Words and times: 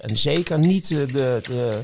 En 0.00 0.16
zeker 0.16 0.58
niet 0.58 0.88
de, 0.88 1.06
de, 1.06 1.40
de 1.42 1.82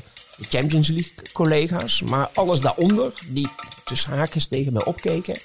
Champions 0.49 0.87
League 0.87 1.11
collega's, 1.33 2.01
maar 2.01 2.29
alles 2.33 2.61
daaronder, 2.61 3.13
die 3.27 3.47
tussen 3.83 4.11
haakjes 4.11 4.47
tegen 4.47 4.73
mij 4.73 4.85
opkeken. 4.85 5.37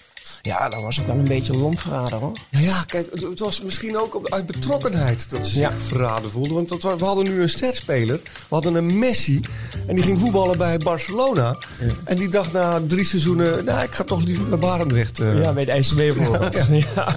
Ja, 0.42 0.68
dat 0.68 0.82
was 0.82 1.00
ook 1.00 1.06
wel 1.06 1.16
een 1.16 1.24
beetje 1.24 1.52
landverrader 1.56 2.18
hoor. 2.18 2.32
Nou 2.50 2.64
ja, 2.64 2.82
kijk, 2.86 3.08
het- 3.12 3.22
het 3.22 3.38
was 3.38 3.60
misschien 3.60 3.98
ook 3.98 4.20
uit 4.28 4.46
betrokkenheid 4.46 5.30
dat 5.30 5.46
ze 5.46 5.58
Ja. 5.58 5.70
zich 5.70 5.82
verraden 5.82 6.30
voelden. 6.30 6.52
Want 6.54 6.68
dat, 6.68 6.98
we 6.98 7.04
hadden 7.04 7.24
nu 7.24 7.42
een 7.42 7.48
sterspeler. 7.48 8.16
We 8.24 8.30
hadden 8.48 8.74
een 8.74 8.98
Messi. 8.98 9.40
En 9.86 9.94
die 9.94 10.04
ging 10.04 10.20
voetballen 10.20 10.58
bij 10.58 10.78
Barcelona. 10.78 11.56
En 12.04 12.16
die 12.16 12.28
dacht 12.28 12.52
na 12.52 12.80
drie 12.88 13.04
seizoenen, 13.04 13.64
nou, 13.64 13.82
ik 13.82 13.90
ga 13.90 14.04
toch 14.04 14.22
liever 14.22 14.46
naar 14.46 14.58
Barendrecht. 14.58 15.20
eh. 15.20 15.42
Ja, 15.42 15.52
bij 15.52 15.64
de 15.64 15.70
IJsselmeer. 15.72 16.14
Ja. 16.94 17.16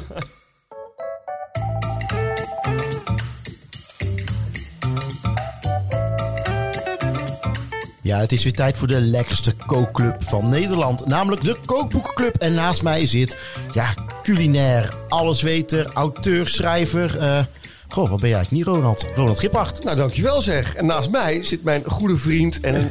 Ja, 8.14 8.20
het 8.20 8.32
is 8.32 8.44
weer 8.44 8.54
tijd 8.54 8.78
voor 8.78 8.88
de 8.88 9.02
lekkerste 9.02 9.54
kookclub 9.66 10.24
van 10.24 10.50
Nederland. 10.50 11.06
Namelijk 11.06 11.44
de 11.44 11.58
Kookboekenclub. 11.66 12.36
En 12.36 12.54
naast 12.54 12.84
mij 12.84 13.06
zit, 13.06 13.38
ja, 13.72 13.94
culinair, 14.24 14.94
allesweter, 15.10 15.92
auteur, 15.94 16.48
schrijver. 16.48 17.20
eh 17.20 17.40
goh, 17.88 18.10
wat 18.10 18.20
ben 18.20 18.30
jij 18.30 18.38
eigenlijk 18.38 18.68
niet, 18.68 18.76
Ronald? 18.76 19.08
Ronald 19.16 19.40
Gippard. 19.40 19.84
Nou, 19.84 19.98
dankjewel 19.98 20.42
zeg. 20.42 20.76
En 20.76 20.86
naast 20.86 21.10
mij 21.10 21.44
zit 21.44 21.64
mijn 21.64 21.84
goede 21.86 22.18
vriend 22.18 22.60
en 22.60 22.76
een 22.76 22.90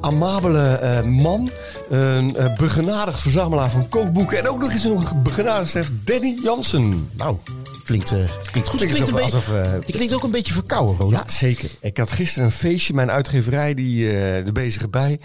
amabele 0.00 0.68
eh, 0.68 1.02
man. 1.02 1.50
Een 1.88 2.36
eh, 2.36 2.54
begenadigd 2.54 3.20
verzamelaar 3.20 3.70
van 3.70 3.88
kookboeken. 3.88 4.38
En 4.38 4.48
ook 4.48 4.60
nog 4.60 4.72
eens 4.72 4.84
een 4.84 5.22
begenadigd 5.22 5.70
chef, 5.70 5.90
Danny 6.04 6.38
Jansen. 6.42 7.10
Nou, 7.12 7.36
klinkt, 7.90 8.12
eh, 8.12 8.18
klinkt 8.50 8.68
goed. 8.68 8.86
Klinkt 8.86 9.12
alsof- 9.12 9.48
eh, 9.50 9.72
je 9.86 9.92
klinkt 9.92 10.14
ook 10.14 10.22
een 10.22 10.30
beetje 10.30 10.52
verkouden, 10.52 10.96
Ronald. 10.96 11.30
Ja, 11.30 11.36
zeker. 11.38 11.70
Ik 11.80 11.96
had 11.96 12.12
gisteren 12.12 12.44
een 12.44 12.52
feestje. 12.52 12.94
Mijn 12.94 13.10
uitgeverij, 13.10 13.74
die, 13.74 14.06
eh 14.10 14.44
de 14.44 14.52
bezige 14.52 14.88
bij, 14.88 15.20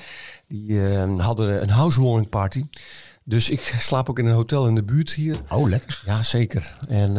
die 0.48 0.80
hadden 1.18 1.62
een 1.62 1.70
housewarming 1.70 2.30
party. 2.30 2.64
Dus 3.24 3.50
ik 3.50 3.76
slaap 3.80 4.10
ook 4.10 4.20
in 4.20 4.26
een 4.26 4.34
hotel 4.34 4.68
in 4.68 4.76
de 4.76 4.84
buurt 4.84 5.14
hier. 5.14 5.38
Oh, 5.50 5.70
lekker. 5.70 6.02
Ja, 6.06 6.24
zeker. 6.24 6.76
En 6.90 7.14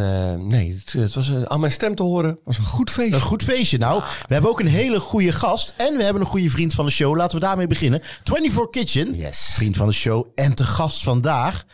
nee, 0.49 0.75
het, 0.75 0.93
het 0.93 1.15
was 1.15 1.31
eh, 1.31 1.43
aan 1.43 1.61
mijn 1.61 1.73
stem 1.73 1.95
te 1.95 2.03
horen. 2.03 2.39
was 2.45 2.59
een 2.59 2.65
goed 2.65 2.91
feestje. 2.91 3.15
Een 3.15 3.21
goed 3.21 3.43
feestje. 3.43 3.79
Nou, 3.79 4.03
we 4.27 4.33
hebben 4.33 4.51
ook 4.51 4.61
een 4.61 4.67
hele 4.67 5.01
goede 5.01 5.33
gast. 5.33 5.75
En 5.77 5.97
we 5.97 6.03
hebben 6.03 6.23
een 6.23 6.29
goede 6.29 6.51
vriend 6.51 6.75
van 6.75 6.85
de 6.85 6.91
show. 6.91 7.17
Laten 7.17 7.39
we 7.39 7.45
daarmee 7.45 7.67
beginnen. 7.67 8.01
24 8.25 8.71
Kitchen. 8.71 9.17
Yes. 9.17 9.51
Vriend 9.55 9.77
van 9.77 9.87
de 9.87 9.93
show. 9.93 10.27
En 10.35 10.55
te 10.55 10.65
gast 10.65 11.03
vandaag. 11.03 11.65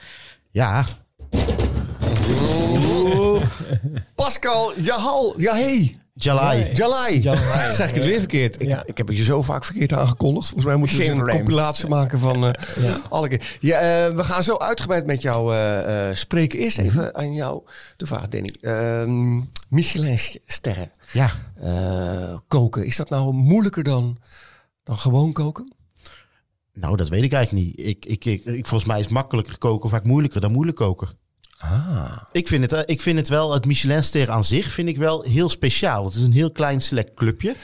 Ja, 0.51 0.84
Pascal 4.15 4.81
Jahal. 4.81 5.41
Ja, 5.41 5.53
hey. 5.55 5.97
Jalai. 6.15 6.70
Jalai. 6.75 7.20
Jalai. 7.20 7.73
zeg 7.75 7.89
ik 7.89 7.95
het 7.95 8.05
weer 8.05 8.19
verkeerd? 8.19 8.61
Ik, 8.61 8.69
Ja. 8.69 8.83
ik 8.87 8.97
heb 8.98 9.09
het 9.09 9.17
je 9.17 9.25
zo 9.25 9.42
vaak 9.42 9.64
verkeerd 9.64 9.92
aangekondigd. 9.92 10.45
Volgens 10.47 10.67
mij 10.67 10.77
moeten 10.77 10.97
we 10.97 11.03
Geen 11.03 11.11
eens 11.12 11.20
een 11.20 11.27
probleem. 11.27 11.47
compilatie 11.47 11.89
maken 11.89 12.19
van 12.19 12.45
eh, 12.47 12.95
alle 13.09 13.29
keer. 13.29 13.56
Ja, 13.61 13.79
eh, 13.79 14.14
we 14.14 14.25
gaan 14.25 14.42
zo 14.42 14.56
uitgebreid 14.56 15.06
met 15.06 15.23
jou 15.23 15.55
eh, 15.55 16.09
eh, 16.11 16.17
spreken. 16.17 16.59
Eerst 16.59 16.79
even 16.79 17.14
aan 17.14 17.33
jou 17.33 17.62
de 17.97 18.06
vraag, 18.06 18.29
Danny. 18.29 18.55
Ehm 18.61 19.41
Michelin-sterren. 19.69 20.91
Ja. 21.12 21.31
Eh, 21.55 22.36
koken, 22.48 22.86
is 22.86 22.97
dat 22.97 23.09
nou 23.11 23.33
moeilijker 23.33 23.83
dan, 23.83 24.19
dan 24.84 24.98
gewoon 24.98 25.33
koken? 25.33 25.73
Nou, 26.75 26.97
dat 26.97 27.09
weet 27.09 27.23
ik 27.23 27.33
eigenlijk 27.33 27.67
niet. 27.67 27.79
Ik, 27.86 28.05
ik, 28.07 28.25
ik, 28.25 28.45
ik- 28.45 28.67
volgens 28.67 28.91
mij 28.91 29.01
is 29.01 29.09
makkelijker 29.09 29.59
koken 29.59 29.91
vaak 29.91 30.05
moeilijker 30.05 30.41
dan 30.41 30.53
moeilijk 30.53 30.77
koken. 30.77 31.09
Ah. 31.62 32.16
Ik 32.32 32.48
vind, 32.48 32.62
het, 32.62 32.72
eh, 32.72 32.80
ik 32.86 33.00
vind 33.00 33.18
het 33.18 33.28
wel, 33.28 33.52
het 33.52 33.66
Michelinster 33.66 34.30
aan 34.30 34.44
zich 34.44 34.70
vind 34.70 34.88
ik 34.88 34.96
wel 34.96 35.22
heel 35.22 35.48
speciaal. 35.48 36.05
Het 36.05 36.14
is 36.14 36.22
een 36.22 36.32
heel 36.32 36.50
klein 36.50 36.80
select 36.80 37.14
clubje. 37.14 37.55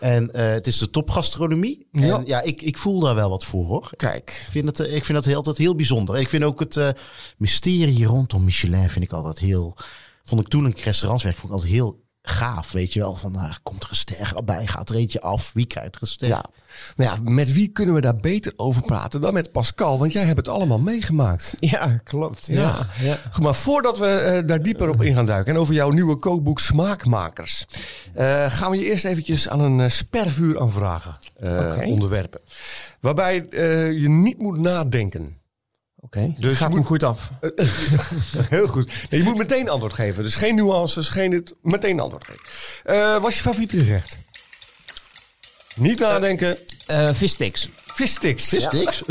En 0.00 0.32
eh, 0.32 0.46
het 0.46 0.66
is 0.66 0.78
de 0.78 0.90
topgastronomie. 0.90 1.86
Ja. 1.92 2.18
En 2.18 2.26
ja, 2.26 2.40
ik, 2.40 2.62
ik 2.62 2.78
voel 2.78 3.00
daar 3.00 3.14
wel 3.14 3.30
wat 3.30 3.44
voor 3.44 3.66
hoor. 3.66 3.90
Kijk. 3.96 4.44
Ik 4.46 4.50
vind 4.50 4.66
het, 4.66 4.80
eh, 4.80 4.94
ik 4.94 5.04
vind 5.04 5.18
het 5.18 5.26
heel, 5.26 5.36
altijd 5.36 5.58
heel 5.58 5.74
bijzonder. 5.74 6.20
Ik 6.20 6.28
vind 6.28 6.44
ook 6.44 6.60
het 6.60 6.94
mysterie 7.36 8.04
rondom 8.04 8.44
Michelin 8.44 8.90
vind 8.90 9.04
ik 9.04 9.12
altijd 9.12 9.38
heel... 9.38 9.76
Vond 10.24 10.40
ik 10.40 10.48
toen 10.48 10.64
een 10.64 10.74
restaurant 10.84 11.22
werk, 11.22 11.36
vond 11.36 11.52
ik 11.52 11.58
altijd 11.58 11.72
heel 11.72 12.03
gaaf. 12.26 12.72
Weet 12.72 12.92
je 12.92 13.00
wel, 13.00 13.14
van 13.14 13.38
eh, 13.38 13.54
komt 13.62 13.82
er 13.82 13.90
een 13.90 13.96
ster 13.96 14.44
bij, 14.44 14.66
gaat 14.66 14.88
er 14.88 14.96
eentje 14.96 15.20
af, 15.20 15.52
wie 15.52 15.66
krijgt 15.66 15.94
er 15.94 16.14
een? 16.18 16.28
Ja. 16.28 16.44
Nou 16.96 17.10
ja, 17.10 17.30
met 17.30 17.52
wie 17.52 17.68
kunnen 17.68 17.94
we 17.94 18.00
daar 18.00 18.16
beter 18.16 18.52
over 18.56 18.82
praten 18.82 19.20
dan 19.20 19.32
met 19.32 19.52
Pascal? 19.52 19.98
Want 19.98 20.12
jij 20.12 20.24
hebt 20.24 20.36
het 20.36 20.48
allemaal 20.48 20.78
meegemaakt. 20.78 21.56
Ja, 21.60 22.00
klopt. 22.04 22.46
Ja. 22.46 22.60
Ja. 22.60 22.86
Ja. 23.00 23.18
Goed, 23.32 23.42
maar 23.42 23.54
voordat 23.54 23.98
we 23.98 24.06
eh, 24.06 24.46
daar 24.46 24.62
dieper 24.62 24.88
op 24.88 25.02
in 25.02 25.14
gaan 25.14 25.26
duiken 25.26 25.54
en 25.54 25.60
over 25.60 25.74
jouw 25.74 25.90
nieuwe 25.90 26.16
kookboek 26.16 26.60
Smaakmakers, 26.60 27.66
eh, 28.14 28.52
gaan 28.52 28.70
we 28.70 28.78
je 28.78 28.84
eerst 28.84 29.04
eventjes 29.04 29.48
aan 29.48 29.60
een 29.60 29.80
eh, 29.80 29.88
spervuur 29.88 30.60
aan 30.60 30.72
vragen 30.72 31.16
Oké. 31.36 31.84
onderwerpen. 31.84 32.40
Waarbij 33.00 33.46
je 34.00 34.08
niet 34.08 34.38
moet 34.38 34.58
nadenken. 34.58 35.38
Oké, 36.04 36.34
Dus 36.38 36.56
gaat 36.58 36.70
moet- 36.70 36.86
goed 36.86 37.02
af. 37.02 37.30
Heel 38.50 38.66
goed. 38.68 38.92
Nee, 39.10 39.20
je 39.20 39.26
moet 39.26 39.36
meteen 39.38 39.68
antwoord 39.68 39.94
geven. 39.94 40.22
Dus 40.22 40.34
geen 40.34 40.54
nuances, 40.54 41.08
geen 41.08 41.30
dit, 41.30 41.54
meteen 41.62 42.00
antwoord 42.00 42.24
geven. 42.30 42.42
Eh, 42.84 43.20
wat 43.20 43.30
is 43.30 43.36
je 43.36 43.42
favoriete 43.42 43.78
gerecht? 43.78 44.18
Niet 45.74 45.98
nadenken. 45.98 46.58
Eh 46.86 47.08
vissticks. 47.12 47.68
Vissticks. 47.86 48.44
Vissticks? 48.48 49.02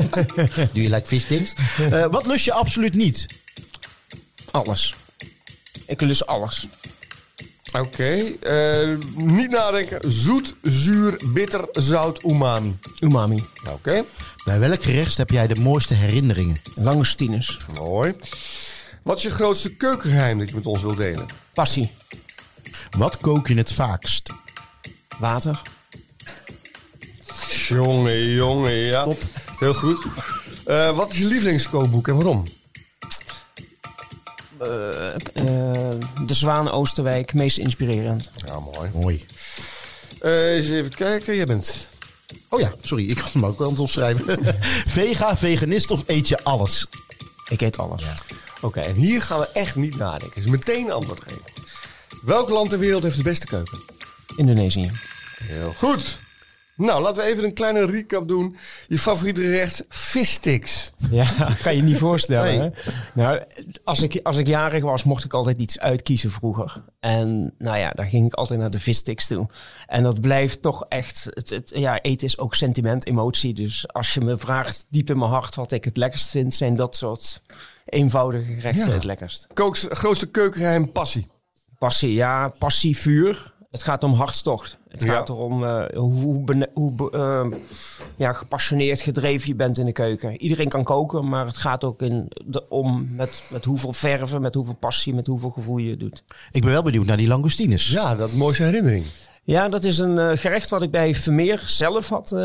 Doe 0.72 0.82
je 0.82 0.90
like 0.90 1.06
vissticks? 1.06 1.52
Eh, 1.90 2.06
wat 2.10 2.26
lust 2.26 2.44
je 2.44 2.52
absoluut 2.52 2.94
niet? 2.94 3.26
Alles. 4.50 4.94
Ik 5.86 6.00
lust 6.00 6.26
alles. 6.26 6.68
Oké. 7.80 8.32
eh, 8.40 8.96
niet 9.14 9.50
nadenken. 9.50 10.10
Zoet, 10.10 10.54
zuur, 10.62 11.20
bitter, 11.32 11.68
zout, 11.72 12.22
umami. 12.24 12.78
Umami. 13.00 13.44
Oké. 13.70 14.04
Bij 14.44 14.58
welk 14.58 14.82
gerecht 14.82 15.16
heb 15.16 15.30
jij 15.30 15.46
de 15.46 15.54
mooiste 15.60 15.94
herinneringen? 15.94 16.60
Langostines. 16.74 17.58
Mooi. 17.78 18.14
Wat 19.02 19.16
is 19.16 19.22
je 19.22 19.30
grootste 19.30 19.70
keukengeheim 19.74 20.38
dat 20.38 20.48
je 20.48 20.54
met 20.54 20.66
ons 20.66 20.82
wilt 20.82 20.96
delen? 20.96 21.26
Passie. 21.52 21.90
Wat 22.98 23.16
kook 23.16 23.48
je 23.48 23.54
het 23.54 23.72
vaakst? 23.72 24.32
Water. 25.18 25.62
Jongen, 27.68 28.28
jongen, 28.28 28.72
ja. 28.72 29.02
Top. 29.02 29.22
Heel 29.58 29.74
goed. 29.74 30.06
Eh, 30.64 30.96
wat 30.96 31.12
is 31.12 31.18
je 31.18 31.24
lievelingskookboek 31.24 32.08
en 32.08 32.14
waarom? 32.14 32.44
Eh, 34.58 34.68
de 36.26 36.34
Zwaan 36.34 36.70
Oosterwijk. 36.70 37.34
Meest 37.34 37.58
inspirerend. 37.58 38.30
Ja, 38.46 38.60
mooi. 38.60 38.90
Mooi. 38.92 39.24
Eh, 40.20 40.54
eens 40.54 40.70
even 40.70 40.90
kijken. 40.94 41.36
Jij 41.36 41.46
bent... 41.46 41.88
Oh 42.48 42.60
ja, 42.60 42.74
sorry, 42.80 43.10
ik 43.10 43.18
had 43.18 43.32
hem 43.32 43.46
ook 43.46 43.58
wel 43.58 43.66
aan 43.66 43.72
het 43.72 43.82
opschrijven. 43.82 44.38
Vega, 44.86 45.36
veganist 45.36 45.90
of 45.90 46.02
eet 46.06 46.28
je 46.28 46.44
alles? 46.44 46.86
Ik 47.48 47.60
eet 47.60 47.78
alles. 47.78 48.04
Oké, 48.60 48.80
en 48.80 48.94
hier 48.94 49.22
gaan 49.22 49.40
we 49.40 49.48
echt 49.52 49.76
niet 49.76 49.96
nadenken. 49.96 50.42
Dus 50.42 50.50
meteen 50.50 50.90
antwoord 50.90 51.20
geven. 51.22 51.42
Welk 52.22 52.48
land 52.48 52.70
ter 52.70 52.78
wereld 52.78 53.02
heeft 53.02 53.16
de 53.16 53.22
beste 53.22 53.46
keuken? 53.46 53.78
Indonesië. 54.36 54.90
Heel 55.42 55.72
goed. 55.72 56.18
Nou, 56.76 57.02
laten 57.02 57.22
we 57.22 57.28
even 57.28 57.44
een 57.44 57.54
kleine 57.54 57.86
recap 57.86 58.28
doen. 58.28 58.56
Je 58.88 58.98
favoriete 58.98 59.40
gerecht, 59.40 59.84
vissticks. 59.88 60.92
Ja, 61.10 61.26
kan 61.62 61.76
je 61.76 61.82
niet 61.82 61.98
voorstellen. 61.98 62.58
Nee. 62.58 62.70
Hè? 62.72 62.92
Nou, 63.14 63.42
als 63.84 64.02
ik, 64.02 64.20
als 64.22 64.36
ik 64.36 64.46
jarig 64.46 64.84
was, 64.84 65.04
mocht 65.04 65.24
ik 65.24 65.32
altijd 65.32 65.60
iets 65.60 65.78
uitkiezen 65.80 66.30
vroeger. 66.30 66.84
En 67.00 67.54
nou 67.58 67.78
ja, 67.78 67.90
daar 67.90 68.06
ging 68.06 68.26
ik 68.26 68.34
altijd 68.34 68.60
naar 68.60 68.70
de 68.70 68.80
vissticks 68.80 69.26
toe. 69.26 69.48
En 69.86 70.02
dat 70.02 70.20
blijft 70.20 70.62
toch 70.62 70.84
echt... 70.84 71.26
Het, 71.30 71.50
het, 71.50 71.72
ja, 71.74 72.00
eten 72.02 72.26
is 72.26 72.38
ook 72.38 72.54
sentiment, 72.54 73.06
emotie. 73.06 73.54
Dus 73.54 73.92
als 73.92 74.14
je 74.14 74.20
me 74.20 74.38
vraagt 74.38 74.86
diep 74.90 75.10
in 75.10 75.18
mijn 75.18 75.30
hart 75.30 75.54
wat 75.54 75.72
ik 75.72 75.84
het 75.84 75.96
lekkerst 75.96 76.30
vind... 76.30 76.54
zijn 76.54 76.76
dat 76.76 76.96
soort 76.96 77.42
eenvoudige 77.84 78.52
gerechten 78.52 78.86
Ja. 78.86 78.92
het 78.92 79.04
lekkerst. 79.04 79.46
Kooks, 79.54 79.86
grootste 79.88 80.26
keukengeheim, 80.26 80.92
passie. 80.92 81.30
Passie, 81.78 82.12
ja, 82.12 82.48
passie, 82.48 82.96
vuur. 82.96 83.54
Het 83.76 83.84
gaat 83.84 84.04
om 84.04 84.12
hartstocht. 84.12 84.78
Het 84.88 85.02
Ja. 85.02 85.12
gaat 85.12 85.28
erom 85.28 85.64
eh, 85.64 85.84
hoe, 85.94 86.44
hoe 86.74 87.10
eh, 87.10 87.58
ja, 88.16 88.32
gepassioneerd 88.32 89.00
gedreven 89.00 89.48
je 89.48 89.54
bent 89.54 89.78
in 89.78 89.84
de 89.84 89.92
keuken. 89.92 90.40
Iedereen 90.40 90.68
kan 90.68 90.84
koken, 90.84 91.28
maar 91.28 91.46
het 91.46 91.56
gaat 91.56 91.84
ook 91.84 92.02
in 92.02 92.28
de, 92.44 92.68
om 92.68 93.08
met, 93.16 93.42
met 93.50 93.64
hoeveel 93.64 93.92
verven, 93.92 94.40
met 94.40 94.54
hoeveel 94.54 94.74
passie, 94.74 95.14
met 95.14 95.26
hoeveel 95.26 95.50
gevoel 95.50 95.76
je 95.78 95.90
het 95.90 96.00
doet. 96.00 96.22
Ik 96.50 96.62
ben 96.62 96.70
wel 96.72 96.82
benieuwd 96.82 97.06
naar 97.06 97.16
die 97.16 97.28
langoustines. 97.28 97.90
Ja, 97.90 98.14
dat 98.14 98.32
mooiste 98.32 98.62
herinnering. 98.62 99.04
Ja, 99.44 99.68
dat 99.68 99.84
is 99.84 99.98
een 99.98 100.18
eh, 100.18 100.36
gerecht 100.38 100.70
wat 100.70 100.82
ik 100.82 100.90
bij 100.90 101.14
Vermeer 101.14 101.62
zelf 101.66 102.08
had. 102.08 102.32
eh, 102.32 102.38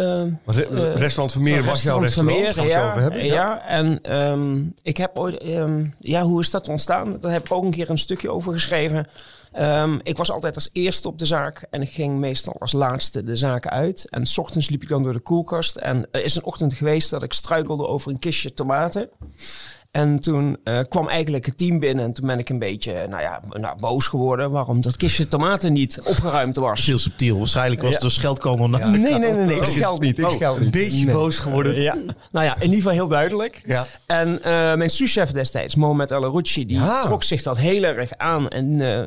Re- 0.46 0.64
eh, 0.64 0.96
restaurant 0.96 1.32
Vermeer 1.32 1.64
was 1.64 1.82
jouw 1.84 2.00
Restaurant 2.00 2.04
restaurant. 2.04 2.14
Vermeer, 2.14 2.54
gaan 2.54 2.66
we 2.66 2.72
het 2.72 2.74
ja, 2.82 2.88
over 2.90 3.02
hebben. 3.02 3.26
Ja, 3.26 3.66
en 3.68 4.02
ehm, 4.02 4.64
ik 4.82 4.98
heb 4.98 5.18
ooit... 5.18 5.38
ehm, 5.38 5.86
ja, 6.00 6.22
hoe 6.22 6.42
is 6.42 6.50
dat 6.50 6.68
ontstaan? 6.68 7.18
Daar 7.22 7.32
heb 7.32 7.46
ik 7.46 7.52
ook 7.52 7.64
een 7.64 7.72
keer 7.72 7.90
een 7.90 7.98
stukje 7.98 8.30
over 8.32 8.54
geschreven. 8.54 9.08
Ehm, 9.52 10.00
ik 10.04 10.18
was 10.18 10.32
altijd 10.32 10.56
als 10.56 10.70
eerste 10.72 11.08
op 11.08 11.18
de 11.18 11.26
zaak 11.26 11.68
en 11.70 11.82
ik 11.82 11.90
ging 11.90 12.18
meestal 12.20 12.56
als 12.60 12.72
laatste 12.72 13.24
de 13.24 13.36
zaken 13.36 13.72
uit. 13.72 14.08
En 14.10 14.26
s 14.26 14.38
ochtends 14.38 14.70
liep 14.70 14.82
ik 14.84 14.90
dan 14.90 15.04
door 15.04 15.14
de 15.14 15.20
koelkast. 15.20 15.76
En 15.76 16.08
er 16.12 16.24
is 16.24 16.36
een 16.36 16.44
ochtend 16.46 16.74
geweest 16.74 17.10
dat 17.10 17.24
ik 17.24 17.34
struikelde 17.34 17.88
over 17.88 18.12
een 18.12 18.20
kistje 18.20 18.54
tomaten. 18.54 19.10
En 19.92 20.20
toen 20.20 20.58
eh, 20.64 20.80
kwam 20.90 21.08
eigenlijk 21.08 21.46
het 21.46 21.58
team 21.58 21.80
binnen 21.80 22.06
en 22.06 22.14
toen 22.14 22.28
ben 22.28 22.40
ik 22.40 22.50
een 22.50 22.60
beetje 22.60 23.08
nou 23.10 23.22
ja, 23.22 23.42
nou, 23.50 23.76
boos 23.80 24.08
geworden 24.08 24.52
waarom 24.52 24.82
dat 24.82 24.98
kistje 24.98 25.28
tomaten 25.28 25.74
niet 25.74 26.02
opgeruimd 26.04 26.56
was. 26.56 26.86
Heel 26.86 26.98
subtiel. 26.98 27.38
Waarschijnlijk 27.38 27.82
was 27.82 27.94
het 27.94 28.04
een 28.04 28.12
scheldkogel. 28.12 28.68
Nee, 28.70 28.84
nee, 28.86 29.18
nee, 29.20 29.34
nee, 29.34 29.56
ik 29.58 29.64
scheld 29.64 30.02
niet. 30.02 30.18
Ik 30.20 30.26
Oh, 30.26 30.32
scheld 30.32 30.58
een 30.58 30.64
niet. 30.64 30.72
beetje 30.72 31.06
Nee. 31.06 31.14
boos 31.16 31.38
geworden. 31.40 31.82
Ja. 31.82 31.96
Nou 32.32 32.46
ja, 32.46 32.56
in 32.56 32.62
ieder 32.62 32.76
geval 32.76 32.92
heel 32.92 33.08
duidelijk. 33.08 33.62
Ja. 33.66 33.86
En 34.06 34.44
eh, 34.44 34.52
mijn 34.76 34.90
souschef 34.90 35.32
destijds, 35.32 35.76
Mohamed 35.76 36.12
El 36.12 36.24
Arouchi, 36.24 36.66
die 36.66 36.78
Ja. 36.78 37.02
trok 37.02 37.24
zich 37.24 37.44
dat 37.44 37.58
heel 37.58 37.84
erg 37.84 38.12
aan. 38.18 38.48
En 38.50 38.82
eh, 38.82 39.04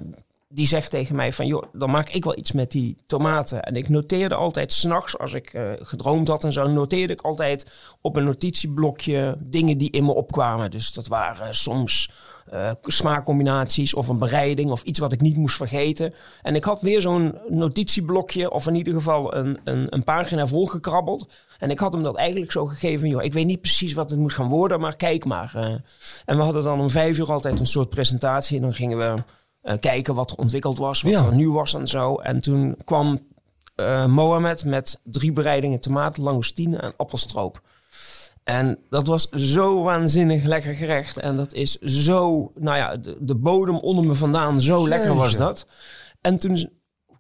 die 0.55 0.67
zegt 0.67 0.91
tegen 0.91 1.17
mij 1.17 1.33
van, 1.33 1.47
joh, 1.47 1.63
dan 1.73 1.91
maak 1.91 2.09
ik 2.11 2.25
wel 2.25 2.39
iets 2.39 2.53
met 2.53 2.71
die 2.71 2.97
tomaten. 3.07 3.63
En 3.63 3.77
ik 3.77 3.89
noteerde 3.89 4.35
altijd 4.35 4.73
s'nachts, 4.73 5.19
als 5.19 5.33
ik 5.33 5.53
eh, 5.53 5.71
gedroomd 5.79 6.29
had 6.29 6.45
en 6.45 6.53
zo, 6.53 6.67
noteerde 6.69 7.13
ik 7.13 7.21
altijd 7.21 7.71
op 8.01 8.17
een 8.17 8.25
notitieblokje 8.25 9.37
dingen 9.41 9.79
die 9.79 9.91
in 9.91 10.05
me 10.05 10.15
opkwamen. 10.15 10.71
Dus 10.71 10.93
dat 10.93 11.07
waren 11.07 11.55
soms 11.55 12.11
eh, 12.51 12.71
smaakcombinaties 12.83 13.95
of 13.95 14.09
een 14.09 14.19
bereiding 14.19 14.71
of 14.71 14.83
iets 14.83 14.99
wat 14.99 15.13
ik 15.13 15.21
niet 15.21 15.37
moest 15.37 15.57
vergeten. 15.57 16.15
En 16.43 16.55
ik 16.55 16.65
had 16.65 16.81
weer 16.81 17.01
zo'n 17.01 17.39
notitieblokje 17.49 18.51
of 18.51 18.67
in 18.67 18.75
ieder 18.75 18.95
geval 18.95 19.35
een, 19.37 19.59
een, 19.65 19.87
een 19.95 20.05
pagina 20.05 20.47
volgekrabbeld. 20.47 21.33
En 21.59 21.71
ik 21.71 21.79
had 21.79 21.93
hem 21.93 22.03
dat 22.03 22.17
eigenlijk 22.17 22.53
zo 22.53 22.67
gegeven, 22.67 23.09
joh, 23.09 23.23
ik 23.23 23.33
weet 23.33 23.47
niet 23.47 23.61
precies 23.61 23.93
wat 23.93 24.11
het 24.11 24.19
moet 24.19 24.33
gaan 24.33 24.49
worden, 24.49 24.81
maar 24.81 24.97
kijk 24.97 25.25
maar. 25.25 25.53
eh. 25.55 25.65
en 26.25 26.37
we 26.37 26.43
hadden 26.43 26.63
dan 26.63 26.81
om 26.81 26.91
vijf 26.91 27.19
uur 27.19 27.33
altijd 27.33 27.61
een 27.61 27.67
soort 27.67 27.89
presentatie 27.89 28.57
en 28.57 28.63
dan 28.63 28.75
gingen 28.75 28.99
we 28.99 29.15
kijken 29.81 30.15
wat 30.15 30.31
er 30.31 30.37
ontwikkeld 30.37 30.79
was, 30.79 31.03
wat 31.03 31.13
Ja. 31.13 31.25
er 31.27 31.35
nu 31.35 31.51
was 31.51 31.75
en 31.75 31.87
zo. 31.87 32.15
En 32.17 32.41
toen 32.41 32.77
kwam 32.85 33.19
eh 33.75 34.07
Mohamed 34.07 34.65
met 34.65 35.01
drie 35.05 35.33
bereidingen 35.33 35.81
tomaten, 35.81 36.23
langoustine 36.23 36.77
en 36.77 36.93
appelstroop. 36.97 37.61
En 38.45 38.79
dat 38.91 39.07
was 39.07 39.29
zo 39.29 39.83
waanzinnig 39.83 40.45
lekker 40.45 40.75
gerecht. 40.75 41.19
En 41.19 41.37
dat 41.37 41.53
is 41.53 41.79
zo, 41.79 42.53
nou 42.55 42.77
ja, 42.77 42.95
de, 42.95 43.17
de 43.21 43.35
bodem 43.37 43.77
onder 43.79 44.07
me 44.07 44.15
vandaan, 44.15 44.61
zo 44.61 44.89
lekker 44.89 45.15
was 45.15 45.37
dat. 45.37 45.67
En 46.21 46.39
toen 46.39 46.69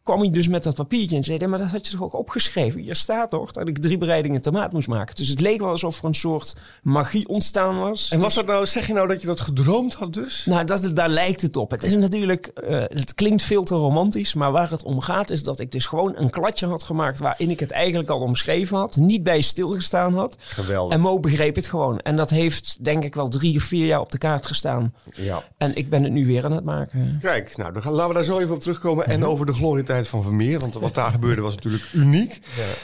kwam 0.04 0.20
hij 0.20 0.30
dus 0.30 0.48
met 0.48 0.62
dat 0.62 0.74
papiertje 0.74 1.16
en 1.16 1.24
zei, 1.24 1.38
"Ja, 1.38 1.48
maar 1.48 1.58
dat 1.58 1.68
had 1.68 1.86
je 1.86 1.92
toch 1.92 2.02
ook 2.02 2.18
opgeschreven? 2.18 2.80
Hier 2.80 2.94
staat 2.94 3.30
toch 3.30 3.50
dat 3.50 3.68
ik 3.68 3.78
drie 3.78 3.98
bereidingen 3.98 4.40
tomaat 4.40 4.72
moest 4.72 4.88
maken. 4.88 5.14
Dus 5.14 5.28
het 5.28 5.40
leek 5.40 5.60
wel 5.60 5.70
alsof 5.70 5.98
er 5.98 6.04
een 6.04 6.14
soort 6.14 6.54
magie 6.82 7.28
ontstaan 7.28 7.78
was. 7.78 8.10
En 8.10 8.20
was 8.20 8.34
dat 8.34 8.46
nou, 8.46 8.66
zeg 8.66 8.86
je 8.86 8.92
nou 8.92 9.08
dat 9.08 9.20
je 9.20 9.26
dat 9.26 9.40
gedroomd 9.40 9.94
had 9.94 10.12
dus? 10.12 10.44
Nou, 10.44 10.64
dat, 10.64 10.90
daar 10.94 11.08
lijkt 11.08 11.42
het 11.42 11.56
op. 11.56 11.70
Het 11.70 11.82
is 11.82 11.94
natuurlijk, 11.94 12.46
eh, 12.46 12.80
het 12.80 13.14
klinkt 13.14 13.42
veel 13.42 13.64
te 13.64 13.74
romantisch, 13.74 14.34
maar 14.34 14.52
waar 14.52 14.70
het 14.70 14.82
om 14.82 15.00
gaat 15.00 15.30
is 15.30 15.42
dat 15.42 15.60
ik 15.60 15.72
dus 15.72 15.86
gewoon 15.86 16.16
een 16.16 16.30
kladje 16.30 16.66
had 16.66 16.82
gemaakt 16.82 17.18
waarin 17.18 17.50
ik 17.50 17.60
het 17.60 17.70
eigenlijk 17.70 18.10
al 18.10 18.20
omschreven 18.20 18.76
had, 18.76 18.96
niet 18.96 19.22
bij 19.22 19.40
stilgestaan 19.40 20.14
had. 20.14 20.36
Geweldig. 20.38 20.94
En 20.94 21.00
Mo 21.00 21.20
begreep 21.20 21.56
het 21.56 21.66
gewoon. 21.66 21.98
En 21.98 22.16
dat 22.16 22.30
heeft 22.30 22.84
denk 22.84 23.04
ik 23.04 23.14
wel 23.14 23.28
drie 23.28 23.56
of 23.56 23.62
vier 23.62 23.86
jaar 23.86 24.00
op 24.00 24.12
de 24.12 24.18
kaart 24.18 24.46
gestaan. 24.46 24.94
Ja. 25.14 25.42
En 25.56 25.76
ik 25.76 25.90
ben 25.90 26.02
het 26.02 26.12
nu 26.12 26.26
weer 26.26 26.44
aan 26.44 26.52
het 26.52 26.64
maken. 26.64 27.18
Kijk, 27.20 27.56
nou, 27.56 27.72
dan 27.72 27.82
gaan, 27.82 27.92
laten 27.92 28.08
we 28.08 28.14
daar 28.14 28.24
zo 28.24 28.38
even 28.38 28.54
op 28.54 28.60
terugkomen. 28.60 29.06
En 29.06 29.24
over 29.24 29.46
de 29.46 29.52
van 30.02 30.22
Vermeer. 30.22 30.58
Want 30.58 30.74
wat 30.74 30.94
daar 30.94 31.10
gebeurde 31.10 31.42
was 31.42 31.54
natuurlijk 31.54 31.88
uniek. 31.92 32.38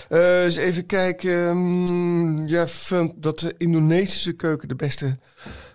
Eh, 0.09 0.45
eens 0.45 0.57
even 0.57 0.87
kijken. 0.87 1.57
mm, 1.57 2.47
Jij 2.47 2.69
vindt 2.69 3.13
dat 3.23 3.39
de 3.39 3.55
Indonesische 3.59 4.33
keuken 4.33 4.69
de 4.69 4.77
beste 4.77 5.19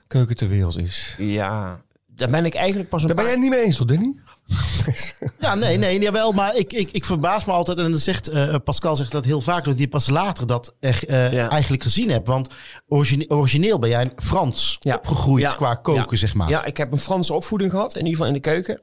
keuken 0.08 0.36
ter 0.36 0.48
wereld 0.50 0.78
is. 0.80 1.16
Ja, 1.18 1.82
daar 2.08 2.30
ben 2.30 2.46
ik 2.46 2.54
eigenlijk 2.54 2.90
pas 2.90 3.02
een 3.02 3.08
Daar 3.08 3.16
ben 3.16 3.26
jij 3.26 3.36
niet 3.36 3.50
mee 3.50 3.64
eens, 3.64 3.76
toch, 3.78 3.88
Danny? 3.88 4.20
Ja, 5.40 5.56
nee, 5.56 5.78
nee, 5.78 6.00
jawel. 6.00 6.32
Maar 6.32 6.56
ik, 6.56 6.74
ik, 6.74 6.92
ik 6.92 7.06
verbaas 7.06 7.46
me 7.46 7.52
altijd. 7.52 7.78
En 7.78 7.92
dat 7.92 8.00
zegt, 8.02 8.28
eh, 8.28 8.56
Pascal 8.64 8.96
zegt 8.96 9.12
dat 9.12 9.26
heel 9.26 9.42
vaak. 9.42 9.64
Dat 9.66 9.78
hij 9.78 9.88
pas 9.88 10.10
later 10.10 10.48
dat 10.48 10.76
echt, 10.80 11.06
eh, 11.06 11.34
Ja. 11.34 11.50
eigenlijk 11.50 11.84
gezien 11.84 12.10
hebt. 12.10 12.28
Want 12.28 12.54
origine- 12.88 13.26
origineel 13.28 13.80
ben 13.80 13.90
jij 13.90 14.12
Frans 14.16 14.78
Ja. 14.80 14.96
opgegroeid 14.96 15.42
Ja. 15.42 15.54
qua 15.54 15.76
koken, 15.76 16.06
Ja. 16.10 16.18
zeg 16.18 16.34
maar. 16.34 16.50
Ja, 16.50 16.66
ik 16.66 16.78
heb 16.78 16.92
een 16.92 16.98
Franse 17.00 17.34
opvoeding 17.34 17.72
gehad, 17.72 17.92
in 17.94 17.98
ieder 17.98 18.12
geval 18.12 18.28
in 18.28 18.34
de 18.34 18.40
keuken. 18.40 18.82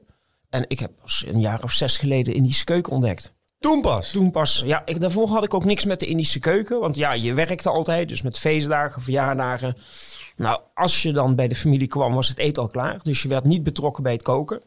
En 0.53 0.65
ik 0.67 0.79
heb 0.79 0.91
pas 1.01 1.25
een 1.27 1.39
jaar 1.39 1.63
of 1.63 1.71
zes 1.71 1.97
geleden 1.97 2.33
Indische 2.33 2.63
keuken 2.63 2.91
ontdekt. 2.91 3.33
Toen 3.59 3.81
pas. 3.81 4.11
Toen 4.11 4.31
pas, 4.31 4.63
ja, 4.65 4.81
ik, 4.85 5.01
daarvoor 5.01 5.27
had 5.27 5.43
ik 5.43 5.53
ook 5.53 5.65
niks 5.65 5.85
met 5.85 5.99
de 5.99 6.05
Indische 6.05 6.39
keuken. 6.39 6.79
Want 6.79 6.95
ja, 6.95 7.13
je 7.13 7.33
werkte 7.33 7.69
altijd, 7.69 8.09
dus 8.09 8.21
met 8.21 8.39
feestdagen, 8.39 9.01
verjaardagen. 9.01 9.75
Nou, 10.35 10.61
als 10.73 11.01
je 11.01 11.13
dan 11.13 11.35
bij 11.35 11.47
de 11.47 11.55
familie 11.55 11.87
kwam, 11.87 12.13
was 12.13 12.27
het 12.27 12.37
eten 12.37 12.61
al 12.61 12.67
klaar. 12.67 12.99
Dus 13.03 13.21
je 13.21 13.27
werd 13.27 13.43
niet 13.43 13.63
betrokken 13.63 14.03
bij 14.03 14.11
het 14.11 14.21
koken. 14.21 14.61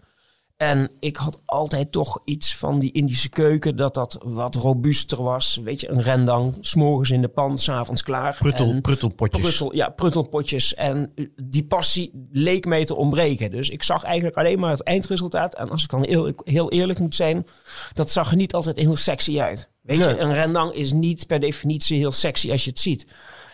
En 0.56 0.90
ik 1.00 1.16
had 1.16 1.42
altijd 1.44 1.92
toch 1.92 2.20
iets 2.24 2.56
van 2.56 2.78
die 2.78 2.92
Indische 2.92 3.28
keuken, 3.28 3.76
dat 3.76 3.94
dat 3.94 4.18
wat 4.24 4.54
robuuster 4.54 5.22
was. 5.22 5.60
Weet 5.64 5.80
je, 5.80 5.90
een 5.90 6.02
rendang, 6.02 6.54
s'morgens 6.60 7.10
in 7.10 7.20
de 7.20 7.28
pan, 7.28 7.58
s'avonds 7.58 8.02
klaar. 8.02 8.36
Pruttel, 8.38 8.70
En- 8.70 8.80
pruttelpotjes. 8.80 9.42
Pruttel, 9.42 9.74
ja, 9.74 9.88
pruttelpotjes. 9.88 10.74
En 10.74 11.12
die 11.42 11.64
passie 11.66 12.26
leek 12.30 12.66
mij 12.66 12.84
te 12.84 12.96
ontbreken. 12.96 13.50
Dus 13.50 13.68
ik 13.68 13.82
zag 13.82 14.02
eigenlijk 14.02 14.36
alleen 14.36 14.58
maar 14.58 14.70
het 14.70 14.82
eindresultaat. 14.82 15.54
En 15.54 15.68
als 15.68 15.82
ik 15.82 15.90
dan 15.90 16.04
heel, 16.04 16.30
heel 16.44 16.70
eerlijk 16.70 16.98
moet 16.98 17.14
zijn, 17.14 17.46
dat 17.92 18.10
zag 18.10 18.30
er 18.30 18.36
niet 18.36 18.54
altijd 18.54 18.76
heel 18.76 18.96
sexy 18.96 19.40
uit. 19.40 19.68
Weet 19.82 19.98
je, 19.98 20.18
een 20.18 20.34
rendang 20.34 20.72
is 20.72 20.92
niet 20.92 21.26
per 21.26 21.40
definitie 21.40 21.98
heel 21.98 22.12
sexy 22.12 22.50
als 22.50 22.64
je 22.64 22.70
het 22.70 22.78
ziet. 22.78 23.06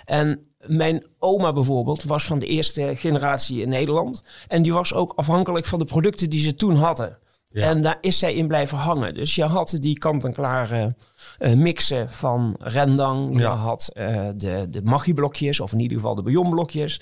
En 0.04 0.51
mijn 0.66 1.04
oma 1.18 1.52
bijvoorbeeld 1.52 2.02
was 2.02 2.24
van 2.24 2.38
de 2.38 2.46
eerste 2.46 2.92
generatie 2.96 3.62
in 3.62 3.68
Nederland. 3.68 4.22
En 4.48 4.62
die 4.62 4.72
was 4.72 4.94
ook 4.94 5.12
afhankelijk 5.16 5.66
van 5.66 5.78
de 5.78 5.84
producten 5.84 6.30
die 6.30 6.40
ze 6.40 6.54
toen 6.54 6.76
hadden. 6.76 7.18
Ja. 7.52 7.68
En 7.68 7.80
daar 7.80 7.98
is 8.00 8.18
zij 8.18 8.34
in 8.34 8.46
blijven 8.46 8.78
hangen. 8.78 9.14
Dus 9.14 9.34
je 9.34 9.44
had 9.44 9.76
die 9.78 9.98
kant-en-klare 9.98 10.94
eh, 11.38 11.52
mixen 11.52 12.10
van 12.10 12.56
rendang. 12.58 13.38
Je 13.38 13.46
had 13.46 13.90
eh, 13.94 14.28
de, 14.36 14.66
de 14.70 14.82
maggi-blokjes, 14.82 15.60
of 15.60 15.72
in 15.72 15.80
ieder 15.80 15.96
geval 15.96 16.14
de 16.14 16.22
bouillonblokjes. 16.22 17.00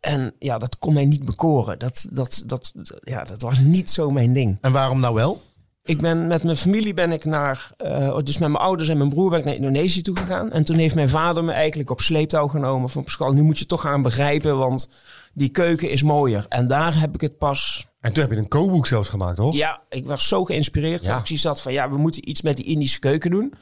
En 0.00 0.34
ja, 0.38 0.58
dat 0.58 0.78
kon 0.78 0.94
mij 0.94 1.04
niet 1.04 1.24
bekoren. 1.24 1.78
Dat, 1.78 2.08
dat, 2.10 2.42
dat, 2.46 2.72
ja, 3.00 3.24
dat 3.24 3.42
was 3.42 3.58
niet 3.58 3.90
zo 3.90 4.10
mijn 4.10 4.32
ding. 4.32 4.58
En 4.60 4.72
waarom 4.72 5.00
nou 5.00 5.14
wel? 5.14 5.40
Ik 5.84 6.00
ben 6.00 6.26
met 6.26 6.42
mijn 6.42 6.56
familie 6.56 6.94
ben 6.94 7.12
ik 7.12 7.24
naar, 7.24 7.70
eh, 7.76 8.18
dus 8.22 8.38
met 8.38 8.48
mijn 8.48 8.64
ouders 8.64 8.88
en 8.88 8.96
mijn 8.98 9.08
broer 9.08 9.30
ben 9.30 9.38
ik 9.38 9.44
naar 9.44 9.54
Indonesië 9.54 10.02
toe 10.02 10.16
gegaan. 10.16 10.52
En 10.52 10.64
toen 10.64 10.76
heeft 10.76 10.94
mijn 10.94 11.08
vader 11.08 11.44
me 11.44 11.52
eigenlijk 11.52 11.90
op 11.90 12.00
sleeptouw 12.00 12.46
genomen 12.46 12.90
van 12.90 13.04
Pascal, 13.04 13.32
nu 13.32 13.42
moet 13.42 13.58
je 13.58 13.66
toch 13.66 13.80
gaan 13.80 14.02
begrijpen, 14.02 14.58
want 14.58 14.88
die 15.32 15.48
keuken 15.48 15.90
is 15.90 16.02
mooier. 16.02 16.46
En 16.48 16.66
daar 16.66 17.00
heb 17.00 17.14
ik 17.14 17.20
het 17.20 17.38
pas, 17.38 17.86
En 18.00 18.12
toen 18.12 18.22
heb 18.22 18.32
je 18.32 18.38
een 18.38 18.48
kookboek 18.48 18.86
zelfs 18.86 19.08
gemaakt, 19.08 19.36
toch? 19.36 19.54
ja, 19.54 19.82
ik 19.88 20.06
was 20.06 20.28
zo 20.28 20.44
geïnspireerd. 20.44 21.04
Ja. 21.04 21.22
Ik 21.24 21.42
had 21.42 21.60
van, 21.60 21.72
ja, 21.72 21.90
we 21.90 21.96
moeten 21.96 22.28
iets 22.28 22.42
met 22.42 22.56
die 22.56 22.66
Indische 22.66 22.98
keuken 22.98 23.30
doen. 23.30 23.54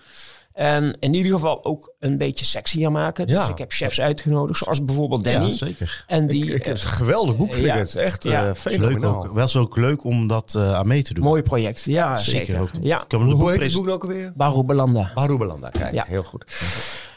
En 0.53 0.97
in 1.01 1.15
ieder 1.15 1.33
geval 1.33 1.65
ook 1.65 1.93
een 1.99 2.19
beetje 2.19 2.45
sexier 2.45 2.93
maken. 2.93 3.27
Dus 3.27 3.37
Ja. 3.37 3.49
ik 3.49 3.59
heb 3.59 3.73
chefs 3.73 4.01
uitgenodigd, 4.01 4.59
zoals 4.59 4.85
bijvoorbeeld 4.85 5.25
Danny. 5.25 5.47
Ja, 5.47 5.53
zeker. 5.53 6.05
En 6.07 6.27
die, 6.27 6.45
Ik, 6.47 6.55
ik 6.55 6.65
heb 6.65 6.77
eh, 6.77 6.83
een 6.83 6.89
geweldig 6.89 7.37
boek, 7.37 7.55
vind 7.55 7.67
ja. 7.67 7.75
ik 7.75 7.81
het. 7.81 7.95
Echt 7.95 8.23
Ja. 8.25 8.45
eh 8.45 8.51
Is 8.51 8.65
leuk 8.65 8.73
fenomenaal. 8.75 9.25
ook. 9.27 9.35
Wel 9.35 9.49
zo 9.49 9.61
ook 9.61 9.77
leuk 9.77 10.05
om 10.05 10.27
dat 10.27 10.55
eh, 10.55 10.75
aan 10.75 10.87
mee 10.87 11.03
te 11.03 11.15
doen. 11.15 11.25
mooi 11.25 11.43
project, 11.43 11.83
ja, 11.85 12.17
zeker. 12.17 12.61
ook. 12.61 12.71
Ja, 12.83 13.05
Hoe, 13.09 13.23
hoe 13.33 13.51
heet 13.51 13.63
het 13.63 13.73
boek 13.73 13.89
ook 13.89 14.03
alweer? 14.03 14.33
Baru 14.35 14.63
Belanda. 14.65 15.11
Baru 15.15 15.39
Belanda. 15.39 15.69
Kijk, 15.71 15.93
Ja. 15.95 16.05
heel 16.09 16.23
goed. 16.23 16.45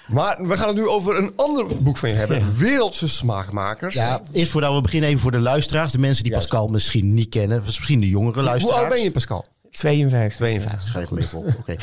Maar 0.07 0.47
we 0.47 0.57
gaan 0.57 0.67
het 0.67 0.77
nu 0.77 0.87
over 0.87 1.17
een 1.17 1.31
ander 1.35 1.65
boek 1.79 1.97
van 1.97 2.09
je 2.09 2.15
hebben. 2.15 2.55
Wereldse 2.57 3.07
smaakmakers. 3.09 3.93
Ja, 3.95 4.21
eerst 4.31 4.51
voordat 4.51 4.75
we 4.75 4.81
beginnen 4.81 5.09
even 5.09 5.21
voor 5.21 5.31
de 5.31 5.39
luisteraars. 5.39 5.91
De 5.91 5.99
mensen 5.99 6.23
die 6.23 6.31
Juist. 6.31 6.47
Pascal 6.49 6.67
misschien 6.67 7.13
niet 7.13 7.29
kennen. 7.29 7.61
Misschien 7.65 7.99
de 7.99 8.09
jongere 8.09 8.33
Hoe 8.33 8.43
luisteraars. 8.43 8.81
oud 8.81 8.89
ben 8.89 9.03
je, 9.03 9.11
Pascal? 9.11 9.45
52. 9.73 10.37
52. 10.37 10.81
Schrijf 10.89 11.09
hem 11.09 11.17
even 11.17 11.37
op. 11.37 11.47
Oké. 11.59 11.75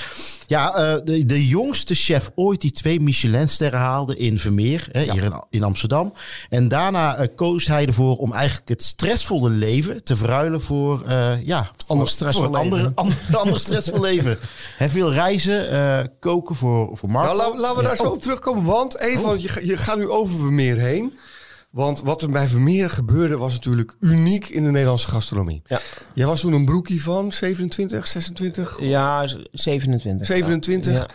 Ja, 0.47 0.75
eh, 0.75 1.01
de, 1.05 1.27
de 1.27 1.47
jongste 1.47 1.95
chef 1.95 2.31
ooit 2.35 2.61
die 2.61 2.73
twee 2.73 3.01
Michelinsterren 3.01 3.79
haalde 3.79 4.17
in 4.17 4.39
Vermeer, 4.39 4.89
hè, 4.93 5.13
hier 5.13 5.25
in, 5.25 5.45
in 5.51 5.63
Amsterdam. 5.63 6.13
En 6.49 6.69
daarna 6.69 7.17
eh, 7.17 7.29
koos 7.37 7.67
hij 7.67 7.87
ervoor 7.87 8.17
om 8.17 8.33
eigenlijk 8.33 8.69
het 8.69 8.83
stressvolle 8.83 9.51
leven 9.51 10.05
te 10.05 10.17
verruilen 10.17 10.61
voor, 10.61 11.05
eh 11.07 11.47
ja, 11.47 11.71
Ander 11.87 12.09
stressvol 12.09 12.45
voor 12.45 12.57
een 12.57 12.63
leven. 12.63 12.93
Andere, 12.95 13.19
ander, 13.27 13.37
ander 13.37 13.61
stressvol 13.61 14.01
leven. 14.01 14.39
Hè, 14.77 14.89
veel 14.89 15.13
reizen, 15.13 15.71
eh, 15.71 16.07
koken 16.21 16.55
voor, 16.55 16.97
voor 16.97 17.11
Marco. 17.11 17.37
Nou, 17.37 17.59
laten, 17.59 17.77
we 17.77 17.83
daar 17.83 17.97
zo 17.97 18.03
op 18.05 18.21
terugkomen. 18.21 18.65
Want 18.65 18.99
even, 18.99 19.23
want 19.23 19.43
je, 19.43 19.61
je 19.67 19.77
gaat 19.77 19.97
nu 19.97 20.09
over 20.09 20.39
Vermeer 20.39 20.77
heen. 20.77 21.19
Want 21.71 22.01
wat 22.01 22.23
er 22.23 22.31
bij 22.31 22.49
Vermeer 22.49 22.91
gebeurde 22.91 23.37
was 23.37 23.53
natuurlijk 23.53 23.97
uniek 24.01 24.49
in 24.49 24.63
de 24.65 24.71
Nederlandse 24.71 25.09
gastronomie. 25.09 25.63
Ja. 25.67 25.81
Jij 26.15 26.27
was 26.27 26.41
toen 26.41 26.53
een 26.53 26.65
broekie 26.65 27.03
van 27.03 27.33
27, 27.33 28.07
26, 28.07 28.79
Ja, 28.81 29.27
27. 29.53 30.27
27. 30.27 30.93
Ja. 30.93 31.07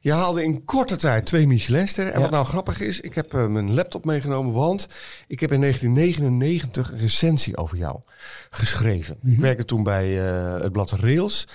Je 0.00 0.12
haalde 0.12 0.44
in 0.44 0.64
korte 0.64 0.96
tijd 0.96 1.26
twee 1.26 1.46
Michelinsterren. 1.46 2.12
En 2.12 2.18
Ja. 2.18 2.24
wat 2.24 2.34
nou 2.34 2.46
grappig 2.46 2.80
is, 2.80 3.00
ik 3.00 3.14
heb 3.14 3.34
eh, 3.34 3.46
mijn 3.46 3.74
laptop 3.74 4.04
meegenomen, 4.04 4.52
want 4.52 4.86
ik 5.26 5.40
heb 5.40 5.52
in 5.52 5.60
1999 5.60 6.92
een 6.92 6.98
recensie 6.98 7.56
over 7.56 7.76
jou 7.76 8.00
geschreven. 8.50 9.16
Ik 9.24 9.38
werkte 9.40 9.64
toen 9.64 9.82
bij 9.82 10.28
eh, 10.28 10.60
het 10.62 10.72
blad 10.72 10.90
Rails. 10.90 11.46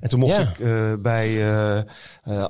En 0.00 0.08
toen 0.08 0.18
mocht 0.18 0.30
Mhm. 0.38 0.40
Ik 0.50 0.58
eh, 0.60 0.92
bij 1.02 1.54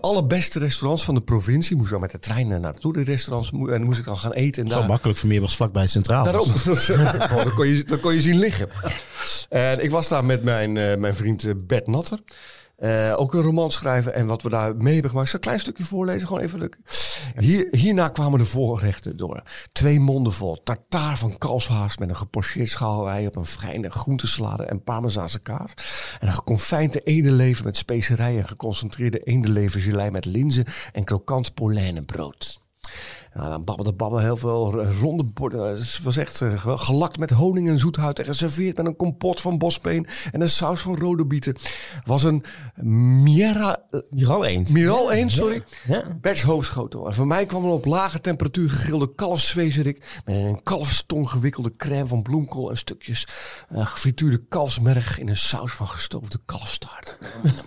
alle 0.01 0.25
beste 0.27 0.59
restaurants 0.59 1.05
van 1.05 1.15
de 1.15 1.21
provincie, 1.21 1.77
moest 1.77 1.91
wel 1.91 1.99
met 2.01 2.11
de 2.11 2.19
trein 2.19 2.49
naar 2.49 2.61
naartoe, 2.61 2.93
de 2.93 3.03
restaurants, 3.03 3.51
en 3.71 3.83
moest 3.83 3.99
ik 3.99 4.05
dan 4.05 4.19
gaan 4.19 4.33
eten. 4.33 4.65
En 4.65 4.71
Zo 4.71 4.79
daar, 4.79 4.89
makkelijk 4.89 5.19
Vermeer 5.19 5.41
was 5.41 5.52
vlakbij 5.55 5.87
Centraal. 5.87 6.25
Daarom. 6.25 6.51
Oh, 7.33 7.45
dan, 7.45 7.55
kon 7.55 7.67
je, 7.67 7.85
dan 7.85 8.01
kon 8.01 8.15
je 8.15 8.21
zien 8.21 8.39
liggen. 8.39 8.69
En 9.49 9.85
ik 9.85 9.91
was 9.91 10.09
daar 10.09 10.25
met 10.25 10.43
mijn, 10.43 10.77
eh, 10.77 10.97
mijn 10.97 11.15
vriend 11.15 11.45
eh, 11.45 11.53
Bert 11.57 11.87
Natter. 11.87 12.19
Eh, 12.83 13.15
ook 13.17 13.35
een 13.35 13.43
roman 13.43 13.71
schrijven. 13.71 14.15
En 14.15 14.27
wat 14.27 14.43
we 14.43 14.49
daar 14.49 14.77
mee 14.77 14.93
hebben 14.93 15.11
gemaakt. 15.11 15.29
Zal 15.29 15.39
een 15.39 15.45
klein 15.45 15.61
stukje 15.61 15.85
voorlezen, 15.85 16.27
gewoon 16.27 16.43
even 16.43 16.59
leuk. 16.59 16.79
Hier, 17.39 17.69
hierna 17.71 18.09
kwamen 18.09 18.39
de 18.39 18.45
voorgerechten 18.45 19.17
door. 19.17 19.43
Twee 19.73 20.01
monden 20.01 20.33
vol 20.33 20.63
tartaar 20.63 21.19
van 21.19 21.39
kalfshaas 21.39 21.97
met 21.97 22.09
een 22.09 22.17
gepocheerd 22.17 22.69
schaalrij 22.69 23.27
op 23.27 23.37
een 23.37 23.47
fijne 23.47 23.91
groentesalade 23.91 24.63
en 24.63 24.83
parmezaanse 24.83 25.41
kaas. 25.41 25.73
En 26.21 26.27
een 26.27 26.35
geconfijnde 26.35 27.01
edenlever 27.01 27.65
met 27.65 27.77
specerijen 27.77 28.41
en 28.43 28.49
geconcentreerde 28.49 29.19
eendelevergelei 29.19 30.11
met 30.11 30.25
linzen 30.25 30.65
en 30.93 31.05
krokant 31.05 31.55
polijnenbrood. 31.55 32.62
Nou, 33.35 33.51
dan 33.51 33.65
babbelde 33.65 33.93
babbel 33.93 34.19
heel 34.19 34.37
veel 34.37 34.85
ronde 34.85 35.25
borden. 35.25 35.69
Het 35.69 36.01
was 36.03 36.17
echt 36.17 36.41
uh, 36.41 36.79
gelakt 36.79 37.19
met 37.19 37.31
honing 37.31 37.69
en 37.69 37.79
zoethout 37.79 38.19
en 38.19 38.25
geserveerd 38.25 38.77
met 38.77 38.87
een 38.87 38.97
kompot 38.97 39.41
van 39.41 39.59
bospeen 39.59 40.07
en 40.33 40.41
een 40.41 40.49
saus 40.49 40.81
van 40.81 40.99
rode 40.99 41.27
bieten. 41.27 41.57
Was 42.05 42.23
een 42.23 42.45
Miera... 43.23 43.83
Uh, 43.91 44.01
Miral 44.11 44.45
eend. 44.45 44.71
Miral 44.71 45.13
eend, 45.13 45.33
sorry. 45.33 45.63
Ja. 45.87 46.19
Bers 46.21 46.43
hoofdschotel. 46.43 47.07
En 47.07 47.15
voor 47.15 47.27
mij 47.27 47.47
kwam 47.47 47.65
er 47.65 47.71
op 47.71 47.85
lage 47.85 48.21
temperatuur 48.21 48.71
gegrilde 48.71 49.15
kalfsvezerik 49.15 50.21
met 50.25 50.37
een 50.37 50.63
kalfstong 50.63 51.31
gewikkelde 51.31 51.77
crème 51.77 52.07
van 52.07 52.23
bloemkool 52.23 52.71
en 52.71 52.79
stukjes 52.79 53.27
uh, 53.73 53.87
gefrituurde 53.87 54.43
kalfsmerg 54.49 55.19
in 55.19 55.29
een 55.29 55.37
saus 55.37 55.73
van 55.73 55.89
gestoofde 55.89 56.39
kalfstaart. 56.45 57.17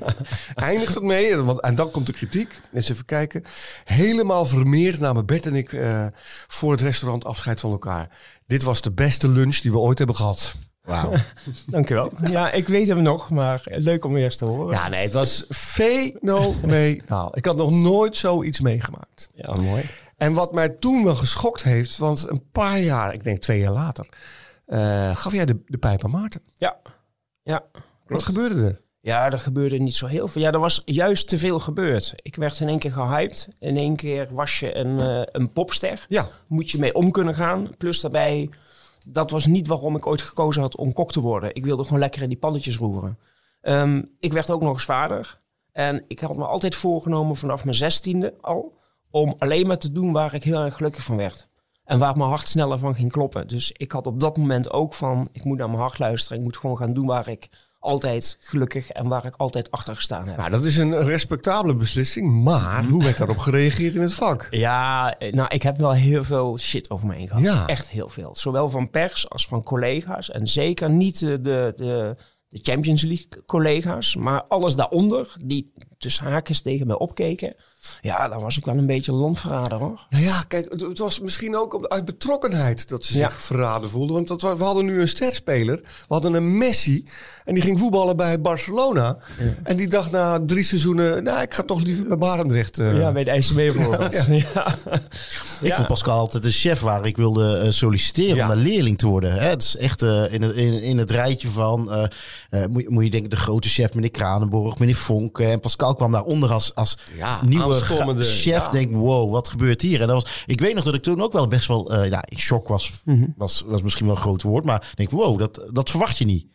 Eindigt 0.55 0.93
het 0.93 1.03
mee, 1.03 1.35
want, 1.35 1.61
en 1.61 1.75
dan 1.75 1.91
komt 1.91 2.05
de 2.05 2.13
kritiek. 2.13 2.61
Eens 2.73 2.89
even 2.89 3.05
kijken. 3.05 3.43
Helemaal 3.83 4.45
vermeerd 4.45 4.99
namen 4.99 5.25
Bert 5.25 5.45
en 5.45 5.54
ik 5.55 5.71
uh, 5.71 6.05
voor 6.47 6.71
het 6.71 6.81
restaurant 6.81 7.25
afscheid 7.25 7.59
van 7.59 7.71
elkaar. 7.71 8.09
Dit 8.47 8.63
was 8.63 8.81
de 8.81 8.91
beste 8.91 9.27
lunch 9.27 9.57
die 9.57 9.71
we 9.71 9.77
ooit 9.77 9.97
hebben 9.97 10.15
gehad. 10.15 10.55
Wauw. 10.81 11.11
Dankjewel. 11.67 12.11
Ja, 12.29 12.51
ik 12.51 12.67
weet 12.67 12.87
hem 12.87 13.01
nog, 13.01 13.29
maar 13.29 13.61
leuk 13.65 14.05
om 14.05 14.15
eerst 14.15 14.37
te 14.37 14.45
horen. 14.45 14.75
Ja, 14.75 14.87
nee, 14.87 15.03
het 15.03 15.13
was 15.13 15.45
fenomenaal. 15.49 17.37
Ik 17.37 17.45
had 17.45 17.57
nog 17.57 17.71
nooit 17.71 18.15
zoiets 18.15 18.59
meegemaakt. 18.59 19.29
Ja, 19.33 19.53
mooi. 19.61 19.83
En 20.17 20.33
wat 20.33 20.53
mij 20.53 20.69
toen 20.69 21.03
wel 21.03 21.15
geschokt 21.15 21.63
heeft, 21.63 21.97
want 21.97 22.29
een 22.29 22.49
paar 22.51 22.79
jaar, 22.79 23.13
ik 23.13 23.23
denk 23.23 23.41
twee 23.41 23.59
jaar 23.59 23.71
later, 23.71 24.07
uh, 24.67 25.15
gaf 25.15 25.33
jij 25.33 25.45
de, 25.45 25.61
de 25.65 25.77
pijp 25.77 26.03
aan 26.03 26.11
Maarten. 26.11 26.41
Ja. 26.55 26.77
Ja. 27.43 27.63
Wat 28.05 28.23
gebeurde 28.23 28.65
er? 28.65 28.81
Ja, 29.05 29.31
er 29.31 29.39
gebeurde 29.39 29.77
niet 29.77 29.95
zo 29.95 30.05
heel 30.05 30.27
veel. 30.27 30.41
Ja, 30.41 30.51
er 30.51 30.59
was 30.59 30.81
juist 30.85 31.27
te 31.27 31.37
veel 31.37 31.59
gebeurd. 31.59 32.13
Ik 32.15 32.35
werd 32.35 32.59
in 32.59 32.67
één 32.67 32.79
keer 32.79 32.91
gehyped. 32.91 33.47
In 33.59 33.77
één 33.77 33.95
keer 33.95 34.27
was 34.31 34.59
je 34.59 34.75
een, 34.75 34.99
uh, 34.99 35.21
een 35.31 35.51
popster. 35.51 36.05
Ja. 36.09 36.27
Moet 36.47 36.71
je 36.71 36.79
mee 36.79 36.93
om 36.93 37.11
kunnen 37.11 37.35
gaan. 37.35 37.69
Plus 37.77 38.01
daarbij, 38.01 38.49
dat 39.07 39.31
was 39.31 39.45
niet 39.45 39.67
waarom 39.67 39.95
ik 39.95 40.05
ooit 40.05 40.21
gekozen 40.21 40.61
had 40.61 40.75
om 40.75 40.93
kok 40.93 41.11
te 41.11 41.21
worden. 41.21 41.55
Ik 41.55 41.65
wilde 41.65 41.83
gewoon 41.83 41.99
lekker 41.99 42.21
in 42.21 42.27
die 42.27 42.37
pannetjes 42.37 42.77
roeren. 42.77 43.19
Um, 43.61 44.15
ik 44.19 44.33
werd 44.33 44.51
ook 44.51 44.61
nog 44.61 44.73
eens 44.73 44.83
vader. 44.83 45.41
En 45.71 46.03
ik 46.07 46.19
had 46.19 46.37
me 46.37 46.45
altijd 46.45 46.75
voorgenomen 46.75 47.35
vanaf 47.35 47.63
mijn 47.63 47.77
zestiende 47.77 48.33
al... 48.41 48.73
om 49.11 49.35
alleen 49.37 49.67
maar 49.67 49.77
te 49.77 49.91
doen 49.91 50.11
waar 50.11 50.33
ik 50.33 50.43
heel 50.43 50.63
erg 50.63 50.75
gelukkig 50.75 51.03
van 51.03 51.17
werd. 51.17 51.47
En 51.83 51.99
waar 51.99 52.17
mijn 52.17 52.29
hart 52.29 52.47
sneller 52.47 52.79
van 52.79 52.95
ging 52.95 53.11
kloppen. 53.11 53.47
Dus 53.47 53.71
ik 53.71 53.91
had 53.91 54.07
op 54.07 54.19
dat 54.19 54.37
moment 54.37 54.71
ook 54.71 54.93
van... 54.93 55.27
ik 55.31 55.43
moet 55.43 55.57
naar 55.57 55.69
mijn 55.69 55.81
hart 55.81 55.99
luisteren. 55.99 56.37
Ik 56.37 56.43
moet 56.43 56.57
gewoon 56.57 56.77
gaan 56.77 56.93
doen 56.93 57.05
waar 57.05 57.27
ik 57.27 57.49
altijd 57.85 58.37
gelukkig 58.39 58.89
en 58.89 59.07
waar 59.07 59.25
ik 59.25 59.35
altijd 59.35 59.71
achter 59.71 59.95
gestaan 59.95 60.27
heb. 60.27 60.37
Nou, 60.37 60.49
dat 60.49 60.65
is 60.65 60.77
een 60.77 61.03
respectabele 61.03 61.75
beslissing, 61.75 62.43
maar 62.43 62.85
hoe 62.85 63.03
werd 63.03 63.17
daarop 63.17 63.37
gereageerd 63.37 63.95
in 63.95 64.01
het 64.01 64.13
vak? 64.13 64.47
Ja, 64.49 65.15
nou, 65.29 65.47
ik 65.53 65.63
heb 65.63 65.77
wel 65.77 65.93
heel 65.93 66.23
veel 66.23 66.57
shit 66.57 66.89
over 66.89 67.07
me 67.07 67.15
heen 67.15 67.27
gehad. 67.27 67.43
Ja. 67.43 67.67
Echt 67.67 67.89
heel 67.89 68.09
veel. 68.09 68.35
Zowel 68.35 68.69
van 68.69 68.89
pers 68.89 69.29
als 69.29 69.47
van 69.47 69.63
collega's. 69.63 70.31
En 70.31 70.47
zeker 70.47 70.89
niet 70.89 71.19
de, 71.19 71.41
de, 71.41 71.73
de, 71.75 72.15
de 72.47 72.59
Champions 72.61 73.01
League 73.01 73.45
collega's, 73.45 74.15
maar 74.15 74.43
alles 74.43 74.75
daaronder, 74.75 75.35
die 75.43 75.73
tussen 75.97 76.25
haakjes 76.25 76.61
tegen 76.61 76.87
mij 76.87 76.97
opkeken. 76.97 77.55
Ja, 78.01 78.27
dan 78.27 78.39
was 78.39 78.57
ik 78.57 78.65
wel 78.65 78.77
een 78.77 78.85
beetje 78.85 79.11
landverrader 79.11 79.77
hoor. 79.77 80.05
Nou 80.09 80.23
ja, 80.23 80.43
kijk, 80.47 80.71
het 80.71 80.99
was 80.99 81.19
misschien 81.19 81.57
ook 81.57 81.85
uit 81.87 82.05
betrokkenheid 82.05 82.89
dat 82.89 83.05
ze 83.05 83.13
zich 83.13 83.21
ja. 83.21 83.31
verraden 83.31 83.89
voelden. 83.89 84.15
Want 84.15 84.27
dat, 84.27 84.41
we 84.41 84.63
hadden 84.63 84.85
nu 84.85 85.01
een 85.01 85.07
sterspeler. 85.07 85.75
We 85.75 86.05
hadden 86.07 86.33
een 86.33 86.57
Messi. 86.57 87.05
En 87.45 87.53
die 87.53 87.63
ging 87.63 87.79
voetballen 87.79 88.17
bij 88.17 88.41
Barcelona. 88.41 89.17
Ja. 89.39 89.45
En 89.63 89.77
die 89.77 89.87
dacht 89.87 90.11
na 90.11 90.39
drie 90.45 90.63
seizoenen, 90.63 91.23
nou, 91.23 91.41
ik 91.41 91.53
ga 91.53 91.63
toch 91.63 91.81
liever 91.81 92.07
bij 92.07 92.17
Barendrecht. 92.17 92.79
Uh... 92.79 92.99
Ja, 92.99 93.11
bij 93.11 93.23
de 93.23 93.29
IJsselmeer 93.29 93.73
bijvoorbeeld. 93.73 94.13
Ja, 94.13 94.25
ja. 94.27 94.77
Ik 95.61 95.73
vond 95.73 95.87
Pascal 95.87 96.17
altijd 96.17 96.43
de 96.43 96.51
chef 96.51 96.79
waar 96.79 97.05
ik 97.05 97.17
wilde 97.17 97.61
uh, 97.63 97.71
solliciteren 97.71 98.41
om 98.41 98.47
naar 98.47 98.55
leerling 98.55 98.97
te 98.97 99.07
worden. 99.07 99.33
Hè? 99.33 99.47
Het 99.49 99.61
is 99.61 99.77
echt 99.77 100.01
uh, 100.01 100.33
in, 100.33 100.41
het, 100.41 100.55
in, 100.55 100.81
in 100.81 100.97
het 100.97 101.11
rijtje 101.11 101.49
van, 101.49 102.09
moet, 102.69 102.89
moet 102.89 103.03
je 103.03 103.09
denken, 103.09 103.29
de 103.29 103.35
grote 103.35 103.69
chef, 103.69 103.93
meneer 103.93 104.11
Kranenborg, 104.11 104.79
meneer 104.79 104.95
Vonk. 104.95 105.39
En 105.39 105.59
Pascal 105.59 105.95
kwam 105.95 106.11
daaronder 106.11 106.51
als, 106.51 106.75
als 106.75 106.97
nieuwe 107.41 107.74
chef. 108.23 108.65
Ja. 108.65 108.71
Denk, 108.71 108.95
wow, 108.95 109.31
wat 109.31 109.47
gebeurt 109.47 109.81
hier? 109.81 110.01
En 110.01 110.07
dat 110.07 110.23
was, 110.23 110.43
ik 110.45 110.59
weet 110.59 110.75
nog 110.75 110.83
dat 110.83 110.93
ik 110.93 111.03
toen 111.03 111.21
ook 111.21 111.33
wel 111.33 111.47
best 111.47 111.67
wel, 111.67 112.03
ja, 112.03 112.23
in 112.25 112.37
shock 112.37 112.67
was, 112.67 113.01
mm 113.05 113.19
-hmm. 113.19 113.33
was, 113.37 113.63
was 113.65 113.81
misschien 113.81 114.05
wel 114.05 114.15
een 114.15 114.21
groot 114.21 114.41
woord. 114.41 114.65
Maar 114.65 114.91
denk, 114.95 115.09
wow, 115.09 115.39
dat, 115.39 115.67
dat 115.71 115.89
verwacht 115.89 116.17
je 116.17 116.25
niet. 116.25 116.47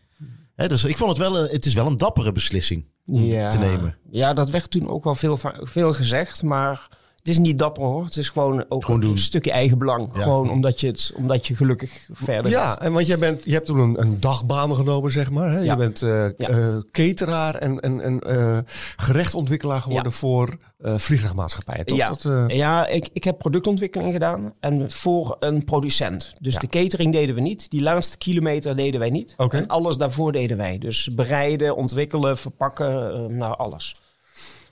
Hè, 0.55 0.69
dus 0.69 0.85
ik 0.85 0.97
vond 0.97 1.11
het 1.11 1.19
wel, 1.19 1.39
een, 1.39 1.49
het 1.51 1.67
is 1.67 1.75
wel 1.75 1.87
een 1.87 1.97
dappere 1.97 2.33
beslissing 2.33 2.85
ja. 3.05 3.51
te 3.51 3.59
nemen. 3.59 3.97
Ja, 4.11 4.33
dat 4.33 4.51
werd 4.51 4.71
toen 4.71 4.89
ook 4.89 5.05
wel 5.05 5.15
veel, 5.15 5.39
veel 5.61 5.93
gezegd, 5.93 6.43
maar 6.43 6.89
is 7.31 7.39
niet 7.39 7.59
dapper 7.59 7.83
hoor. 7.83 8.05
Het 8.05 8.17
is 8.17 8.29
gewoon 8.29 8.65
ook 8.69 8.85
gewoon 8.85 9.03
een 9.05 9.19
stukje 9.19 9.51
eigen 9.51 9.79
belang. 9.79 10.11
Ja. 10.15 10.21
Gewoon 10.23 10.51
omdat 10.51 10.81
je, 10.81 10.87
het, 10.87 11.13
omdat 11.17 11.47
je 11.47 11.57
gelukkig 11.57 12.09
verder 12.13 12.51
Ja, 12.51 12.71
gaat. 12.71 12.81
en 12.81 12.93
want 12.93 13.07
jij 13.07 13.19
bent, 13.19 13.45
je 13.45 13.53
hebt 13.53 13.67
toen 13.67 13.79
een, 13.79 14.01
een 14.01 14.21
dagbaan 14.21 14.75
genomen, 14.75 15.11
zeg 15.11 15.31
maar. 15.31 15.51
Hè? 15.51 15.59
Ja. 15.59 15.73
Je 15.73 15.77
bent 15.77 16.03
uh, 16.03 16.25
uh, 16.25 16.77
cateraar 16.93 17.55
en, 17.55 17.81
en, 17.81 18.01
en 18.01 18.21
uh, 18.27 18.59
gerechtontwikkelaar 18.97 19.83
geworden 19.83 20.13
voor 20.13 20.57
vliegtuigmaatschappijen. 20.83 21.87
Toch? 21.87 21.97
Ja, 21.97 22.09
Dat, 22.09 22.53
ja 22.53 22.87
ik, 22.87 23.09
ik 23.13 23.25
heb 23.25 23.39
productontwikkeling 23.39 24.13
gedaan 24.13 24.53
en 24.61 24.91
voor 24.91 25.37
een 25.41 25.65
producent. 25.65 26.33
Dus 26.41 26.55
de 26.55 26.67
catering 26.67 27.13
deden 27.13 27.35
we 27.35 27.41
niet. 27.41 27.71
Die 27.71 27.83
laatste 27.83 28.19
kilometer 28.19 28.77
deden 28.77 29.01
wij 29.01 29.11
niet. 29.11 29.35
Oké. 29.37 29.57
En 29.57 29.67
alles 29.67 29.97
daarvoor 29.97 30.33
deden 30.33 30.57
wij. 30.57 30.79
Dus 30.79 31.09
bereiden, 31.15 31.77
ontwikkelen, 31.77 32.39
verpakken, 32.39 33.13
eh, 33.15 33.37
nou 33.37 33.57
alles. 33.57 33.95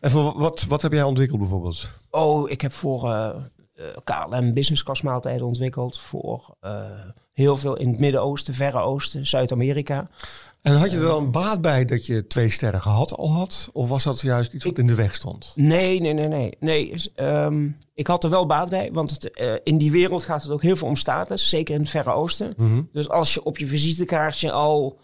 En 0.01 0.11
voor 0.11 0.39
wat, 0.39 0.65
wat 0.69 0.83
heb 0.83 0.93
jij 0.93 1.03
ontwikkeld 1.03 1.41
bijvoorbeeld? 1.41 1.93
Oh, 2.11 2.51
ik 2.51 2.61
heb 2.61 2.73
voor 2.73 3.13
eh, 3.13 3.29
eh, 3.75 3.85
KLM 4.05 4.53
business 4.53 4.83
class 4.83 5.03
maaltijden 5.03 5.47
ontwikkeld. 5.47 5.99
Voor 5.99 6.57
eh, 6.61 6.91
heel 7.33 7.57
veel 7.57 7.77
in 7.77 7.89
het 7.89 7.99
Midden-Oosten, 7.99 8.55
Verre 8.55 8.79
Oosten, 8.81 9.27
Zuid-Amerika. 9.27 10.07
En 10.63 10.77
had 10.77 10.91
je 10.91 10.97
er 10.97 11.07
dan 11.07 11.31
baat 11.31 11.61
bij 11.61 11.85
dat 11.85 12.07
je 12.07 12.27
twee 12.27 12.51
sterren 12.51 12.83
gehad 12.83 13.17
al 13.17 13.33
had? 13.33 13.69
Of 13.73 13.89
was 13.89 14.03
dat 14.03 14.21
juist 14.21 14.53
iets 14.53 14.65
wat 14.65 14.79
in 14.79 14.87
de 14.87 14.95
weg 14.95 15.15
stond? 15.15 15.53
Nee, 15.55 16.01
nee, 16.01 16.13
nee, 16.13 16.29
nee. 16.29 16.57
nee 16.61 16.95
ehm, 17.15 17.69
ik 17.95 18.07
had 18.07 18.25
er 18.25 18.31
wel 18.31 18.47
baat 18.47 18.71
bij, 18.71 18.91
want 18.93 19.11
het, 19.11 19.61
in 19.65 19.79
die 19.79 19.91
wereld 19.91 20.25
gaat 20.25 20.43
het 20.43 20.51
ook 20.51 20.63
heel 20.63 20.77
veel 20.77 20.89
om 20.89 20.97
status, 20.97 21.49
zeker 21.49 21.75
in 21.75 21.81
het 21.81 21.91
Verre 21.91 22.13
Oosten. 22.13 22.55
Mhm. 22.57 22.83
Dus 22.93 23.09
als 23.09 23.35
je 23.35 23.43
op 23.43 23.59
je 23.59 23.67
visitekaartje 23.67 24.51
al 24.51 24.99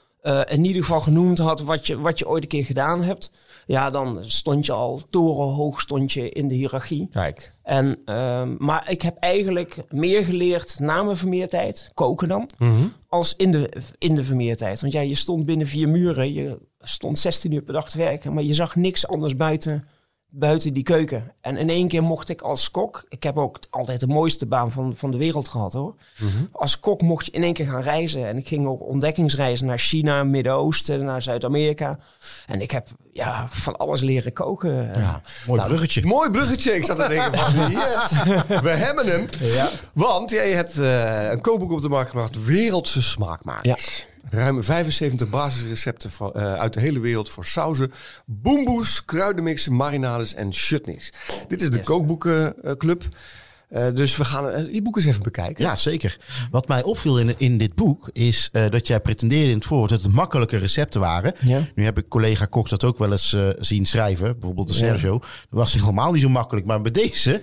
in 0.49 0.65
ieder 0.65 0.83
geval 0.83 1.01
genoemd 1.01 1.39
had 1.39 1.61
wat 1.61 1.87
je, 1.87 1.99
wat 1.99 2.19
je 2.19 2.29
ooit 2.29 2.43
een 2.43 2.49
keer 2.49 2.65
gedaan 2.65 3.03
hebt, 3.03 3.31
ja, 3.67 3.91
dan 3.91 4.19
stond 4.21 4.67
je 4.67 4.73
al 4.73 5.03
torenhoog 5.11 5.81
stond 5.81 6.13
je 6.13 6.29
in 6.29 6.49
de 6.49 6.55
hiërarchie. 6.55 7.09
Kijk. 7.11 7.53
En, 7.63 7.99
ehm, 8.05 8.55
maar 8.59 8.91
ik 8.91 9.03
heb 9.03 9.17
eigenlijk 9.17 9.85
meer 9.89 10.25
geleerd 10.25 10.79
na 10.81 11.03
mijn 11.03 11.17
vermeertijd, 11.17 11.91
koken 11.95 12.29
dan, 12.29 12.51
Mhm. 12.59 12.85
als 13.09 13.35
in 13.37 13.53
de, 13.53 13.73
in 13.99 14.15
de 14.15 14.25
vermeertijd. 14.25 14.81
Want 14.81 14.93
ja, 14.93 15.01
je 15.01 15.15
stond 15.15 15.45
binnen 15.47 15.67
vier 15.67 15.89
muren, 15.89 16.33
je 16.33 16.59
stond 16.79 17.19
16 17.19 17.53
uur 17.53 17.63
per 17.63 17.75
dag 17.75 17.91
te 17.91 17.99
werken, 17.99 18.35
maar 18.35 18.43
je 18.43 18.55
zag 18.55 18.77
niks 18.77 19.07
anders 19.07 19.37
buiten, 19.37 19.89
buiten 20.37 20.75
die 20.75 20.83
keuken. 20.83 21.33
En 21.41 21.57
in 21.57 21.69
één 21.69 21.89
keer 21.89 22.03
mocht 22.03 22.29
ik 22.29 22.41
als 22.41 22.71
kok, 22.71 23.05
ik 23.09 23.23
heb 23.23 23.37
ook 23.37 23.59
altijd 23.71 24.01
de 24.01 24.07
mooiste 24.07 24.47
baan 24.47 24.73
van, 24.73 24.93
van 24.97 25.11
de 25.11 25.17
wereld 25.17 25.49
gehad 25.49 25.73
hoor. 25.73 25.95
Als 26.53 26.81
kok 26.81 27.03
mocht 27.03 27.27
je 27.27 27.33
in 27.33 27.43
één 27.43 27.53
keer 27.53 27.67
gaan 27.67 27.81
reizen. 27.81 28.27
En 28.27 28.37
ik 28.37 28.49
ging 28.49 28.67
op 28.67 28.81
ontdekkingsreizen 28.81 29.67
naar 29.67 29.79
China, 29.79 30.25
Midden-Oosten, 30.25 31.05
naar 31.05 31.23
Zuid-Amerika. 31.23 31.99
En 32.47 32.61
ik 32.61 32.71
heb 32.71 32.89
ja, 33.13 33.49
van 33.49 33.77
alles 33.77 34.01
leren 34.01 34.33
koken. 34.33 34.91
Ja. 34.95 35.21
Mooi 35.47 35.61
Nou, 35.61 35.73
bruggetje. 35.73 36.07
Mooi 36.07 36.31
bruggetje. 36.31 36.75
Ik 36.75 36.85
zat 36.85 36.99
te 36.99 37.09
denken 37.09 37.39
van, 37.39 37.71
yes, 37.81 38.23
we 38.61 38.71
hebben 38.71 39.07
hem. 39.07 39.27
Ja. 39.41 39.71
Want 39.93 40.31
jij 40.31 40.51
hebt 40.51 40.79
eh, 40.79 41.31
een 41.31 41.41
kookboek 41.41 41.73
op 41.73 41.81
de 41.81 41.89
markt 41.89 42.11
gebracht, 42.11 42.45
Wereldse 42.45 43.03
Smaakmakers. 43.03 44.07
Ruim 44.31 44.63
75 44.63 45.29
basisrecepten 45.31 46.11
van, 46.11 46.33
eh, 46.33 46.55
uit 46.55 46.73
de 46.73 46.81
hele 46.81 47.01
wereld 47.01 47.31
voor 47.31 47.45
sauzen, 47.45 47.93
boemboes, 48.27 49.05
kruidenmixen, 49.05 49.73
marinades 49.77 50.35
en 50.35 50.49
chutneys. 50.53 51.13
Dit 51.49 51.61
is 51.63 51.71
de 51.71 51.77
Yes. 51.77 51.87
kookboekenclub. 51.87 53.03
Eh, 53.69 53.87
dus 53.95 54.17
we 54.17 54.25
gaan 54.25 54.49
eh, 54.51 54.65
die 54.65 54.83
boeken 54.83 55.03
eens 55.03 55.11
even 55.11 55.23
bekijken. 55.23 55.65
Ja, 55.65 55.77
zeker. 55.77 56.19
Wat 56.51 56.69
mij 56.69 56.83
opviel 56.83 57.19
in, 57.19 57.35
in 57.37 57.59
dit 57.59 57.75
boek 57.75 58.11
is 58.13 58.49
eh, 58.53 58.71
dat 58.71 58.87
jij 58.87 59.01
pretendeerde 59.01 59.49
in 59.51 59.55
het 59.57 59.65
voorwoord 59.67 59.91
dat 59.91 60.03
het 60.03 60.13
makkelijke 60.13 60.57
recepten 60.57 61.01
waren. 61.01 61.35
Ja. 61.41 61.69
Nu 61.75 61.85
heb 61.85 61.99
ik 61.99 62.09
collega 62.09 62.47
Cox 62.47 62.71
dat 62.71 62.85
ook 62.85 62.99
wel 62.99 63.11
eens 63.11 63.37
zien 63.59 63.87
schrijven. 63.87 64.33
Bijvoorbeeld 64.33 64.69
de 64.69 64.75
Ja. 64.75 64.79
Sergio. 64.79 65.19
Dat 65.19 65.29
was 65.49 65.73
helemaal 65.73 66.13
niet 66.13 66.23
zo 66.23 66.29
makkelijk. 66.29 66.67
Maar 66.67 66.81
bij 66.81 66.91
deze 66.91 67.43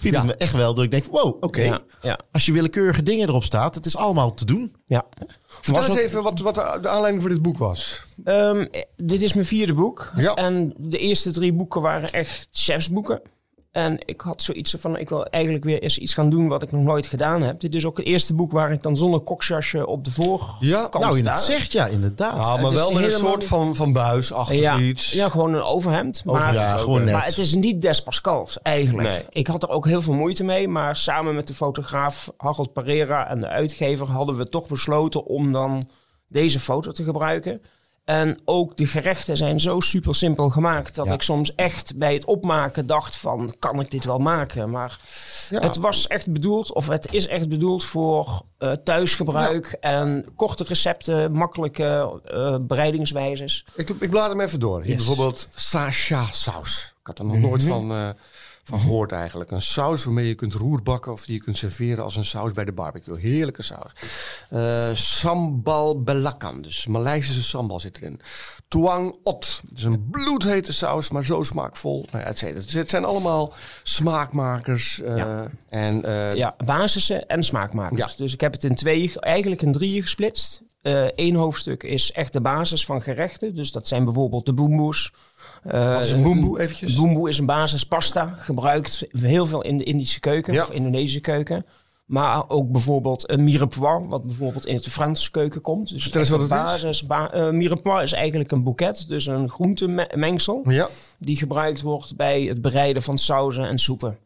viel 0.00 0.12
Ja. 0.12 0.18
het 0.18 0.26
me 0.26 0.34
echt 0.34 0.52
wel 0.52 0.74
dat 0.74 0.84
ik 0.84 0.90
denk, 0.90 1.04
wow, 1.04 1.36
oké. 1.40 1.62
Ja, 1.62 1.80
ja. 2.02 2.18
Als 2.32 2.46
je 2.46 2.52
willekeurige 2.52 3.02
dingen 3.02 3.28
erop 3.28 3.44
staat, 3.44 3.74
het 3.74 3.86
is 3.86 3.96
allemaal 3.96 4.34
te 4.34 4.44
doen. 4.44 4.74
ja. 4.86 5.06
Vertel 5.46 5.82
Was 5.82 5.90
eens 5.90 5.98
even 5.98 6.22
wat, 6.22 6.40
wat 6.40 6.54
de, 6.54 6.88
aanleiding 6.88 7.22
voor 7.22 7.30
dit 7.30 7.42
boek 7.42 7.58
was. 7.58 8.04
Ehm, 8.24 8.60
eh, 8.60 8.82
dit 8.96 9.22
is 9.22 9.32
mijn 9.32 9.46
vierde 9.46 9.74
boek. 9.74 10.12
Ja. 10.16 10.34
En 10.34 10.74
de 10.76 10.98
eerste 10.98 11.30
drie 11.32 11.52
boeken 11.52 11.80
waren 11.80 12.12
echt 12.12 12.48
chefsboeken. 12.52 13.22
En 13.70 13.98
ik 14.04 14.20
had 14.20 14.42
zoiets 14.42 14.74
van, 14.78 14.96
ik 14.96 15.08
wil 15.08 15.24
eigenlijk 15.24 15.64
weer 15.64 15.82
eens 15.82 15.98
iets 15.98 16.14
gaan 16.14 16.30
doen 16.30 16.48
wat 16.48 16.62
ik 16.62 16.72
nog 16.72 16.82
nooit 16.82 17.06
gedaan 17.06 17.42
heb. 17.42 17.60
Dit 17.60 17.74
is 17.74 17.84
ook 17.84 17.96
het 17.96 18.06
eerste 18.06 18.34
boek 18.34 18.52
waar 18.52 18.72
ik 18.72 18.82
dan 18.82 18.96
zonder 18.96 19.20
koksjasje 19.20 19.86
op 19.86 20.04
de 20.04 20.10
voorkant 20.10 20.56
Ja, 20.60 20.88
Nou, 20.90 21.16
je 21.16 21.22
sta. 21.22 21.32
het 21.32 21.40
zegt, 21.40 21.72
ja, 21.72 21.86
inderdaad. 21.86 22.36
Nou, 22.36 22.60
maar 22.60 22.70
het 22.70 22.78
wel 22.78 22.92
met 22.92 23.04
een 23.04 23.12
soort 23.12 23.44
van, 23.44 23.74
van 23.74 23.92
buis 23.92 24.32
achter 24.32 24.56
ja, 24.56 24.78
iets. 24.78 25.12
ja, 25.12 25.28
gewoon 25.28 25.54
een 25.54 25.62
overhemd. 25.62 26.24
Maar, 26.24 26.54
ja, 26.54 26.76
gewoon 26.76 27.04
net. 27.04 27.14
maar 27.14 27.24
het 27.24 27.38
is 27.38 27.54
niet 27.54 27.80
Des 27.80 28.02
Pascals, 28.02 28.62
eigenlijk. 28.62 29.08
Nee. 29.08 29.24
Ik 29.30 29.46
had 29.46 29.62
er 29.62 29.68
ook 29.68 29.86
heel 29.86 30.02
veel 30.02 30.14
moeite 30.14 30.44
mee. 30.44 30.68
Maar 30.68 30.96
samen 30.96 31.34
met 31.34 31.46
de 31.46 31.54
fotograaf 31.54 32.30
Harold 32.36 32.72
Pereira 32.72 33.28
en 33.28 33.40
de 33.40 33.48
uitgever 33.48 34.06
hadden 34.06 34.36
we 34.36 34.48
toch 34.48 34.68
besloten 34.68 35.24
om 35.24 35.52
dan 35.52 35.82
deze 36.28 36.60
foto 36.60 36.92
te 36.92 37.04
gebruiken. 37.04 37.62
En 38.04 38.40
ook 38.44 38.76
de 38.76 38.86
gerechten 38.86 39.36
zijn 39.36 39.60
zo 39.60 39.80
super 39.80 40.14
simpel 40.14 40.48
gemaakt 40.50 40.94
dat 40.94 41.06
Ja. 41.06 41.12
ik 41.12 41.22
soms 41.22 41.54
echt 41.54 41.96
bij 41.96 42.14
het 42.14 42.24
opmaken 42.24 42.86
dacht 42.86 43.16
van 43.16 43.54
kan 43.58 43.80
ik 43.80 43.90
dit 43.90 44.04
wel 44.04 44.18
maken? 44.18 44.70
Maar 44.70 44.98
Ja. 45.50 45.60
het 45.60 45.76
was 45.76 46.06
echt 46.06 46.32
bedoeld, 46.32 46.72
of 46.72 46.88
het 46.88 47.12
is 47.12 47.26
echt 47.26 47.48
bedoeld 47.48 47.84
voor 47.84 48.42
eh, 48.58 48.72
thuisgebruik 48.72 49.76
en 49.80 50.26
korte 50.36 50.64
recepten, 50.64 51.32
makkelijke 51.32 52.20
eh, 52.24 52.56
bereidingswijzes. 52.60 53.64
Ik, 53.76 53.88
ik 53.88 54.10
blader 54.10 54.36
hem 54.36 54.46
even 54.46 54.60
door. 54.60 54.82
Hier 54.82 54.86
Yes. 54.94 54.96
bijvoorbeeld 55.06 55.48
Sasha 55.54 56.26
saus. 56.30 56.94
Ik 57.00 57.06
had 57.06 57.18
er 57.18 57.24
nog 57.24 57.36
nooit 57.38 57.62
van, 57.62 57.90
eh, 57.92 58.08
van 58.70 58.80
gehoord 58.80 59.12
eigenlijk. 59.12 59.50
Een 59.50 59.62
saus 59.62 60.04
waarmee 60.04 60.26
je 60.28 60.34
kunt 60.34 60.54
roerbakken 60.54 61.12
of 61.12 61.24
die 61.24 61.34
je 61.34 61.40
kunt 61.42 61.56
serveren 61.58 62.04
als 62.04 62.16
een 62.16 62.24
saus 62.24 62.52
bij 62.52 62.64
de 62.64 62.72
barbecue. 62.72 63.18
Heerlijke 63.18 63.62
saus. 63.62 63.92
Eh, 64.50 64.90
sambal 64.94 66.02
belacan, 66.02 66.62
dus 66.62 66.86
Maleisische 66.86 67.42
sambal 67.42 67.80
zit 67.80 67.96
erin. 67.96 68.20
Tuang 68.68 69.16
ot, 69.22 69.60
dus 69.70 69.82
een 69.82 70.08
bloedhete 70.10 70.72
saus, 70.72 71.10
maar 71.10 71.24
zo 71.24 71.42
smaakvol. 71.42 72.06
Nou 72.10 72.24
ja, 72.24 72.30
et 72.30 72.38
cetera. 72.38 72.60
Dus 72.64 72.72
het 72.72 72.88
zijn 72.88 73.04
allemaal 73.04 73.52
smaakmakers. 73.82 75.00
eh, 75.00 75.16
Ja. 75.16 75.50
En 75.68 76.04
eh, 76.04 76.34
Ja, 76.34 76.54
basissen 76.64 77.26
en 77.26 77.42
smaakmakers. 77.42 78.12
Ja. 78.12 78.16
Dus 78.24 78.32
ik 78.32 78.40
heb 78.40 78.52
het 78.52 78.64
in 78.64 78.74
twee, 78.74 79.12
eigenlijk 79.20 79.62
in 79.62 79.72
drieën 79.72 80.02
gesplitst. 80.02 80.62
Eén 81.14 81.34
hoofdstuk 81.34 81.82
is 81.82 82.12
echt 82.12 82.32
de 82.32 82.40
basis 82.40 82.84
van 82.84 83.02
gerechten. 83.02 83.54
Dus 83.54 83.72
dat 83.72 83.88
zijn 83.88 84.04
bijvoorbeeld 84.04 84.46
de 84.46 84.52
boemboes. 84.54 85.12
Eh, 85.62 85.92
Wat 85.92 86.00
is 86.00 86.12
een 86.12 86.22
boemboe 86.22 86.60
eventjes? 86.60 86.94
Boemboe 86.94 87.28
is 87.28 87.38
een 87.38 87.46
basispasta. 87.46 88.34
Gebruikt 88.38 89.04
heel 89.10 89.46
veel 89.46 89.62
in 89.62 89.76
de 89.78 89.84
Indische 89.84 90.20
keuken 90.20 90.52
Ja. 90.52 90.62
of 90.62 90.70
Indonesische 90.70 91.20
keuken. 91.20 91.66
Maar 92.06 92.48
ook 92.48 92.70
bijvoorbeeld 92.70 93.30
een 93.30 93.44
mirepoix, 93.44 94.06
wat 94.08 94.24
bijvoorbeeld 94.26 94.66
in 94.66 94.76
de 94.76 94.90
Franse 94.90 95.30
keuken 95.30 95.60
komt. 95.60 95.88
Dus 95.88 96.02
Vertel 96.02 96.20
eens 96.20 96.30
wat 96.30 96.40
het 96.40 96.50
is. 96.50 96.56
basis, 96.56 97.06
ba 97.06 97.30
eh, 97.32 97.50
mirepoix 97.50 98.02
is 98.02 98.12
eigenlijk 98.12 98.52
een 98.52 98.62
bouquet, 98.62 99.04
dus 99.08 99.26
een 99.26 99.48
groentemengsel 99.50 100.62
ja. 100.70 100.88
die 101.18 101.36
gebruikt 101.36 101.80
wordt 101.80 102.16
bij 102.16 102.42
het 102.42 102.60
bereiden 102.62 103.02
van 103.02 103.18
sauzen 103.18 103.64
en 103.64 103.78
soepen. 103.78 104.18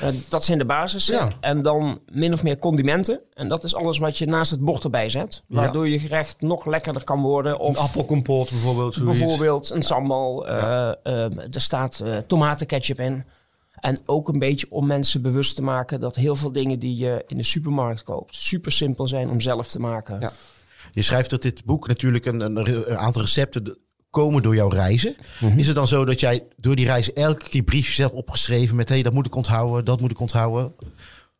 Eh, 0.00 0.08
dat 0.28 0.44
zijn 0.44 0.58
de 0.58 0.64
basissen. 0.64 1.14
Ja. 1.14 1.32
En 1.40 1.62
dan 1.62 2.00
min 2.12 2.32
of 2.32 2.42
meer 2.42 2.58
condimenten. 2.58 3.20
En 3.34 3.48
dat 3.48 3.64
is 3.64 3.74
alles 3.74 3.98
wat 3.98 4.18
je 4.18 4.26
naast 4.26 4.50
het 4.50 4.60
bord 4.60 4.84
erbij 4.84 5.08
zet. 5.08 5.42
Waardoor 5.46 5.88
je 5.88 5.98
gerecht 5.98 6.40
nog 6.40 6.66
lekkerder 6.66 7.04
kan 7.04 7.20
worden. 7.20 7.52
Een 7.52 7.58
Of 7.58 7.78
appelkompot 7.78 8.50
bijvoorbeeld. 8.50 8.94
Zoiets. 8.94 9.18
bijvoorbeeld 9.18 9.70
een 9.70 9.82
sambal. 9.82 10.46
eh, 10.48 10.88
eh, 11.02 11.54
er 11.54 11.60
staat 11.60 12.00
eh, 12.00 12.16
tomatenketchup 12.16 13.00
in. 13.00 13.24
En 13.80 13.98
ook 14.06 14.28
een 14.28 14.38
beetje 14.38 14.66
om 14.70 14.86
mensen 14.86 15.22
bewust 15.22 15.54
te 15.56 15.62
maken 15.62 16.00
dat 16.00 16.14
heel 16.16 16.36
veel 16.36 16.52
dingen 16.52 16.78
die 16.78 16.96
je 16.96 17.24
in 17.26 17.36
de 17.36 17.42
supermarkt 17.42 18.02
koopt 18.02 18.34
super 18.34 18.72
simpel 18.72 19.06
zijn 19.08 19.30
om 19.30 19.40
zelf 19.40 19.68
te 19.68 19.80
maken. 19.80 20.20
Ja. 20.20 20.30
Je 20.92 21.02
schrijft 21.02 21.30
dat 21.30 21.42
dit 21.42 21.64
boek 21.64 21.88
natuurlijk 21.88 22.24
een, 22.26 22.40
een, 22.40 22.90
een 22.90 22.96
aantal 22.98 23.22
recepten 23.22 23.78
komen 24.10 24.42
door 24.42 24.54
jouw 24.54 24.68
reizen. 24.68 25.16
Mhm. 25.40 25.58
Is 25.58 25.66
het 25.66 25.74
dan 25.74 25.88
zo 25.88 26.04
dat 26.04 26.20
jij 26.20 26.46
door 26.56 26.76
die 26.76 26.86
reizen 26.86 27.14
elke 27.14 27.48
keer 27.48 27.62
briefjes 27.62 27.96
hebt 27.96 28.12
opgeschreven 28.12 28.76
met... 28.76 28.88
hé, 28.88 28.94
hey, 28.94 29.02
dat 29.02 29.12
moet 29.12 29.26
ik 29.26 29.34
onthouden, 29.34 29.84
dat 29.84 30.00
moet 30.00 30.10
ik 30.10 30.20
onthouden? 30.20 30.72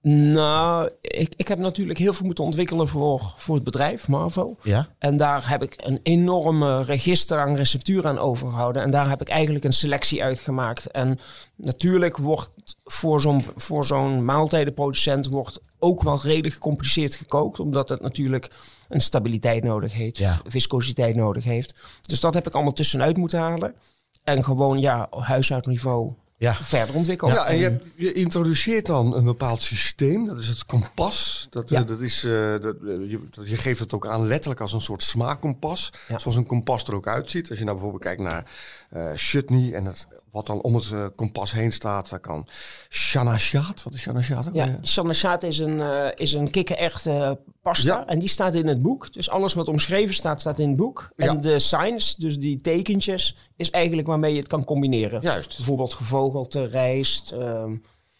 Nou, 0.02 0.90
ik, 1.00 1.32
ik 1.36 1.48
heb 1.48 1.58
natuurlijk 1.58 1.98
heel 1.98 2.12
veel 2.12 2.26
moeten 2.26 2.44
ontwikkelen 2.44 2.88
voor, 2.88 3.34
voor 3.36 3.54
het 3.54 3.64
bedrijf, 3.64 4.08
Marvo. 4.08 4.56
Ja? 4.62 4.88
En 4.98 5.16
daar 5.16 5.48
heb 5.48 5.62
ik 5.62 5.74
een 5.76 6.00
enorme 6.02 6.82
register 6.82 7.38
aan 7.38 7.54
recepturen 7.56 8.10
aan 8.10 8.18
overgehouden. 8.18 8.82
En 8.82 8.90
daar 8.90 9.08
heb 9.08 9.20
ik 9.20 9.28
eigenlijk 9.28 9.64
een 9.64 9.72
selectie 9.72 10.22
uitgemaakt. 10.22 10.86
En 10.86 11.18
natuurlijk 11.56 12.16
wordt 12.16 12.50
voor 12.84 13.20
zo'n, 13.20 13.44
voor 13.56 13.84
zo'n 13.84 14.24
maaltijdenproducent 14.24 15.26
wordt 15.26 15.61
ook 15.78 16.02
wel 16.02 16.20
redelijk 16.22 16.54
gecompliceerd 16.54 17.14
gekookt. 17.14 17.61
Omdat 17.61 17.88
het 17.88 18.00
natuurlijk 18.00 18.50
een 18.88 19.00
stabiliteit 19.00 19.64
nodig 19.64 19.92
heeft, 19.92 20.18
Ja. 20.18 20.40
viscositeit 20.46 21.16
nodig 21.16 21.44
heeft. 21.44 21.80
Dus 22.00 22.20
dat 22.20 22.34
heb 22.34 22.46
ik 22.46 22.54
allemaal 22.54 22.72
tussenuit 22.72 23.16
moeten 23.16 23.38
halen. 23.38 23.74
En 24.24 24.44
gewoon 24.44 24.80
ja, 24.80 25.06
huishoudniveau 25.11 26.12
Ja. 26.40 26.55
verder 26.55 26.94
ontwikkeld. 26.94 27.33
Ja, 27.33 27.46
en 27.46 27.57
je, 27.59 27.79
je 27.94 28.12
introduceert 28.12 28.87
dan 28.87 29.14
een 29.14 29.24
bepaald 29.24 29.62
systeem. 29.62 30.27
Dat 30.27 30.38
is 30.38 30.48
het 30.48 30.66
kompas. 30.66 31.46
Dat, 31.51 31.68
Ja. 31.68 31.81
eh, 31.81 31.87
dat 31.87 32.01
is, 32.01 32.24
eh, 32.24 32.31
dat, 32.61 32.77
eh, 32.77 33.11
je, 33.11 33.20
dat- 33.31 33.48
je 33.48 33.57
geeft 33.57 33.81
het 33.81 33.92
ook 33.92 34.07
aan 34.07 34.27
letterlijk 34.27 34.61
als 34.61 34.72
een 34.72 34.81
soort 34.81 35.03
smaakkompas. 35.03 35.90
Ja. 36.09 36.18
Zoals 36.18 36.37
een 36.37 36.46
kompas 36.46 36.85
er 36.85 36.94
ook 36.94 37.07
uitziet. 37.07 37.48
Als 37.48 37.59
je 37.59 37.64
nou 37.64 37.77
bijvoorbeeld 37.77 38.05
kijkt 38.05 38.22
naar 38.22 38.44
eh 38.88 39.11
chutney 39.14 39.72
en 39.72 39.85
het, 39.85 40.07
wat 40.31 40.46
dan 40.46 40.61
om 40.62 40.74
het 40.74 41.14
kompas 41.14 41.53
heen 41.53 41.72
staat. 41.72 42.11
Dan 42.11 42.20
kan 42.20 42.46
chanashat. 42.88 43.83
Wat 43.83 43.94
is 43.94 44.03
chanashat 44.03 44.48
ook 44.48 44.55
Ja, 44.55 44.64
weer? 44.66 44.79
Sanashat 44.81 45.42
is 45.42 45.59
een, 45.59 45.81
eh 45.81 46.09
is 46.14 46.33
een 46.33 46.51
kikkererwte 46.51 47.38
pasta. 47.62 47.88
Ja. 47.98 48.07
En 48.07 48.18
die 48.18 48.29
staat 48.29 48.55
in 48.55 48.66
het 48.66 48.83
boek. 48.83 49.12
Dus 49.12 49.31
alles 49.31 49.55
wat 49.55 49.68
omschreven 49.68 50.14
staat, 50.14 50.40
staat 50.40 50.59
in 50.59 50.68
het 50.68 50.77
boek. 50.77 51.11
En 51.16 51.24
Ja. 51.27 51.35
de 51.35 51.59
signs, 51.59 52.16
dus 52.16 52.38
die 52.38 52.61
tekentjes, 52.61 53.37
is 53.57 53.70
eigenlijk 53.70 54.09
waarmee 54.09 54.33
je 54.33 54.38
het 54.38 54.48
kan 54.48 54.64
combineren. 54.64 55.20
Juist. 55.22 55.57
Bijvoorbeeld 55.57 55.94
gevogelte, 56.30 56.64
rijst. 56.66 57.32
ehm, 57.32 57.72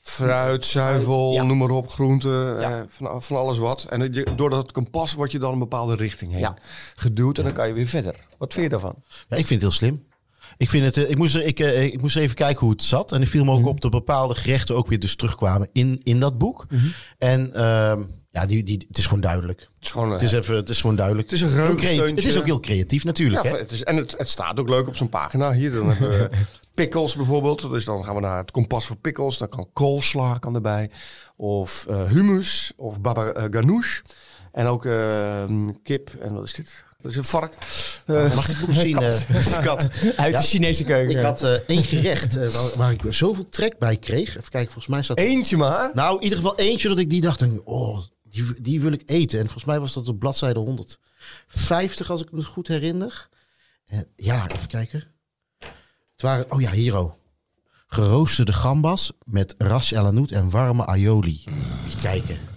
Fruit, 0.02 0.66
zuivel, 0.66 1.32
Ja. 1.32 1.42
noem 1.42 1.58
maar 1.58 1.70
op, 1.70 1.90
groenten, 1.90 2.60
Ja. 2.60 2.78
eh, 2.78 2.82
van, 2.88 3.22
van 3.22 3.36
alles 3.36 3.58
wat. 3.58 3.84
En 3.84 4.12
je- 4.12 4.26
door 4.36 4.50
dat 4.50 4.72
kompas 4.72 5.12
word 5.12 5.32
je 5.32 5.38
dan 5.38 5.52
een 5.52 5.58
bepaalde 5.58 5.94
richting 5.94 6.30
heen 6.30 6.40
Ja. 6.40 6.56
geduwd. 6.94 7.38
En 7.38 7.44
dan 7.44 7.52
kan 7.52 7.66
je 7.68 7.72
weer 7.72 7.86
verder. 7.86 8.14
Wat 8.38 8.52
vind 8.52 8.64
je 8.64 8.70
daarvan? 8.70 8.94
Ja, 9.28 9.36
ik 9.36 9.46
vind 9.46 9.48
het 9.48 9.60
heel 9.60 9.70
slim. 9.70 10.06
Ik, 10.56 10.68
vind 10.68 10.84
het, 10.84 10.96
eh, 10.96 11.10
ik, 11.10 11.16
moest 11.18 11.34
er, 11.34 11.42
ik, 11.44 11.60
eh, 11.60 11.84
ik 11.84 12.00
moest 12.00 12.16
even 12.16 12.36
kijken 12.36 12.60
hoe 12.60 12.70
het 12.70 12.82
zat. 12.82 13.12
En 13.12 13.22
ik 13.22 13.28
viel 13.28 13.44
me 13.44 13.50
Mhm. 13.50 13.60
ook 13.60 13.66
op 13.66 13.80
dat 13.80 13.90
bepaalde 13.90 14.34
gerechten 14.34 14.76
ook 14.76 14.86
weer 14.88 15.00
dus 15.00 15.16
terugkwamen 15.16 15.68
in, 15.72 16.00
in 16.02 16.20
dat 16.20 16.38
boek. 16.38 16.66
En 17.18 17.54
ehm, 17.54 18.02
ja, 18.30 18.46
die, 18.46 18.62
die, 18.64 18.84
het 18.88 18.98
is 18.98 19.04
gewoon 19.06 19.20
duidelijk. 19.20 19.60
Het 19.60 19.84
is 19.84 19.90
gewoon... 19.90 20.10
Het 20.12 20.22
is, 20.22 20.32
even, 20.32 20.56
het 20.56 20.68
is 20.68 20.80
gewoon 20.80 20.96
duidelijk. 20.96 21.30
Het 21.30 21.40
is 21.42 21.52
een. 21.52 21.76
Het 22.16 22.26
is 22.26 22.36
ook 22.38 22.44
heel 22.44 22.60
creatief 22.60 23.04
natuurlijk. 23.04 23.44
Ja, 23.44 23.50
hè? 23.50 23.56
het 23.58 23.70
is, 23.72 23.84
en 23.84 23.96
het, 23.96 24.14
het 24.18 24.28
staat 24.28 24.60
ook 24.60 24.68
leuk 24.68 24.88
op 24.88 24.96
zijn 24.96 25.08
pagina. 25.08 25.52
Hier 25.52 25.72
dan 25.72 25.88
hebben 25.90 26.08
we 26.18 26.30
pickles 26.84 27.14
bijvoorbeeld. 27.16 27.70
Dus 27.70 27.84
dan 27.84 28.04
gaan 28.04 28.14
we 28.14 28.20
naar 28.20 28.38
het 28.38 28.50
kompas 28.50 28.86
voor 28.86 28.96
pickles. 28.96 29.38
Dan 29.38 29.48
kan 29.48 29.68
koolsla 29.72 30.38
kan 30.38 30.54
erbij. 30.54 30.90
Of 31.36 31.86
eh, 31.88 32.04
hummus. 32.04 32.72
Of 32.76 33.00
baba 33.00 33.26
eh, 33.32 33.44
ganoush. 33.50 34.00
En 34.52 34.66
ook 34.66 34.84
eh, 34.84 35.44
kip. 35.82 36.10
En 36.20 36.34
wat 36.34 36.44
is 36.44 36.52
dit? 36.52 36.84
Dat 37.00 37.10
is 37.10 37.16
een 37.16 37.24
vark. 37.24 37.52
Eh, 38.06 38.34
Mag 38.34 38.48
ik 38.48 38.56
het 38.56 38.66
boek 38.66 38.74
zien? 38.86 38.94
kat. 39.62 39.88
uit 40.16 40.32
Ja. 40.32 40.40
de 40.40 40.46
Chinese 40.46 40.84
keuken. 40.84 41.16
Ik 41.18 41.24
had 41.24 41.42
eh, 41.42 41.52
één 41.52 41.84
gerecht 41.84 42.52
waar, 42.52 42.76
waar 42.76 42.92
ik 42.92 43.00
zoveel 43.08 43.48
trek 43.48 43.78
bij 43.78 43.96
kreeg. 43.96 44.28
Even 44.36 44.50
kijken, 44.50 44.72
volgens 44.72 44.86
mij 44.94 45.02
staat... 45.02 45.18
eentje 45.18 45.56
maar. 45.56 45.90
Nou, 45.94 46.16
in 46.16 46.22
ieder 46.22 46.38
geval 46.38 46.56
eentje 46.58 46.88
dat 46.88 46.98
ik 46.98 47.10
die 47.10 47.20
dacht, 47.20 47.44
oh, 47.64 48.00
die, 48.22 48.44
die 48.60 48.80
wil 48.80 48.92
ik 48.92 49.02
eten. 49.06 49.38
En 49.38 49.44
volgens 49.44 49.64
mij 49.64 49.80
was 49.80 49.92
dat 49.92 50.08
op 50.08 50.18
bladzijde 50.18 50.58
150, 50.58 52.10
als 52.10 52.22
ik 52.22 52.32
me 52.32 52.44
goed 52.44 52.68
herinner. 52.68 53.28
Ja, 54.16 54.46
even 54.50 54.66
kijken. 54.68 55.04
Het 56.18 56.26
waren, 56.26 56.52
oh 56.52 56.61
ja, 56.61 56.70
hier 56.70 56.98
oh. 56.98 57.12
Geroosterde 57.87 58.52
gambas 58.52 59.12
met 59.24 59.54
ras 59.59 59.92
el 59.92 60.04
hanout 60.04 60.31
en 60.31 60.50
warme 60.50 60.87
aioli. 60.87 61.44
Kijken. 62.02 62.47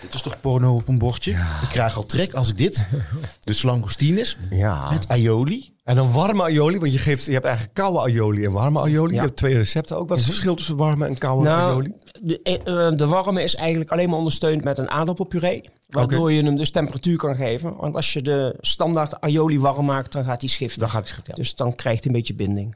Dit 0.00 0.14
is 0.14 0.20
toch 0.22 0.40
porno 0.40 0.74
op 0.74 0.88
een 0.88 0.98
bordje? 0.98 1.30
Ik 1.62 1.68
krijg 1.68 1.96
al 1.96 2.06
trek 2.06 2.32
als 2.34 2.48
ik 2.48 2.56
dit. 2.58 2.86
Dus 3.40 3.62
langoustines 3.62 4.36
Ja. 4.50 4.90
met 4.90 5.08
aioli. 5.08 5.72
En 5.84 5.96
dan 5.96 6.12
warme 6.12 6.42
aioli. 6.42 6.78
Want 6.78 6.92
je, 6.92 6.98
geeft, 6.98 7.24
je 7.24 7.32
hebt 7.32 7.44
eigenlijk 7.44 7.74
koude 7.74 7.98
aioli 7.98 8.44
en 8.44 8.52
warme 8.52 8.80
aioli. 8.80 9.14
Ja. 9.14 9.20
Je 9.20 9.26
hebt 9.26 9.36
twee 9.38 9.54
recepten 9.56 9.96
ook. 9.98 10.08
Wat 10.08 10.18
is 10.18 10.24
het 10.24 10.32
verschil 10.32 10.54
tussen 10.54 10.76
warme 10.76 11.06
en 11.06 11.18
koude 11.18 11.48
Nou, 11.48 11.70
aioli? 11.70 11.92
de, 12.22 12.42
eh, 12.42 12.96
de 12.96 13.06
warme 13.06 13.42
is 13.42 13.54
eigenlijk 13.54 13.90
alleen 13.90 14.08
maar 14.08 14.18
ondersteund 14.18 14.64
met 14.64 14.78
een 14.78 14.90
aardappelpuree. 14.90 15.64
Waardoor 15.88 16.32
je 16.32 16.42
hem 16.42 16.56
dus 16.56 16.70
temperatuur 16.70 17.16
kan 17.16 17.34
geven. 17.34 17.76
Want 17.76 17.94
als 17.94 18.12
je 18.12 18.22
de 18.22 18.56
standaard 18.60 19.20
aioli 19.20 19.58
warm 19.60 19.84
maakt, 19.86 20.12
dan 20.12 20.24
gaat 20.24 20.40
hij 20.40 20.50
schiften. 20.50 20.80
Dan 20.80 20.90
gaat 20.90 21.00
het 21.00 21.08
schiften, 21.08 21.32
ja. 21.36 21.42
Dus 21.42 21.54
dan 21.54 21.74
krijgt 21.74 22.04
hij 22.04 22.12
een 22.12 22.18
beetje 22.18 22.34
binding. 22.34 22.74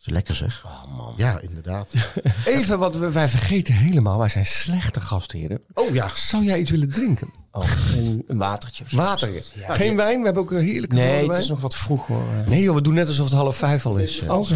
Dat 0.00 0.08
is 0.08 0.12
lekker 0.14 0.34
zeg. 0.34 0.64
Oh 0.66 0.96
man. 0.96 1.14
Ja, 1.16 1.40
inderdaad. 1.40 1.90
Even 2.44 2.78
wat 2.78 2.96
we, 2.96 3.10
wij 3.10 3.28
vergeten 3.28 3.74
helemaal. 3.74 4.18
Wij 4.18 4.28
zijn 4.28 4.46
slechte 4.46 5.00
gastheren. 5.00 5.60
Oh 5.74 5.94
ja. 5.94 6.08
Zou 6.14 6.44
jij 6.44 6.58
iets 6.60 6.70
willen 6.70 6.90
drinken? 6.90 7.30
Oh, 7.52 7.64
een, 7.96 8.24
een 8.26 8.38
watertje. 8.38 8.84
of 8.84 8.90
zo. 8.90 8.96
Water. 8.96 9.42
Geen 9.68 9.96
wijn. 9.96 10.18
We 10.18 10.24
hebben 10.24 10.42
ook 10.42 10.50
een 10.50 10.64
heerlijke 10.64 10.94
Nee, 10.96 11.04
rode 11.06 11.18
het 11.18 11.28
wijn. 11.28 11.40
is 11.40 11.48
nog 11.48 11.60
wat 11.60 11.74
vroeg 11.76 12.06
hoor. 12.06 12.22
Nee 12.46 12.62
joh, 12.62 12.74
we 12.74 12.80
doen 12.82 12.94
net 12.94 13.06
alsof 13.06 13.24
het 13.28 13.34
half 13.34 13.56
vijf 13.56 13.86
al 13.86 13.96
is. 13.96 14.20
Oh, 14.28 14.48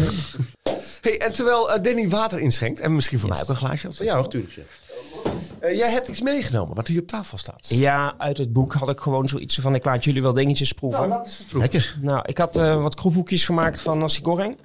Hey, 1.01 1.19
en 1.21 1.33
terwijl 1.33 1.71
eh, 1.71 1.83
Danny 1.83 2.09
water 2.09 2.39
inschenkt, 2.39 2.79
en 2.79 2.95
misschien 2.95 3.19
voor 3.19 3.29
mij 3.29 3.41
ook 3.41 3.49
een 3.49 3.55
glaasje. 3.55 3.87
dat 3.87 3.97
Ja, 3.97 4.05
zo. 4.15 4.21
natuurlijk. 4.21 4.53
Eh, 5.59 5.75
jij 5.77 5.91
hebt 5.91 6.07
iets 6.07 6.21
meegenomen 6.21 6.75
wat 6.75 6.87
hier 6.87 7.01
op 7.01 7.07
tafel 7.07 7.37
staat. 7.37 7.65
Ja, 7.69 8.13
uit 8.17 8.37
het 8.37 8.53
boek 8.53 8.73
had 8.73 8.89
ik 8.89 8.99
gewoon 8.99 9.27
zoiets 9.27 9.55
van... 9.55 9.75
ik 9.75 9.85
laat 9.85 10.03
jullie 10.03 10.21
wel 10.21 10.33
dingetjes 10.33 10.71
proeven. 10.71 11.09
Nou, 11.09 11.27
Lekker. 11.53 11.97
ik 12.25 12.37
had 12.37 12.55
eh, 12.55 12.81
wat 12.81 12.95
kroephoekjes 12.95 13.45
gemaakt 13.45 13.81
van 13.81 13.97
nasi 13.97 14.19
goreng. 14.23 14.57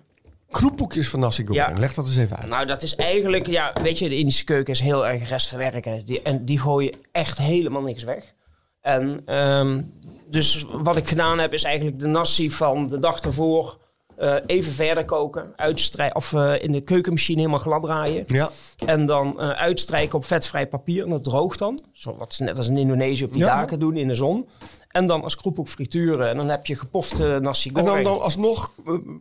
Kroephoekjes 0.50 1.08
van 1.08 1.20
nasi 1.20 1.46
goreng. 1.46 1.68
Ja. 1.68 1.78
Leg 1.78 1.94
dat 1.94 2.06
eens 2.06 2.16
even 2.16 2.36
uit. 2.36 2.48
Nou, 2.48 2.66
dat 2.66 2.82
is 2.82 2.96
eigenlijk, 2.96 3.46
ja, 3.46 3.72
weet 3.82 3.98
je, 3.98 4.08
de 4.08 4.16
Indische 4.16 4.44
keuken 4.44 4.72
is 4.72 4.80
heel 4.80 5.06
erg 5.06 5.28
restverwerken. 5.28 6.04
Die, 6.04 6.22
en 6.22 6.44
die 6.44 6.60
gooien 6.60 6.94
echt 7.12 7.38
helemaal 7.38 7.82
niks 7.82 8.02
weg. 8.02 8.34
En 8.80 9.22
ehm, 9.26 9.82
dus 10.30 10.66
wat 10.72 10.96
ik 10.96 11.08
gedaan 11.08 11.38
heb, 11.38 11.52
is 11.52 11.62
eigenlijk 11.62 11.98
de 11.98 12.06
nasi 12.06 12.50
van 12.50 12.86
de 12.86 12.98
dag 12.98 13.20
ervoor 13.20 13.78
eh, 14.20 14.34
even 14.46 14.72
verder 14.72 15.04
koken. 15.04 15.52
Uitstrij 15.56 16.14
of 16.14 16.32
eh, 16.32 16.54
in 16.62 16.72
de 16.72 16.80
keukenmachine 16.80 17.38
helemaal 17.38 17.58
glad 17.60 17.82
draaien. 17.82 18.24
Ja. 18.26 18.50
En 18.86 19.06
dan 19.06 19.40
eh, 19.40 19.50
uitstrijken 19.50 20.14
op 20.18 20.24
vetvrij 20.24 20.66
papier. 20.66 21.04
En 21.04 21.10
dat 21.10 21.24
droogt 21.24 21.58
dan. 21.58 21.80
Zo 21.92 22.16
wat 22.18 22.34
ze 22.34 22.42
net 22.44 22.56
als 22.56 22.68
in 22.68 22.76
Indonesië 22.76 23.24
op 23.24 23.32
die 23.32 23.40
Ja. 23.40 23.46
daken 23.60 23.78
doen 23.78 23.96
in 23.96 24.08
de 24.08 24.14
zon. 24.14 24.48
En 24.88 25.06
dan 25.06 25.22
als 25.22 25.36
kroephoek 25.36 25.68
frituren. 25.68 26.28
En 26.28 26.36
dan 26.36 26.48
heb 26.48 26.66
je 26.66 26.76
gepofte 26.76 27.38
nasi 27.42 27.70
En 27.74 27.80
goreng. 27.80 28.04
dan, 28.04 28.12
dan 28.12 28.22
alsnog 28.22 28.72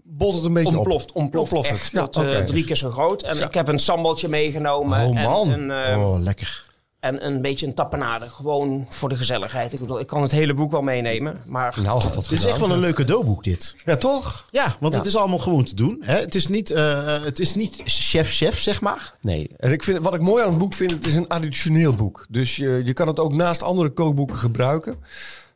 bolt 0.03 0.33
het 0.35 0.43
een 0.43 0.53
beetje 0.53 0.77
Ontploft, 0.77 1.09
op. 1.09 1.15
ontploft, 1.15 1.51
Ontploft 1.53 1.69
het. 1.69 1.79
echt 1.79 1.91
Ja, 1.91 2.07
tot 2.07 2.47
drie 2.47 2.65
keer 2.65 2.75
zo 2.75 2.91
groot. 2.91 3.21
En 3.23 3.37
ik 3.41 3.53
heb 3.53 3.67
een 3.67 3.79
sambaltje 3.79 4.27
meegenomen. 4.27 5.05
Oh, 5.07 5.23
man. 5.23 5.51
En, 5.71 5.97
Oh, 5.97 6.19
lekker. 6.19 6.67
En 6.99 7.25
een 7.25 7.41
beetje 7.41 7.65
een 7.65 7.73
tapenade. 7.73 8.29
Gewoon 8.29 8.87
voor 8.89 9.09
de 9.09 9.15
gezelligheid. 9.15 9.73
Ik 9.73 9.79
bedoel, 9.79 9.99
ik 9.99 10.07
kan 10.07 10.21
het 10.21 10.31
hele 10.31 10.53
boek 10.53 10.71
wel 10.71 10.81
meenemen. 10.81 11.41
Maar 11.45 11.75
Nou, 11.83 12.01
dat 12.01 12.13
Dit 12.13 12.39
is 12.39 12.45
echt 12.45 12.59
wel 12.59 12.71
een 12.71 12.79
leuk 12.79 12.95
cadeauboek, 12.95 13.43
dit. 13.43 13.75
Ja, 13.85 13.97
toch? 13.97 14.47
Ja, 14.51 14.75
want 14.79 14.95
het 14.95 15.05
is 15.05 15.15
allemaal 15.15 15.39
gewoon 15.39 15.63
te 15.63 15.75
doen. 15.75 15.97
Hè? 16.01 16.19
Het 16.19 16.35
is 16.35 16.47
niet, 16.47 16.71
eh, 16.71 17.15
eh, 17.15 17.23
het 17.23 17.39
is 17.39 17.55
niet 17.55 17.81
chef-chef, 17.85 18.59
zeg 18.59 18.81
maar. 18.81 19.13
Nee. 19.21 19.49
En 19.57 19.71
ik 19.71 19.83
vind, 19.83 19.99
wat 19.99 20.13
ik 20.13 20.21
mooi 20.21 20.43
aan 20.43 20.49
het 20.49 20.57
boek 20.57 20.73
vind, 20.73 20.91
het 20.91 21.05
is 21.05 21.15
een 21.15 21.27
additioneel 21.27 21.93
boek. 21.93 22.25
Dus 22.29 22.55
je, 22.55 22.81
je 22.85 22.93
kan 22.93 23.07
het 23.07 23.19
ook 23.19 23.33
naast 23.33 23.63
andere 23.63 23.89
kookboeken 23.89 24.37
gebruiken. 24.37 24.97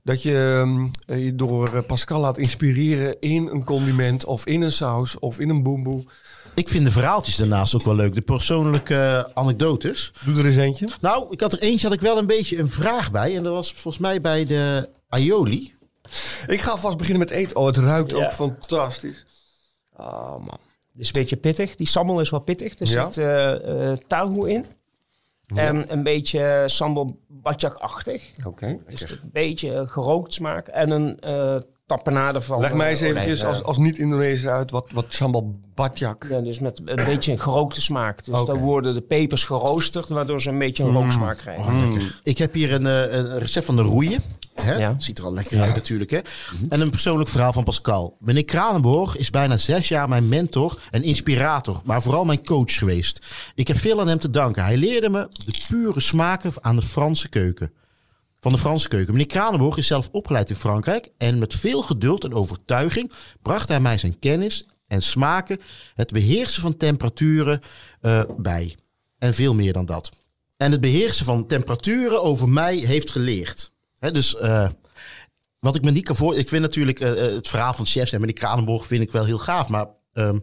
Dat 0.04 0.24
je 0.24 0.62
ehm, 0.62 0.88
eh, 1.06 1.26
je 1.26 1.36
door 1.36 1.76
eh, 1.76 1.84
Pascal 1.88 2.20
laat 2.20 2.38
inspireren 2.38 3.16
in 3.20 3.48
een 3.48 3.64
condiment 3.64 4.26
of 4.26 4.46
in 4.46 4.62
een 4.62 4.72
saus 4.72 5.20
of 5.20 5.40
in 5.40 5.50
een 5.50 5.64
boemboe. 5.64 6.04
Ik 6.56 6.70
vind 6.70 6.86
de 6.86 6.92
verhaaltjes 6.92 7.36
daarnaast 7.36 7.76
ook 7.76 7.82
wel 7.84 7.96
leuk. 7.96 8.14
De 8.16 8.22
persoonlijke 8.22 8.96
eh, 8.96 9.24
anekdotes. 9.34 10.12
Doe 10.26 10.38
er 10.38 10.46
eens 10.46 10.56
eentje. 10.56 10.88
Nou, 11.02 11.26
ik 11.30 11.40
had 11.42 11.54
er 11.54 11.60
eentje, 11.60 11.88
had 11.88 11.96
ik 11.96 12.02
wel 12.02 12.18
een 12.18 12.28
beetje 12.28 12.60
een 12.60 12.70
vraag 12.70 13.12
bij. 13.12 13.36
En 13.36 13.44
dat 13.44 13.54
was 13.54 13.72
volgens 13.74 13.98
mij 13.98 14.22
bij 14.22 14.46
de 14.46 14.90
aioli. 15.10 15.74
Ik 16.48 16.62
ga 16.62 16.72
alvast 16.72 16.98
beginnen 16.98 17.20
met 17.20 17.30
eten. 17.30 17.58
Oh, 17.58 17.66
het 17.66 17.78
ruikt 17.78 18.12
Ja. 18.12 18.18
ook 18.26 18.32
fantastisch. 18.32 19.26
Ah, 19.96 20.30
man. 20.38 20.58
het 20.92 21.02
is 21.02 21.08
een 21.08 21.14
beetje 21.14 21.36
pittig. 21.38 21.76
Die 21.76 21.88
sambal 21.88 22.20
is 22.22 22.30
wel 22.30 22.40
pittig. 22.40 22.80
Er 22.80 22.88
Ja. 22.88 23.06
zit 23.12 23.18
eh 23.24 23.92
eh 23.92 23.98
tahu 24.08 24.50
in. 24.50 24.66
En 25.56 25.92
een 25.94 26.04
beetje 26.04 26.64
sambal 26.66 27.20
badjak-achtig. 27.28 28.30
Oké. 28.44 28.80
Dus 28.90 29.02
een 29.02 29.20
beetje 29.32 29.86
gerookt 29.88 30.34
smaak. 30.34 30.68
En 30.68 30.90
een 30.92 31.20
eh 31.20 31.56
tapenade 31.86 32.42
van... 32.42 32.60
Leg 32.60 32.74
mij 32.74 32.90
eens 32.90 33.02
eh, 33.02 33.08
eventjes 33.08 33.46
als, 33.46 33.64
als 33.64 33.78
niet-Indonesisch 33.78 34.48
uit 34.48 34.72
wat, 34.72 34.92
wat 34.94 35.06
sambal 35.10 35.60
badjak. 35.76 36.26
Ja, 36.30 36.40
dus 36.42 36.60
met 36.60 36.82
een 36.86 37.06
beetje 37.06 37.32
een 37.32 37.40
gerookte 37.40 37.82
smaak. 37.82 38.26
Dus 38.26 38.46
dan 38.46 38.58
worden 38.58 38.94
de 38.94 39.02
pepers 39.02 39.44
geroosterd, 39.44 40.10
waardoor 40.10 40.42
ze 40.42 40.50
een 40.50 40.60
beetje 40.60 40.84
een 40.84 40.90
Mm. 40.90 40.96
rooksmaak 40.96 41.38
krijgen. 41.38 41.64
Hmm. 41.64 41.98
Ik 42.24 42.38
heb 42.38 42.54
hier 42.54 42.74
een, 42.74 42.86
eh, 42.88 43.18
een 43.18 43.40
recept 43.40 43.66
van 43.66 43.76
de 43.76 43.82
roeien. 43.82 44.22
Hè? 44.54 44.76
Ja. 44.76 44.96
Ziet 44.98 45.18
er 45.20 45.26
al 45.26 45.34
lekker 45.34 45.62
uit 45.62 45.76
natuurlijk. 45.76 46.12
Hè? 46.12 46.20
En 46.70 46.82
een 46.82 46.90
persoonlijk 46.90 47.30
verhaal 47.30 47.54
van 47.54 47.64
Pascal. 47.64 48.18
Meneer 48.20 48.46
Kranenborg 48.46 49.18
is 49.18 49.30
bijna 49.30 49.58
zes 49.58 49.88
jaar 49.88 50.10
mijn 50.10 50.30
mentor 50.30 50.80
en 50.92 51.04
inspirator. 51.04 51.82
Maar 51.86 52.02
vooral 52.02 52.26
mijn 52.26 52.46
coach 52.46 52.74
geweest. 52.78 53.26
Ik 53.56 53.68
heb 53.68 53.78
veel 53.78 54.00
aan 54.02 54.08
hem 54.08 54.20
te 54.20 54.30
danken. 54.30 54.64
Hij 54.64 54.78
leerde 54.78 55.10
me 55.10 55.28
de 55.46 55.64
pure 55.68 56.00
smaken 56.00 56.52
aan 56.62 56.76
de 56.76 56.82
Franse 56.82 57.30
keuken. 57.30 57.72
Van 58.44 58.52
de 58.52 58.58
Franse 58.58 58.88
keuken. 58.88 59.12
Meneer 59.12 59.28
Kranenborg 59.28 59.78
is 59.78 59.88
zelf 59.88 60.10
opgeleid 60.12 60.50
in 60.50 60.56
Frankrijk. 60.56 61.10
En 61.18 61.40
met 61.40 61.54
veel 61.54 61.82
geduld 61.82 62.24
en 62.24 62.34
overtuiging 62.34 63.12
bracht 63.42 63.70
hij 63.70 63.80
mij 63.80 63.98
zijn 63.98 64.20
kennis 64.20 64.68
en 64.88 65.02
smaken. 65.02 65.60
Het 65.96 66.12
beheersen 66.12 66.62
van 66.62 66.78
temperaturen 66.78 67.62
eh, 68.02 68.22
bij. 68.38 68.76
En 69.18 69.34
veel 69.34 69.54
meer 69.54 69.74
dan 69.74 69.86
dat. 69.86 70.10
En 70.58 70.72
het 70.72 70.82
beheersen 70.82 71.26
van 71.26 71.48
temperaturen 71.48 72.24
over 72.24 72.50
mij 72.50 72.76
heeft 72.76 73.12
geleerd. 73.12 73.74
Dus 74.00 74.36
eh, 74.36 74.70
wat 75.60 75.76
ik 75.76 75.84
me 75.84 75.92
niet 75.92 76.06
kan 76.06 76.16
voor... 76.16 76.38
Ik 76.38 76.50
vind 76.50 76.62
natuurlijk 76.62 77.00
eh, 77.00 77.14
het 77.16 77.48
verhaal 77.48 77.74
van 77.74 77.86
chefs 77.86 78.12
en 78.12 78.20
meneer 78.20 78.36
Kranenborg 78.36 78.86
vind 78.86 79.04
ik 79.04 79.12
wel 79.12 79.26
heel 79.26 79.40
gaaf. 79.40 79.70
Maar 79.70 79.88
ehm, 80.14 80.40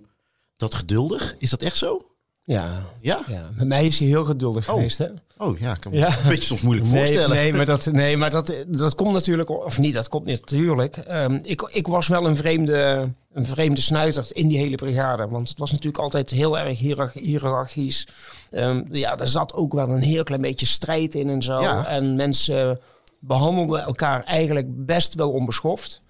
dat 0.57 0.75
geduldig, 0.75 1.35
is 1.39 1.51
dat 1.51 1.63
echt 1.63 1.77
zo? 1.77 2.10
Ja. 2.45 2.83
Ja? 3.01 3.21
ja, 3.29 3.51
met 3.57 3.67
mij 3.69 3.85
is 3.87 3.99
hij 3.99 4.09
heel 4.09 4.25
geduldig 4.25 4.69
Oh. 4.69 4.75
geweest. 4.75 4.99
Hè? 4.99 5.07
Oh 5.39 5.59
ja, 5.59 5.73
ik 5.73 5.81
kan 5.81 5.93
me 5.93 5.99
Ja. 5.99 6.09
een 6.09 6.29
beetje 6.29 6.43
soms 6.45 6.61
moeilijk 6.61 6.89
Nee, 6.89 6.97
voorstellen. 7.05 7.37
nee, 7.37 7.53
maar, 7.53 7.67
dat, 7.67 7.87
nee, 7.93 8.17
maar 8.17 8.31
dat, 8.31 8.65
dat 8.69 8.95
komt 8.95 9.13
natuurlijk, 9.13 9.49
of 9.49 9.79
niet, 9.79 9.95
dat 9.95 10.09
komt 10.09 10.25
niet 10.25 10.41
natuurlijk. 10.41 10.97
Ehm, 10.97 11.39
ik, 11.43 11.63
ik 11.73 11.87
was 11.87 12.09
wel 12.09 12.27
een 12.27 12.37
vreemde, 12.37 13.09
een 13.33 13.47
vreemde 13.47 13.81
snuiter 13.81 14.27
in 14.33 14.49
die 14.49 14.59
hele 14.59 14.77
brigade. 14.77 15.29
Want 15.29 15.49
het 15.49 15.59
was 15.59 15.71
natuurlijk 15.71 16.03
altijd 16.03 16.31
heel 16.31 16.59
erg 16.59 16.79
hiërarchisch. 17.15 18.09
Ehm, 18.51 18.83
ja, 18.91 19.19
er 19.19 19.29
zat 19.29 19.53
ook 19.55 19.73
wel 19.73 19.89
een 19.89 20.03
heel 20.03 20.23
klein 20.25 20.41
beetje 20.41 20.67
strijd 20.67 21.15
in 21.15 21.29
en 21.29 21.43
zo. 21.43 21.61
Ja. 21.61 21.87
En 21.87 22.17
mensen 22.17 22.81
behandelden 23.21 23.83
elkaar 23.85 24.25
eigenlijk 24.25 24.87
best 24.87 25.15
wel 25.15 25.31
onbeschoft. 25.31 26.03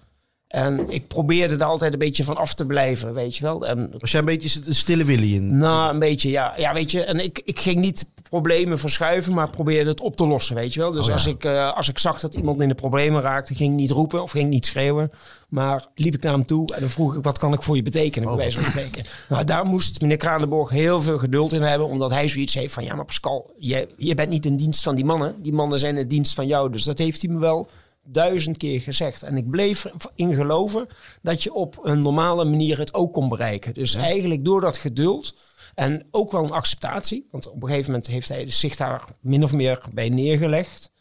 En 0.51 0.89
ik 0.89 1.07
probeerde 1.07 1.55
er 1.55 1.63
altijd 1.63 1.93
een 1.93 1.99
beetje 1.99 2.23
van 2.23 2.37
af 2.37 2.53
te 2.53 2.65
blijven, 2.65 3.13
weet 3.13 3.37
je 3.37 3.43
wel. 3.43 3.67
En 3.67 3.91
Was 3.99 4.11
jij 4.11 4.19
een 4.19 4.25
beetje 4.25 4.61
een 4.65 4.75
stille 4.75 5.03
Willy 5.03 5.35
in? 5.35 5.57
nou, 5.57 5.93
een 5.93 5.99
beetje, 5.99 6.29
ja. 6.29 6.53
Ja, 6.57 6.73
weet 6.73 6.91
je, 6.91 7.03
en 7.03 7.19
ik, 7.19 7.41
ik 7.45 7.59
ging 7.59 7.79
niet 7.79 8.05
problemen 8.29 8.79
verschuiven, 8.79 9.33
maar 9.33 9.49
probeerde 9.49 9.89
het 9.89 9.99
op 10.01 10.15
te 10.15 10.25
lossen, 10.27 10.55
weet 10.55 10.73
je 10.73 10.79
wel. 10.79 10.91
Dus 10.91 11.01
Oh, 11.01 11.07
ja. 11.07 11.13
als, 11.13 11.25
ik, 11.25 11.43
eh, 11.45 11.73
als 11.75 11.89
ik 11.89 11.97
zag 11.97 12.19
dat 12.19 12.35
iemand 12.35 12.61
in 12.61 12.67
de 12.67 12.73
problemen 12.73 13.21
raakte, 13.21 13.55
ging 13.55 13.69
ik 13.71 13.75
niet 13.79 13.91
roepen 13.91 14.21
of 14.21 14.31
ging 14.31 14.43
ik 14.43 14.49
niet 14.49 14.65
schreeuwen. 14.65 15.11
Maar 15.49 15.87
liep 15.95 16.13
ik 16.13 16.21
naar 16.23 16.33
hem 16.33 16.45
toe 16.45 16.73
en 16.73 16.79
dan 16.79 16.89
vroeg 16.89 17.15
ik, 17.15 17.23
wat 17.23 17.37
kan 17.37 17.53
ik 17.53 17.61
voor 17.63 17.75
je 17.75 17.81
betekenen, 17.83 18.29
Oh. 18.29 18.35
bij 18.35 18.43
wijze 18.43 18.61
van 18.61 18.71
spreken. 18.71 19.03
Nou, 19.29 19.43
daar 19.43 19.65
moest 19.65 20.01
meneer 20.01 20.17
Kranenborg 20.17 20.69
heel 20.69 21.01
veel 21.01 21.17
geduld 21.17 21.53
in 21.53 21.61
hebben, 21.61 21.87
omdat 21.87 22.11
hij 22.11 22.27
zoiets 22.29 22.53
heeft 22.53 22.73
van, 22.73 22.83
ja, 22.83 22.95
maar 22.95 23.05
Pascal, 23.05 23.51
je, 23.57 23.87
je 23.97 24.15
bent 24.15 24.29
niet 24.29 24.45
in 24.45 24.55
dienst 24.55 24.83
van 24.83 24.95
die 24.95 25.05
mannen. 25.05 25.35
Die 25.41 25.53
mannen 25.53 25.79
zijn 25.79 25.97
in 25.97 26.07
dienst 26.07 26.33
van 26.33 26.47
jou. 26.47 26.71
Dus 26.71 26.83
dat 26.83 26.97
heeft 26.97 27.21
hij 27.21 27.31
me 27.31 27.39
wel 27.39 27.67
duizend 28.03 28.57
keer 28.57 28.81
gezegd. 28.81 29.23
En 29.23 29.37
ik 29.37 29.49
bleef 29.49 29.85
in 30.15 30.33
geloven 30.33 30.87
dat 31.21 31.43
je 31.43 31.53
op 31.53 31.79
een 31.83 31.99
normale 31.99 32.43
manier 32.45 32.77
het 32.77 32.93
ook 32.93 33.13
kon 33.13 33.29
bereiken. 33.29 33.73
Dus 33.73 33.93
eigenlijk 33.95 34.45
door 34.45 34.61
dat 34.61 34.77
geduld 34.77 35.35
en 35.73 36.07
ook 36.11 36.31
wel 36.31 36.43
een 36.43 36.51
acceptatie. 36.51 37.27
Want 37.31 37.47
op 37.49 37.61
een 37.63 37.67
gegeven 37.69 37.91
moment 37.91 38.09
heeft 38.09 38.29
hij 38.29 38.49
zich 38.49 38.75
daar 38.75 39.03
min 39.19 39.43
of 39.43 39.53
meer 39.53 39.81
bij 39.93 40.09
neergelegd. 40.09 40.91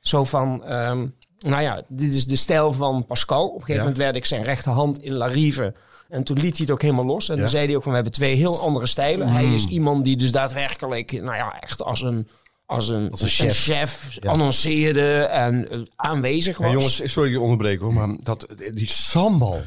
Zo 0.00 0.24
van, 0.24 0.64
ehm, 0.64 1.06
nou 1.38 1.62
ja, 1.62 1.82
dit 1.88 2.14
is 2.14 2.26
de 2.26 2.36
stijl 2.36 2.72
van 2.72 3.06
Pascal. 3.06 3.44
Op 3.46 3.54
een 3.54 3.60
gegeven 3.60 3.74
Ja. 3.74 3.80
moment 3.80 3.98
werd 3.98 4.16
ik 4.16 4.24
zijn 4.24 4.42
rechterhand 4.42 5.02
in 5.02 5.12
La 5.12 5.26
Rive. 5.26 5.74
En 6.08 6.24
toen 6.24 6.36
liet 6.38 6.56
hij 6.56 6.60
het 6.60 6.70
ook 6.70 6.82
helemaal 6.82 7.04
los. 7.04 7.28
En 7.28 7.34
Ja. 7.34 7.40
dan 7.40 7.50
zei 7.50 7.66
hij 7.66 7.76
ook 7.76 7.80
van, 7.82 7.90
we 7.90 7.96
hebben 7.96 8.14
twee 8.14 8.34
heel 8.34 8.60
andere 8.60 8.86
stijlen. 8.86 9.28
Hij 9.28 9.54
is 9.54 9.66
iemand 9.66 10.04
die 10.04 10.16
dus 10.16 10.32
daadwerkelijk, 10.32 11.12
nou 11.12 11.36
ja, 11.36 11.60
echt 11.60 11.82
als 11.82 12.00
een... 12.00 12.28
Als 12.70 12.88
een, 12.88 13.10
Als 13.10 13.20
een 13.20 13.28
chef. 13.28 13.58
chef 13.58 14.18
annonceerde 14.24 15.10
en 15.22 15.70
eh, 15.70 15.78
aanwezig 15.96 16.58
was. 16.58 16.66
Ja, 16.66 16.72
jongens, 16.72 17.00
sorry 17.12 17.30
je 17.30 17.40
onderbreken 17.40 17.84
hoor, 17.84 17.94
maar 17.94 18.16
dat, 18.22 18.46
die 18.74 18.86
sambal. 18.88 19.62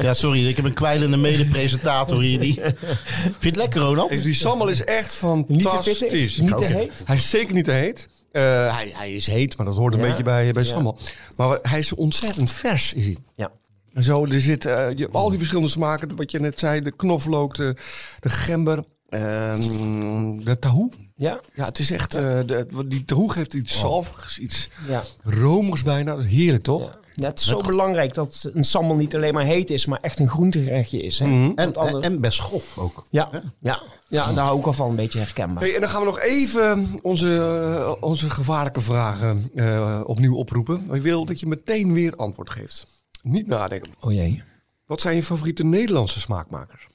Ja, 0.00 0.14
sorry, 0.14 0.48
ik 0.48 0.56
heb 0.56 0.64
een 0.64 0.72
kwijlende 0.72 1.16
mede-presentator 1.16 2.20
hier. 2.22 2.40
Die... 2.40 2.54
Vind 2.60 3.36
je 3.40 3.46
het 3.48 3.56
lekker, 3.56 3.80
Ronald? 3.80 4.22
Die 4.22 4.34
sambal 4.34 4.68
is 4.68 4.84
echt 4.84 5.22
Niet 5.22 5.46
te 5.46 5.54
fantastisch. 5.68 5.98
pittig, 5.98 6.40
niet 6.40 6.58
te 6.58 6.64
heet. 6.64 7.02
Hij 7.06 7.16
is 7.16 7.30
zeker 7.30 7.54
niet 7.54 7.64
te 7.64 7.70
heet. 7.72 8.08
Eh, 8.32 8.42
hij, 8.76 8.90
hij 8.94 9.12
is 9.12 9.26
heet, 9.26 9.56
maar 9.56 9.66
dat 9.66 9.76
hoort 9.76 9.94
een 9.94 10.00
Ja. 10.00 10.06
beetje 10.08 10.22
bij, 10.22 10.52
bij 10.52 10.62
Ja. 10.62 10.68
sambal. 10.68 10.98
Maar 11.36 11.58
hij 11.62 11.78
is 11.78 11.94
ontzettend 11.94 12.50
vers, 12.50 12.92
is 12.92 13.04
hij. 13.04 13.16
Ja. 13.36 13.50
En 13.94 14.02
zo, 14.02 14.24
er 14.26 14.40
zit 14.40 14.64
eh, 14.64 14.86
je, 14.94 15.08
al 15.12 15.28
die 15.28 15.38
verschillende 15.38 15.70
smaken, 15.70 16.16
wat 16.16 16.30
je 16.30 16.40
net 16.40 16.58
zei, 16.58 16.80
de 16.80 16.96
knoflook, 16.96 17.54
de, 17.56 17.76
de 18.20 18.28
gember, 18.28 18.84
ehm, 19.08 20.36
de 20.36 20.56
tahoe. 20.60 20.90
Ja, 21.22 21.40
Ja, 21.54 21.64
het 21.64 21.78
is 21.78 21.90
echt, 21.90 22.14
eh, 22.14 22.22
de, 22.22 22.66
die 22.86 23.04
tahoe 23.04 23.32
geeft 23.32 23.54
iets 23.54 23.78
zalvigs, 23.78 24.38
iets 24.38 24.68
ja. 24.88 25.02
romigs 25.22 25.82
bijna. 25.82 26.14
Dat 26.14 26.24
is 26.24 26.30
heerlijk, 26.30 26.62
toch? 26.62 27.00
Ja. 27.14 27.26
Het 27.28 27.38
is 27.38 27.46
zo 27.46 27.60
belangrijk 27.60 28.14
dat 28.14 28.50
een 28.52 28.64
sambal 28.64 28.96
niet 28.96 29.14
alleen 29.14 29.34
maar 29.34 29.44
heet 29.44 29.70
is, 29.70 29.86
maar 29.86 29.98
echt 30.00 30.18
een 30.18 30.28
groentegerechtje 30.28 30.98
is. 30.98 31.18
Hè? 31.18 31.26
Mhm. 31.26 31.52
En, 31.54 31.74
en 32.02 32.20
best 32.20 32.40
grof 32.40 32.78
ook. 32.78 33.04
ja, 33.10 33.28
ja, 33.60 33.82
ja, 34.08 34.32
daar 34.32 34.44
hou 34.44 34.58
ik 34.58 34.66
al 34.66 34.72
van, 34.72 34.90
een 34.90 34.96
beetje 34.96 35.18
herkenbaar. 35.18 35.62
Hey, 35.62 35.74
en 35.74 35.80
dan 35.80 35.88
gaan 35.88 36.00
we 36.00 36.06
nog 36.06 36.20
even 36.20 36.98
onze, 37.02 37.36
eh, 37.36 38.02
onze 38.02 38.30
gevaarlijke 38.30 38.80
vragen 38.80 39.50
eh, 39.54 40.00
opnieuw 40.04 40.36
oproepen. 40.36 40.88
Ik 40.92 41.02
wil 41.02 41.24
dat 41.24 41.40
je 41.40 41.46
meteen 41.46 41.92
weer 41.92 42.16
antwoord 42.16 42.50
geeft. 42.50 42.86
Niet 43.22 43.46
nadenken. 43.46 43.94
Oh 44.00 44.12
jee, 44.12 44.42
Wat 44.86 45.00
zijn 45.00 45.16
je 45.16 45.22
favoriete 45.22 45.64
Nederlandse 45.64 46.20
smaakmakers? 46.20 46.88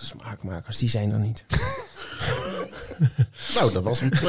de 0.00 0.04
smaakmakers, 0.04 0.78
die 0.78 0.88
zijn 0.88 1.12
er 1.12 1.18
niet. 1.18 1.44
Nou, 3.54 3.72
dat 3.72 3.82
was 3.82 4.00
hem. 4.00 4.10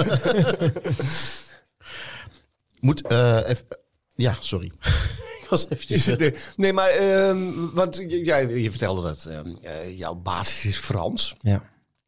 Moet, 2.80 3.08
eh, 3.08 3.40
even, 3.46 3.66
ja, 4.14 4.36
sorry. 4.40 4.72
ik 5.42 5.48
was 5.50 5.66
eventjes... 5.70 6.08
eh, 6.08 6.34
nee, 6.56 6.74
maar 6.74 6.90
ehm, 6.90 7.70
want 7.74 8.06
jij 8.08 8.48
je 8.48 8.70
vertelde 8.70 9.02
dat 9.02 9.26
ehm, 9.26 9.56
eh, 9.62 9.98
jouw 9.98 10.16
basis 10.16 10.66
is 10.66 10.78
Frans. 10.78 11.36
Ja. 11.42 11.64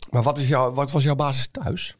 Maar 0.10 0.24
wat, 0.24 0.38
is 0.38 0.48
jouw, 0.48 0.74
wat 0.74 0.92
was 0.92 1.04
jouw 1.04 1.16
basis 1.16 1.48
thuis? 1.48 1.96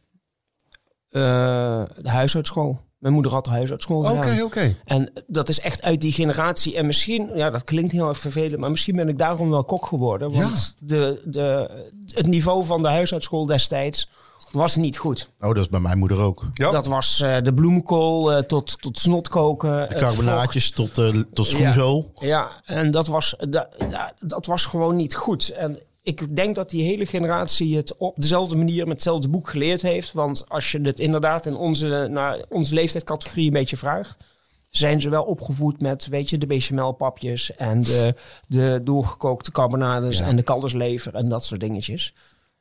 Eh, 1.10 1.84
de 2.02 2.10
huishoudschool. 2.10 2.84
Mijn 2.98 3.14
moeder 3.14 3.32
had 3.34 3.44
de 3.44 3.50
huisartsschool 3.50 4.00
Oké, 4.00 4.22
gedaan. 4.22 4.42
oké. 4.42 4.76
En 4.86 5.12
dat 5.28 5.50
is 5.50 5.60
echt 5.60 5.82
uit 5.82 6.02
die 6.02 6.12
generatie. 6.12 6.76
En 6.76 6.86
misschien, 6.86 7.30
ja, 7.36 7.50
dat 7.50 7.64
klinkt 7.64 7.92
heel 7.92 8.10
erg 8.10 8.18
vervelend, 8.18 8.60
maar 8.60 8.70
misschien 8.70 8.96
ben 8.96 9.08
ik 9.10 9.18
daarom 9.18 9.50
wel 9.50 9.64
kok 9.64 9.86
geworden. 9.86 10.32
Want 10.32 10.76
de, 10.80 11.22
de, 11.26 11.70
het 12.14 12.26
niveau 12.26 12.66
van 12.66 12.82
de 12.82 12.88
huisartsschool 12.88 13.46
destijds 13.46 14.10
was 14.52 14.76
niet 14.76 14.98
goed. 14.98 15.30
Oh, 15.40 15.48
dat 15.48 15.58
is 15.58 15.70
bij 15.70 15.80
mijn 15.80 15.98
moeder 15.98 16.20
ook. 16.22 16.46
Ja. 16.54 16.70
Dat 16.70 16.86
was 16.86 17.22
eh, 17.22 17.38
de 17.42 17.54
bloemkool 17.54 18.32
eh, 18.34 18.44
tot, 18.44 18.82
tot 18.82 19.00
snot 19.00 19.28
koken. 19.30 19.72
De 19.72 19.78
het 19.94 19.98
carbonaatjes 19.98 20.72
tot, 20.72 20.98
eh 20.98 21.20
tot 21.34 21.46
schoenzool. 21.46 22.12
ja, 22.16 22.62
en 22.66 22.92
dat 22.92 23.08
was, 23.08 23.36
da- 23.50 23.70
ja, 23.90 24.14
dat 24.20 24.46
was 24.46 24.66
gewoon 24.66 24.96
niet 24.96 25.16
goed. 25.16 25.50
En 25.50 25.80
ik 26.02 26.36
denk 26.36 26.56
dat 26.56 26.70
die 26.70 26.84
hele 26.84 27.06
generatie 27.06 27.76
het 27.78 27.98
op 27.98 28.16
dezelfde 28.16 28.56
manier 28.58 28.84
met 28.84 28.94
hetzelfde 28.94 29.30
boek 29.30 29.50
geleerd 29.50 29.82
heeft. 29.82 30.12
Want 30.14 30.46
als 30.50 30.72
je 30.72 30.82
het 30.82 31.00
inderdaad 31.00 31.46
in 31.46 31.56
onze, 31.56 32.08
naar 32.12 32.46
onze 32.50 32.74
leeftijdscategorie 32.74 33.46
een 33.48 33.54
beetje 33.54 33.78
vraagt, 33.78 34.24
zijn 34.70 35.02
ze 35.02 35.10
wel 35.10 35.24
opgevoed 35.24 35.82
met, 35.82 36.08
weet 36.08 36.30
je, 36.30 36.38
de 36.38 36.46
bechamelpapjes 36.46 37.56
en 37.56 37.82
de, 37.82 38.16
de 38.48 38.82
doorgekookte 38.84 39.52
carbonades 39.52 40.18
Ja. 40.18 40.26
en 40.26 40.36
de 40.36 40.44
kalderslever 40.44 41.16
en 41.16 41.30
dat 41.30 41.46
soort 41.46 41.60
dingetjes. 41.60 42.14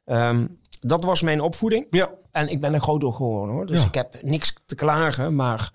Ehm, 0.05 0.47
dat 0.87 1.05
was 1.05 1.23
mijn 1.23 1.41
opvoeding. 1.41 1.87
Ja. 1.91 2.11
En 2.33 2.49
ik 2.49 2.61
ben 2.61 2.75
er 2.75 2.81
groot 2.81 3.01
door 3.01 3.13
geworden 3.15 3.55
hoor. 3.55 3.67
Dus 3.67 3.81
Ja. 3.81 3.87
ik 3.87 3.95
heb 3.95 4.23
niks 4.23 4.55
te 4.67 4.75
klagen. 4.75 5.35
Maar 5.35 5.71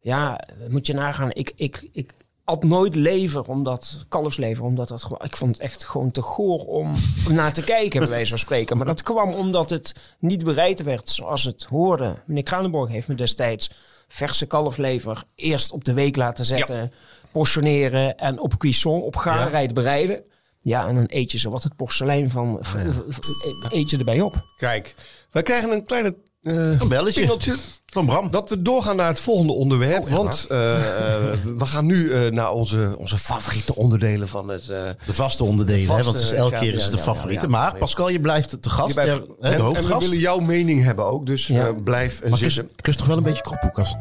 ja, 0.00 0.40
moet 0.68 0.86
je 0.86 0.94
nagaan. 0.94 1.30
Ik, 1.30 1.52
ik, 1.56 1.88
ik 1.92 2.14
at 2.44 2.64
nooit 2.64 2.94
lever, 2.94 3.48
omdat, 3.48 4.04
kalfslever, 4.08 4.64
omdat 4.64 4.88
dat 4.88 5.08
ik 5.22 5.36
vond 5.36 5.54
het 5.54 5.64
echt 5.64 5.84
gewoon 5.84 6.10
te 6.10 6.22
goor 6.22 6.66
om 6.66 6.92
naar 7.30 7.52
te 7.52 7.64
kijken, 7.64 8.00
bij 8.00 8.08
wijze 8.08 8.28
van 8.30 8.38
spreken. 8.38 8.76
Maar 8.76 8.86
dat 8.86 9.02
kwam 9.02 9.32
omdat 9.32 9.70
het 9.70 9.92
niet 10.18 10.44
bereid 10.44 10.82
werd 10.82 11.08
zoals 11.08 11.44
het 11.44 11.64
hoorde. 11.64 12.22
Meneer 12.26 12.42
Kranenborg 12.42 12.90
heeft 12.90 13.08
me 13.08 13.14
destijds 13.14 13.70
verse 14.08 14.46
kalfslever 14.46 15.24
eerst 15.34 15.72
op 15.72 15.84
de 15.84 15.92
week 15.92 16.16
laten 16.16 16.44
zetten, 16.44 16.92
portioneren 17.32 18.16
en 18.18 18.40
op 18.40 18.56
cuisson, 18.58 19.02
op 19.02 19.16
gaarheid 19.16 19.74
bereiden. 19.74 20.24
Ja, 20.62 20.86
en 20.88 20.94
dan 20.94 21.04
eet 21.08 21.32
je 21.32 21.38
zo 21.38 21.50
wat 21.50 21.62
het 21.62 21.76
porselein 21.76 22.30
van, 22.30 22.58
v- 22.60 22.74
v- 23.08 23.72
eet 23.72 23.90
je 23.90 23.98
erbij 23.98 24.20
op. 24.20 24.46
Kijk, 24.56 24.94
wij 25.30 25.42
krijgen 25.42 25.70
een 25.70 25.84
kleine 25.84 26.14
eh 26.42 26.54
Een 26.80 26.88
belletje. 26.88 27.20
pingeltje. 27.20 27.54
Van 27.86 28.06
Bram. 28.06 28.30
Dat 28.30 28.50
we 28.50 28.62
doorgaan 28.62 28.96
naar 28.96 29.08
het 29.08 29.20
volgende 29.20 29.52
onderwerp. 29.52 30.02
Oh, 30.04 30.10
want 30.10 30.46
eh, 30.48 30.74
eh, 30.76 31.38
we 31.56 31.66
gaan 31.66 31.86
nu 31.86 32.10
eh, 32.12 32.30
naar 32.32 32.52
onze, 32.52 32.94
onze 32.98 33.18
favoriete 33.18 33.74
onderdelen 33.76 34.28
van 34.28 34.48
het... 34.48 34.68
eh, 34.68 34.82
De 35.06 35.14
vaste 35.14 35.44
onderdelen, 35.44 35.80
De 35.80 35.86
vaste, 35.86 36.00
hè, 36.00 36.04
want 36.10 36.16
het 36.24 36.32
is 36.32 36.38
elke 36.38 36.54
ja, 36.54 36.60
keer 36.60 36.72
is 36.72 36.78
ja, 36.78 36.84
het 36.84 36.92
de 36.96 37.02
favoriete. 37.02 37.46
ja, 37.46 37.52
ja. 37.52 37.58
maar 37.58 37.76
Pascal, 37.76 38.08
je 38.08 38.20
blijft 38.20 38.62
te 38.62 38.70
gast, 38.70 38.94
hè, 38.94 39.04
de 39.04 39.10
en, 39.10 39.26
en 39.40 39.56
we 39.56 39.62
hoofdgast. 39.62 40.02
willen 40.02 40.18
jouw 40.18 40.38
mening 40.38 40.82
hebben 40.84 41.04
ook, 41.06 41.26
dus 41.26 41.46
Ja. 41.46 41.66
eh, 41.66 41.74
blijf 41.84 42.28
Maar 42.28 42.38
zitten. 42.38 42.70
klus 42.76 42.96
toch 42.96 43.06
wel 43.06 43.16
een 43.16 43.22
beetje 43.22 43.42
krophoek 43.42 43.78
als 43.78 43.94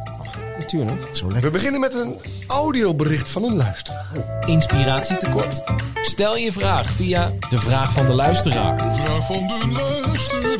Natuurlijk. 0.71 1.15
zo 1.15 1.27
We 1.27 1.51
beginnen 1.51 1.79
met 1.79 1.93
een 1.93 2.15
audiobericht 2.47 3.31
van 3.31 3.43
een 3.43 3.55
luisteraar. 3.55 4.11
Inspiratietekort? 4.45 5.63
Stel 6.01 6.37
je 6.37 6.51
vraag 6.51 6.89
via 6.89 7.31
de 7.49 7.59
vraag 7.59 7.91
van 7.91 8.05
de 8.05 8.13
luisteraar. 8.13 8.79
Vraag 8.93 9.25
van 9.25 9.47
de 9.47 9.67
luisteraar. 9.71 10.59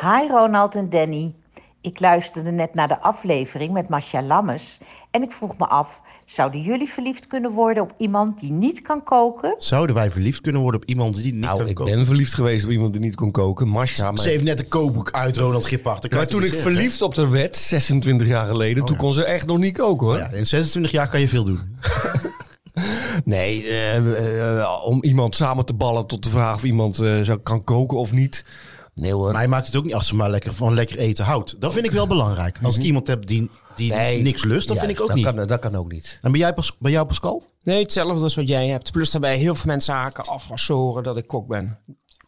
Hi 0.00 0.28
Ronald 0.28 0.74
en 0.74 0.90
Danny. 0.90 1.34
Ik 1.80 2.00
luisterde 2.00 2.50
net 2.50 2.74
naar 2.74 2.88
de 2.88 3.00
aflevering 3.00 3.72
met 3.72 3.88
Masha 3.88 4.22
Lammes 4.22 4.80
en 5.10 5.22
ik 5.22 5.32
vroeg 5.32 5.58
me 5.58 5.66
af, 5.66 6.00
zouden 6.26 6.60
jullie 6.62 6.88
verliefd 6.88 7.26
kunnen 7.26 7.50
worden 7.50 7.82
op 7.82 7.94
iemand 7.98 8.40
die 8.40 8.52
niet 8.52 8.82
kan 8.82 9.02
koken? 9.04 9.54
Zouden 9.58 9.94
wij 9.96 10.10
verliefd 10.10 10.40
kunnen 10.40 10.62
worden 10.62 10.80
op 10.80 10.88
iemand 10.88 11.14
die 11.14 11.24
niet 11.32 11.34
Nou, 11.34 11.58
kan 11.58 11.68
ik 11.68 11.74
koken? 11.74 11.94
ben 11.94 12.06
verliefd 12.06 12.34
geweest 12.34 12.64
op 12.64 12.70
iemand 12.70 12.92
die 12.92 13.02
niet 13.02 13.14
kon 13.14 13.30
koken. 13.30 13.68
Masha. 13.68 14.10
Maar, 14.10 14.22
Ze 14.22 14.28
heeft 14.28 14.44
net 14.44 14.60
een 14.60 14.68
kookboek 14.68 15.10
uit, 15.10 15.36
Ronald 15.36 15.66
Gippard. 15.66 16.12
maar 16.12 16.26
toen 16.26 16.42
ik 16.42 16.52
zeggen, 16.52 16.72
verliefd 16.72 17.02
op 17.02 17.16
haar 17.16 17.30
werd, 17.30 17.56
26 17.56 18.26
jaar 18.28 18.46
geleden, 18.46 18.84
toen 18.84 18.96
kon 18.96 19.12
ze 19.12 19.24
echt 19.24 19.46
nog 19.46 19.58
niet 19.58 19.78
koken 19.78 20.06
hoor. 20.06 20.16
Ja, 20.16 20.30
in 20.30 20.46
26 20.46 20.90
jaar 20.90 21.08
kan 21.08 21.20
je 21.20 21.28
veel 21.28 21.44
doen. 21.44 21.60
Nee, 23.24 23.66
eh, 23.68 24.58
eh, 24.60 24.84
om 24.84 25.02
iemand 25.02 25.36
samen 25.36 25.64
te 25.64 25.74
ballen 25.74 26.06
tot 26.06 26.22
de 26.22 26.28
vraag 26.28 26.54
of 26.54 26.64
iemand 26.64 26.98
eh, 26.98 27.20
zou, 27.20 27.38
kan 27.38 27.64
koken 27.64 27.98
of 27.98 28.12
niet. 28.12 28.44
Nee 29.00 29.12
hoor. 29.12 29.26
Maar 29.30 29.40
hij 29.40 29.48
maakt 29.48 29.66
het 29.66 29.76
ook 29.76 29.84
niet 29.84 29.94
als 29.94 30.06
ze 30.06 30.14
maar 30.14 30.30
lekker 30.30 30.52
van 30.52 30.74
lekker 30.74 30.98
eten 30.98 31.24
houdt. 31.24 31.60
Dat 31.60 31.72
vind 31.72 31.86
ik 31.86 31.92
wel 31.92 32.06
belangrijk. 32.06 32.58
Als 32.62 32.76
ik 32.76 32.82
iemand 32.82 33.06
heb 33.06 33.26
die, 33.26 33.50
die 33.76 33.92
niks 33.94 34.44
lust, 34.44 34.68
dat 34.68 34.78
vind 34.78 34.90
ik 34.90 35.00
ook 35.00 35.06
dat 35.06 35.16
niet. 35.16 35.24
Kan, 35.26 35.46
dat 35.46 35.58
kan 35.60 35.74
ook 35.76 35.92
niet. 35.92 36.18
En 36.22 36.30
bij, 36.30 36.40
jij, 36.40 36.52
Pas- 36.54 36.76
bij 36.78 36.92
jou, 36.92 37.06
Pascal? 37.06 37.44
Nee, 37.62 37.82
hetzelfde 37.82 38.22
als 38.22 38.34
wat 38.34 38.48
jij 38.48 38.68
hebt. 38.68 38.92
Plus 38.92 39.10
daarbij 39.10 39.36
heel 39.38 39.54
veel 39.54 39.70
mensen 39.70 39.94
haken 39.94 40.24
af 40.26 40.50
als 40.50 40.64
ze 40.64 40.72
horen 40.72 41.02
dat 41.02 41.16
ik 41.16 41.26
kok 41.26 41.46
ben. 41.46 41.78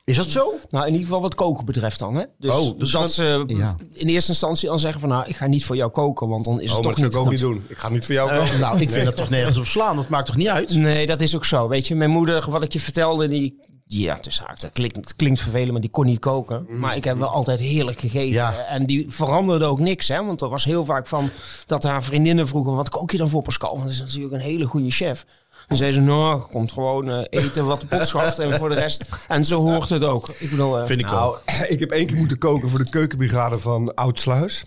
Is 0.05 0.17
dat 0.17 0.27
zo? 0.31 0.55
Nou, 0.69 0.87
in 0.87 0.93
ieder 0.93 1.07
geval 1.07 1.23
wat 1.23 1.35
koken 1.35 1.65
betreft 1.65 1.99
dan. 1.99 2.15
Hè? 2.15 2.25
Dus, 2.39 2.57
Oh, 2.57 2.79
dus 2.79 2.91
dat 2.91 3.01
dan- 3.01 3.11
ze 3.11 3.45
ja. 3.47 3.77
in 3.93 4.07
eerste 4.09 4.31
instantie 4.31 4.71
al 4.71 4.79
zeggen 4.79 5.01
van... 5.01 5.09
nou, 5.09 5.27
ik 5.29 5.37
ga 5.37 5.47
niet 5.47 5.65
voor 5.65 5.77
jou 5.77 5.91
koken, 5.91 6.29
want 6.29 6.45
dan 6.45 6.61
is 6.61 6.71
Oh, 6.71 6.77
het 6.77 6.85
maar 6.85 6.95
toch 6.95 7.03
dat 7.03 7.13
zou 7.13 7.31
niet 7.31 7.41
ik 7.41 7.47
ook 7.47 7.51
goed. 7.53 7.61
niet 7.61 7.67
doen. 7.69 7.77
Ik 7.77 7.79
ga 7.83 7.89
niet 7.89 8.05
voor 8.05 8.15
jou 8.15 8.39
koken. 8.39 8.59
Nou, 8.61 8.81
ik 8.81 8.91
vind 8.91 9.05
dat 9.05 9.17
toch 9.17 9.31
nergens 9.31 9.59
op 9.59 9.65
slaan. 9.67 9.97
Dat 9.97 10.09
maakt 10.09 10.27
toch 10.27 10.37
niet 10.37 10.49
uit? 10.49 10.75
Nee, 10.75 11.07
dat 11.07 11.21
is 11.21 11.37
ook 11.37 11.45
zo. 11.45 11.69
Weet 11.69 11.87
je, 11.87 11.95
mijn 11.95 12.11
moeder, 12.11 12.51
wat 12.51 12.63
ik 12.63 12.73
je 12.73 12.81
vertelde, 12.81 13.29
die... 13.29 13.67
Ja, 13.91 14.19
tussen 14.19 14.45
haakjes, 14.45 14.63
dat 14.63 14.73
klinkt, 14.73 14.97
het 14.97 15.17
klinkt 15.17 15.41
vervelend, 15.41 15.73
maar 15.73 15.81
die 15.81 15.91
kon 15.91 16.07
niet 16.07 16.19
koken. 16.19 16.67
Maar 16.79 16.97
ik 16.97 17.05
heb 17.05 17.19
wel 17.19 17.29
altijd 17.29 17.61
heerlijk 17.61 18.01
gegeten. 18.01 18.29
Ja. 18.29 18.65
En 18.65 18.87
die 18.87 19.05
veranderde 19.09 19.65
ook 19.65 19.79
niks, 19.79 20.09
hè. 20.09 20.25
Want 20.25 20.41
er 20.41 20.49
was 20.49 20.65
heel 20.65 20.85
vaak 20.85 21.07
van 21.07 21.31
dat 21.67 21.83
haar 21.83 22.03
vriendinnen 22.03 22.49
vroegen... 22.49 22.75
wat 22.75 22.89
kook 22.89 23.11
je 23.11 23.19
dan 23.19 23.29
voor 23.29 23.43
Pascal? 23.43 23.71
Want 23.71 23.83
dat 23.83 23.93
is 23.93 24.01
natuurlijk 24.01 24.35
een 24.35 24.41
hele 24.41 24.65
goede 24.65 24.91
chef. 24.91 25.27
Dan 25.69 25.77
zei 25.77 25.93
ze, 25.93 26.01
nou, 26.01 26.41
komt 26.41 26.73
gewoon 26.73 27.11
eh, 27.11 27.43
eten 27.45 27.67
wat 27.67 27.81
de 27.81 27.87
pot 27.87 28.07
schaft 28.07 28.39
en 28.39 28.55
voor 28.55 28.69
de 28.69 28.75
rest... 28.75 29.05
En 29.29 29.45
zo 29.45 29.61
hoort 29.61 29.89
het 29.89 30.05
ook. 30.05 30.29
Ik 30.29 30.51
bedoel, 30.51 30.79
eh, 30.79 30.87
Vind 30.87 31.01
ik 31.01 31.07
Nou, 31.07 31.29
ook. 31.29 31.43
ik 31.69 31.81
heb 31.81 31.91
één 31.91 32.07
keer 32.07 32.17
moeten 32.17 32.39
koken 32.39 32.69
voor 32.69 32.79
de 32.79 32.91
keukenbrigade 32.91 33.59
van 33.59 33.95
Oudsluis. 33.95 34.65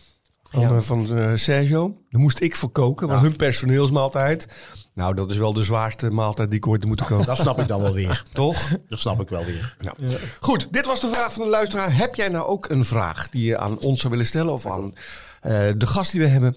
Van, 0.52 0.64
eh, 0.64 0.82
van 0.82 1.18
eh, 1.18 1.32
Sergio. 1.36 1.94
Daar 2.10 2.22
moest 2.22 2.42
ik 2.42 2.56
voor 2.56 2.70
koken, 2.70 3.08
want 3.08 3.22
hun 3.22 3.36
personeelsmaaltijd. 3.36 4.48
Nou, 4.94 5.16
dat 5.16 5.32
is 5.32 5.38
wel 5.38 5.54
de 5.54 5.64
zwaarste 5.64 6.10
maaltijd 6.10 6.50
die 6.50 6.58
ik 6.58 6.68
ooit 6.68 6.80
heb 6.80 6.88
moeten 6.88 7.06
koken. 7.06 7.26
Dat 7.26 7.38
snap 7.38 7.60
ik 7.60 7.68
dan 7.68 7.82
wel 7.82 7.94
weer. 7.94 8.24
Toch? 8.34 8.78
Dat 8.90 9.00
snap 9.00 9.22
ik 9.22 9.30
wel 9.30 9.46
weer. 9.46 9.76
Nou. 9.80 10.18
Goed, 10.40 10.68
dit 10.72 10.86
was 10.86 11.00
de 11.00 11.08
vraag 11.08 11.34
van 11.34 11.44
de 11.44 11.50
luisteraar. 11.50 11.96
Heb 11.96 12.16
jij 12.16 12.30
nou 12.30 12.46
ook 12.46 12.70
een 12.70 12.86
vraag 12.86 13.30
die 13.30 13.46
je 13.46 13.58
aan 13.58 13.80
ons 13.80 14.00
zou 14.00 14.12
willen 14.12 14.28
stellen 14.28 14.54
of 14.54 14.66
aan 14.66 14.94
eh, 15.42 15.70
de 15.78 15.88
gast 15.88 16.12
die 16.12 16.22
we 16.22 16.28
hebben? 16.28 16.56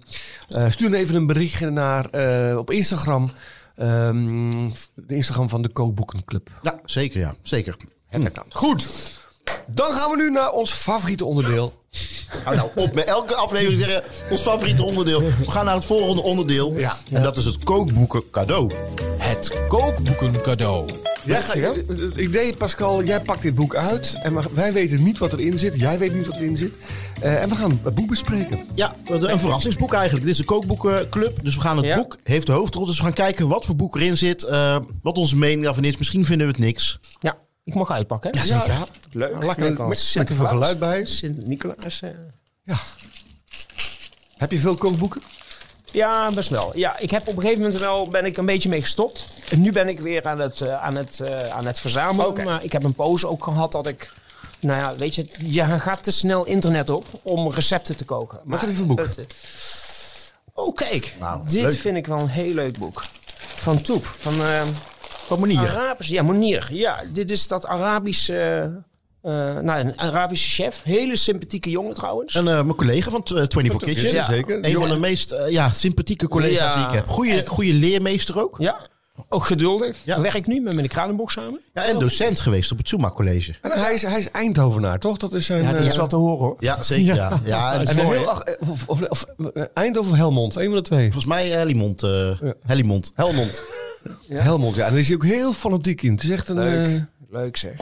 Eh, 0.48 0.70
stuur 0.70 0.94
even 0.94 1.14
een 1.14 1.26
berichtje 1.26 1.70
naar 1.70 2.10
eh, 2.10 2.58
op 2.58 2.70
Instagram. 2.70 3.30
Ehm, 3.76 4.68
de 4.94 5.14
Instagram 5.14 5.48
van 5.48 5.62
de 5.62 5.68
Kookboekenclub. 5.68 6.50
Ja, 6.62 6.80
zeker 6.84 7.20
ja. 7.20 7.34
Zeker. 7.42 7.76
Het 8.08 8.24
account. 8.24 8.54
Goed. 8.54 8.86
Dan 9.66 9.92
gaan 9.92 10.10
we 10.10 10.16
nu 10.16 10.30
naar 10.30 10.50
ons 10.50 10.72
favoriete 10.72 11.24
onderdeel. 11.24 11.83
Hou 12.44 12.56
nou 12.56 12.68
op 12.74 12.94
met 12.94 13.04
elke 13.04 13.34
aflevering 13.34 13.80
zeggen 13.80 14.02
ons 14.30 14.40
favoriete 14.40 14.84
onderdeel. 14.84 15.20
We 15.20 15.50
gaan 15.50 15.64
naar 15.64 15.74
het 15.74 15.84
volgende 15.84 16.22
onderdeel. 16.22 16.74
Ja. 16.78 16.96
En 17.12 17.22
dat 17.22 17.36
is 17.36 17.44
het 17.44 17.64
kookboeken 17.64 18.22
cadeau. 18.30 18.70
Het 19.18 19.50
kookboeken 19.68 20.40
cadeau. 20.42 20.88
Jij 21.26 21.42
gaat, 21.42 21.56
het 21.88 22.16
idee, 22.16 22.56
Pascal, 22.56 23.04
jij 23.04 23.20
pakt 23.20 23.42
dit 23.42 23.54
boek 23.54 23.74
uit. 23.74 24.18
En 24.22 24.54
wij 24.54 24.72
weten 24.72 25.02
niet 25.02 25.18
wat 25.18 25.32
erin 25.32 25.58
zit. 25.58 25.80
Jij 25.80 25.98
weet 25.98 26.14
niet 26.14 26.26
wat 26.26 26.36
erin 26.36 26.56
zit. 26.56 26.74
Eh, 27.20 27.42
en 27.42 27.48
we 27.48 27.54
gaan 27.54 27.80
het 27.84 27.94
boek 27.94 28.08
bespreken. 28.08 28.60
Ja, 28.74 28.94
een 29.04 29.40
verrassingsboek 29.40 29.92
eigenlijk. 29.92 30.22
Dit 30.24 30.32
is 30.32 30.38
de 30.40 30.44
kookboekenclub. 30.44 31.38
Dus 31.42 31.54
we 31.54 31.60
gaan 31.60 31.76
het 31.76 31.86
Ja. 31.86 31.96
boek, 31.96 32.16
heeft 32.22 32.46
de 32.46 32.52
hoofdrol. 32.52 32.86
Dus 32.86 32.96
we 32.96 33.02
gaan 33.02 33.12
kijken 33.12 33.48
wat 33.48 33.64
voor 33.64 33.76
boek 33.76 33.96
erin 33.96 34.16
zit. 34.16 34.42
eh, 34.42 34.76
wat 35.02 35.18
onze 35.18 35.36
mening 35.36 35.64
daarvan 35.64 35.84
is. 35.84 35.96
Misschien 35.96 36.24
vinden 36.24 36.46
we 36.46 36.52
het 36.52 36.62
niks. 36.62 36.98
ja, 37.20 37.36
ik 37.64 37.74
mag 37.74 37.90
uitpakken. 37.90 38.38
hè? 38.38 38.44
Ja, 38.44 38.64
Leuk. 39.12 39.42
Lekker, 39.44 39.72
met, 39.88 40.14
met 40.14 40.30
veel 40.32 40.46
geluid 40.46 40.78
bij. 40.78 41.04
Sint-Nicolaas. 41.04 42.02
eh. 42.02 42.10
Ja. 42.64 42.76
Heb 44.36 44.50
je 44.50 44.58
veel 44.58 44.74
kookboeken? 44.74 45.22
Ja, 45.92 46.32
best 46.32 46.48
wel. 46.48 46.76
Ja, 46.76 46.98
ik 46.98 47.10
heb 47.10 47.28
op 47.28 47.34
een 47.36 47.40
gegeven 47.42 47.62
moment 47.62 47.80
wel 47.80 48.08
ben 48.08 48.24
ik 48.24 48.36
een 48.36 48.46
beetje 48.46 48.68
mee 48.68 48.80
gestopt. 48.82 49.26
En 49.50 49.60
nu 49.60 49.72
ben 49.72 49.88
ik 49.88 50.00
weer 50.00 50.24
aan 50.24 50.38
het, 50.40 50.60
eh, 50.60 50.82
aan 50.82 50.94
het, 50.94 51.20
eh, 51.20 51.48
aan 51.48 51.66
het 51.66 51.80
verzamelen. 51.80 52.44
Maar 52.44 52.64
ik 52.64 52.72
heb 52.72 52.82
een 52.84 52.94
pauze 52.94 53.26
ook 53.28 53.44
gehad 53.44 53.72
dat 53.72 53.86
ik... 53.86 54.12
Nou 54.60 54.78
ja, 54.80 54.94
weet 54.96 55.14
je, 55.14 55.26
je 55.38 55.78
gaat 55.78 56.02
te 56.02 56.10
snel 56.12 56.44
internet 56.44 56.90
op 56.90 57.06
om 57.22 57.50
recepten 57.52 57.96
te 57.96 58.04
koken. 58.04 58.40
Maar 58.44 58.60
heb 58.60 58.68
je 58.70 58.76
voor 58.76 58.86
boek? 58.86 58.98
het, 58.98 59.26
oh, 60.52 60.74
kijk. 60.74 61.14
Nou, 61.20 61.40
dit 61.48 61.62
leuk. 61.62 61.78
vind 61.78 61.96
ik 61.96 62.06
wel 62.06 62.18
een 62.20 62.28
heel 62.28 62.54
leuk 62.54 62.78
boek. 62.78 63.04
Van 63.36 63.82
Toep. 63.82 64.04
Van 64.04 64.34
Wat 65.28 65.38
manier. 65.38 65.58
Arabisch. 65.58 66.08
Ja, 66.10 66.22
Monier. 66.22 66.68
Ja, 66.70 67.00
dit 67.12 67.30
is 67.30 67.48
dat 67.48 67.66
Arabische... 67.66 68.70
eh, 69.22 69.32
nou, 69.58 69.80
een 69.80 69.98
Arabische 70.00 70.50
chef. 70.62 70.82
Hele 70.82 71.16
sympathieke 71.16 71.70
jongen 71.70 71.94
trouwens. 71.94 72.34
En 72.34 72.48
eh, 72.48 72.54
mijn 72.62 72.74
collega 72.76 73.10
van 73.10 73.20
eh, 73.24 73.30
24 73.48 73.78
Kitchen. 73.82 74.12
Ja, 74.12 74.24
zeker. 74.24 74.64
Een 74.64 74.74
van 74.74 74.88
de 74.88 74.96
meest 74.98 75.30
eh, 75.30 75.50
ja, 75.50 75.70
sympathieke 75.70 76.28
collega's 76.28 76.74
Ja. 76.74 76.78
die 76.78 76.84
ik 76.86 76.92
heb. 76.92 77.08
Goeie, 77.08 77.46
goeie 77.46 77.74
leermeester 77.74 78.40
ook. 78.40 78.56
Ja, 78.58 78.86
ook 79.28 79.44
geduldig. 79.44 79.98
Ja. 80.04 80.20
Werkt 80.20 80.46
nu 80.46 80.60
met 80.60 80.74
meneer 80.74 80.90
Kranenboog 80.90 81.30
samen. 81.30 81.60
Ja, 81.74 81.84
en 81.84 81.98
docent 81.98 82.40
geweest 82.40 82.72
op 82.72 82.78
het 82.78 82.88
Zuma 82.88 83.10
College. 83.10 83.54
En 83.60 83.70
hij 83.70 83.94
is, 83.94 84.02
hij 84.02 84.18
is 84.18 84.30
Eindhovenaar, 84.30 84.98
toch? 84.98 85.16
Dat 85.18 85.32
is 85.32 85.46
zijn... 85.46 85.62
Ja, 85.62 85.72
die 85.72 85.80
is 85.86 85.90
eh, 85.90 85.96
wel 85.96 86.06
te 86.06 86.16
horen 86.16 86.38
hoor. 86.38 86.56
Ja, 86.58 86.82
zeker. 86.82 87.14
Ja. 87.14 87.40
Ja. 87.44 87.72
en 87.72 87.86
en 87.86 87.96
mooi, 87.96 88.18
heel, 88.18 88.42
eh, 88.44 88.68
of, 88.70 88.88
of, 88.88 89.00
of, 89.02 89.26
eh, 89.54 89.62
Eindhoven 89.74 90.10
of 90.12 90.16
Helmond, 90.18 90.56
een 90.56 90.64
van 90.66 90.74
de 90.74 90.82
twee. 90.82 91.02
Volgens 91.02 91.24
mij 91.24 91.48
Helmond. 91.48 92.02
eh 92.02 92.30
Helmond. 92.66 93.12
Helmond. 93.14 93.62
Helmond, 94.28 94.76
ja. 94.76 94.84
En 94.84 94.90
daar 94.90 95.00
is 95.00 95.06
hij 95.06 95.16
ook 95.16 95.24
heel 95.24 95.52
fanatiek 95.52 96.02
in. 96.02 96.12
Het 96.12 96.22
is 96.22 96.30
echt 96.30 96.48
een... 96.48 96.58
eh, 96.58 97.00
Leuk 97.30 97.56
zeg. 97.56 97.72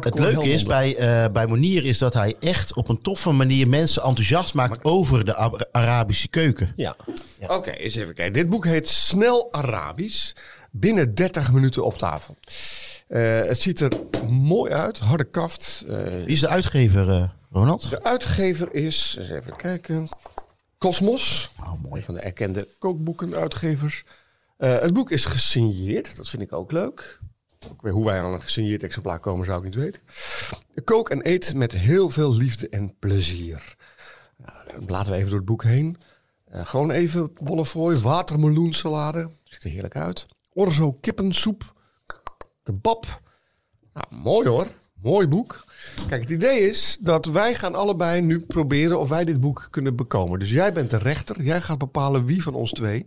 Het 0.00 0.18
leuke 0.18 0.50
is 0.52 0.62
bij, 0.62 0.96
eh 0.96 1.32
bij 1.32 1.46
Monier 1.46 1.84
is 1.84 1.98
dat 1.98 2.14
hij 2.14 2.36
echt 2.40 2.74
op 2.74 2.88
een 2.88 3.02
toffe 3.02 3.30
manier 3.30 3.68
mensen 3.68 4.02
enthousiast 4.02 4.54
maakt 4.54 4.84
over 4.84 5.24
de 5.24 5.34
Ab- 5.34 5.68
Arabische 5.72 6.28
keuken. 6.28 6.72
Ja. 6.76 6.96
Oké, 7.48 7.70
eens 7.70 7.94
even 7.94 8.14
kijken. 8.14 8.32
Dit 8.32 8.50
boek 8.50 8.64
heet 8.66 8.88
Snel 8.88 9.48
Arabisch. 9.50 10.32
Binnen 10.74 11.14
30 11.14 11.52
minuten 11.52 11.84
op 11.84 11.98
tafel. 11.98 12.36
Eh, 13.08 13.40
het 13.40 13.60
ziet 13.60 13.80
er 13.80 13.92
mooi 14.28 14.72
uit. 14.72 14.98
Harde 14.98 15.24
kaft. 15.24 15.84
Eh, 15.88 15.96
Wie 16.04 16.26
is 16.26 16.40
de 16.40 16.48
uitgever, 16.48 17.10
eh, 17.10 17.28
Ronald? 17.50 17.90
de 17.90 18.04
uitgever 18.04 18.74
is, 18.74 19.16
eens 19.18 19.30
even 19.30 19.56
kijken, 19.56 20.08
Cosmos. 20.78 21.50
Oh, 21.60 21.82
mooi. 21.82 22.02
Van 22.02 22.14
de 22.14 22.20
erkende 22.20 22.68
kookboekenuitgevers. 22.78 24.04
Eh 24.56 24.78
het 24.78 24.92
boek 24.92 25.10
is 25.10 25.24
gesigneerd. 25.24 26.16
Dat 26.16 26.28
vind 26.28 26.42
ik 26.42 26.52
ook 26.52 26.72
leuk. 26.72 27.18
Ook 27.70 27.82
weer 27.82 27.92
hoe 27.92 28.04
wij 28.04 28.20
aan 28.20 28.32
een 28.32 28.42
gesigneerd 28.42 28.82
exemplaar 28.82 29.18
komen 29.18 29.46
zou 29.46 29.58
ik 29.58 29.64
niet 29.64 29.74
weten. 29.74 30.00
Kook 30.84 31.10
en 31.10 31.28
eet 31.28 31.54
met 31.54 31.72
heel 31.72 32.10
veel 32.10 32.34
liefde 32.34 32.68
en 32.68 32.94
plezier. 32.98 33.74
Nou, 34.36 34.84
laten 34.86 35.12
we 35.12 35.18
even 35.18 35.28
door 35.30 35.38
het 35.38 35.48
boek 35.48 35.64
heen. 35.64 35.96
Gewoon 36.50 36.90
even 36.90 37.32
Bonnefoy, 37.42 37.96
watermeloensalade. 37.96 39.30
Ziet 39.44 39.62
er 39.62 39.70
heerlijk 39.70 39.96
uit. 39.96 40.26
Orzo 40.54 40.92
kippensoep. 41.00 41.64
Kebab. 42.62 43.06
Nou, 43.92 44.22
mooi 44.22 44.46
hoor. 44.46 44.68
Mooi 45.02 45.28
boek. 45.28 45.64
Kijk, 46.08 46.22
het 46.22 46.30
idee 46.30 46.60
is 46.60 46.96
dat 47.00 47.26
wij 47.26 47.54
gaan 47.54 47.74
allebei 47.74 48.20
nu 48.20 48.40
proberen 48.40 49.00
of 49.00 49.08
wij 49.08 49.24
dit 49.24 49.40
boek 49.40 49.68
kunnen 49.70 49.96
bekomen. 49.96 50.38
Dus 50.38 50.50
jij 50.50 50.72
bent 50.72 50.90
de 50.90 50.98
rechter. 50.98 51.42
Jij 51.42 51.60
gaat 51.60 51.78
bepalen 51.78 52.26
wie 52.26 52.42
van 52.42 52.54
ons 52.54 52.70
twee 52.70 53.06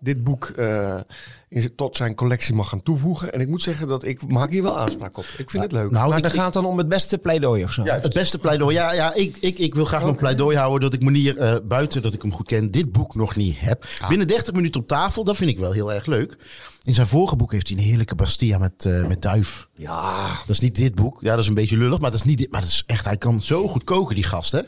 dit 0.00 0.24
boek 0.24 0.44
eh, 0.44 1.00
in 1.48 1.74
tot 1.74 1.96
zijn 1.96 2.14
collectie 2.14 2.54
mag 2.54 2.68
gaan 2.68 2.82
toevoegen. 2.82 3.32
En 3.32 3.40
ik 3.40 3.48
moet 3.48 3.62
zeggen 3.62 3.88
dat 3.88 4.04
ik 4.04 4.28
maak 4.28 4.50
hier 4.50 4.62
wel 4.62 4.78
aanspraak 4.78 5.16
op. 5.18 5.24
Ik 5.38 5.50
vind 5.50 5.62
het 5.62 5.72
leuk. 5.72 5.90
Nou, 5.90 6.08
Maar 6.08 6.22
dan 6.22 6.30
gaat 6.30 6.44
het 6.44 6.52
dan 6.52 6.64
om 6.64 6.78
het 6.78 6.88
beste 6.88 7.18
pleidooi 7.18 7.64
of 7.64 7.72
zo. 7.72 7.84
Juist. 7.84 8.04
het 8.04 8.14
beste 8.14 8.38
pleidooi. 8.38 8.74
Ja, 8.74 8.92
ja 8.92 9.14
ik, 9.14 9.36
ik, 9.40 9.58
ik 9.58 9.74
wil 9.74 9.84
graag 9.84 10.02
mijn 10.02 10.16
pleidooi 10.16 10.56
houden 10.56 10.80
dat 10.80 10.94
ik 10.94 11.02
Monier 11.02 11.38
eh, 11.38 11.56
buiten 11.64 12.02
dat 12.02 12.14
ik 12.14 12.22
hem 12.22 12.32
goed 12.32 12.46
ken, 12.46 12.70
dit 12.70 12.92
boek 12.92 13.14
nog 13.14 13.36
niet 13.36 13.60
heb. 13.60 13.86
Binnen 14.08 14.26
30 14.26 14.52
minuten 14.52 14.80
op 14.80 14.88
tafel, 14.88 15.24
dat 15.24 15.36
vind 15.36 15.50
ik 15.50 15.58
wel 15.58 15.72
heel 15.72 15.92
erg 15.92 16.06
leuk. 16.06 16.36
In 16.82 16.94
zijn 16.94 17.06
vorige 17.06 17.36
boek 17.36 17.52
heeft 17.52 17.68
hij 17.68 17.76
een 17.76 17.82
heerlijke 17.82 18.14
Bastia 18.14 18.58
met, 18.58 18.84
eh, 18.84 19.06
met 19.06 19.22
duif. 19.22 19.68
Ja, 19.74 20.28
Dat 20.28 20.48
is 20.48 20.60
niet 20.60 20.76
dit 20.76 20.94
boek. 20.94 21.18
Ja, 21.20 21.30
dat 21.30 21.38
is 21.38 21.46
een 21.46 21.54
beetje 21.54 21.76
lullig, 21.76 22.00
maar 22.00 22.10
is 22.16 22.22
niet 22.24 22.38
dit. 22.38 22.50
Maar 22.50 22.60
dat 22.60 22.70
is 22.70 22.82
echt, 22.86 23.04
hij 23.04 23.16
kan 23.16 23.40
zo 23.40 23.68
goed 23.68 23.84
koken, 23.84 24.14
die 24.14 24.24
gast, 24.24 24.52
hè? 24.52 24.60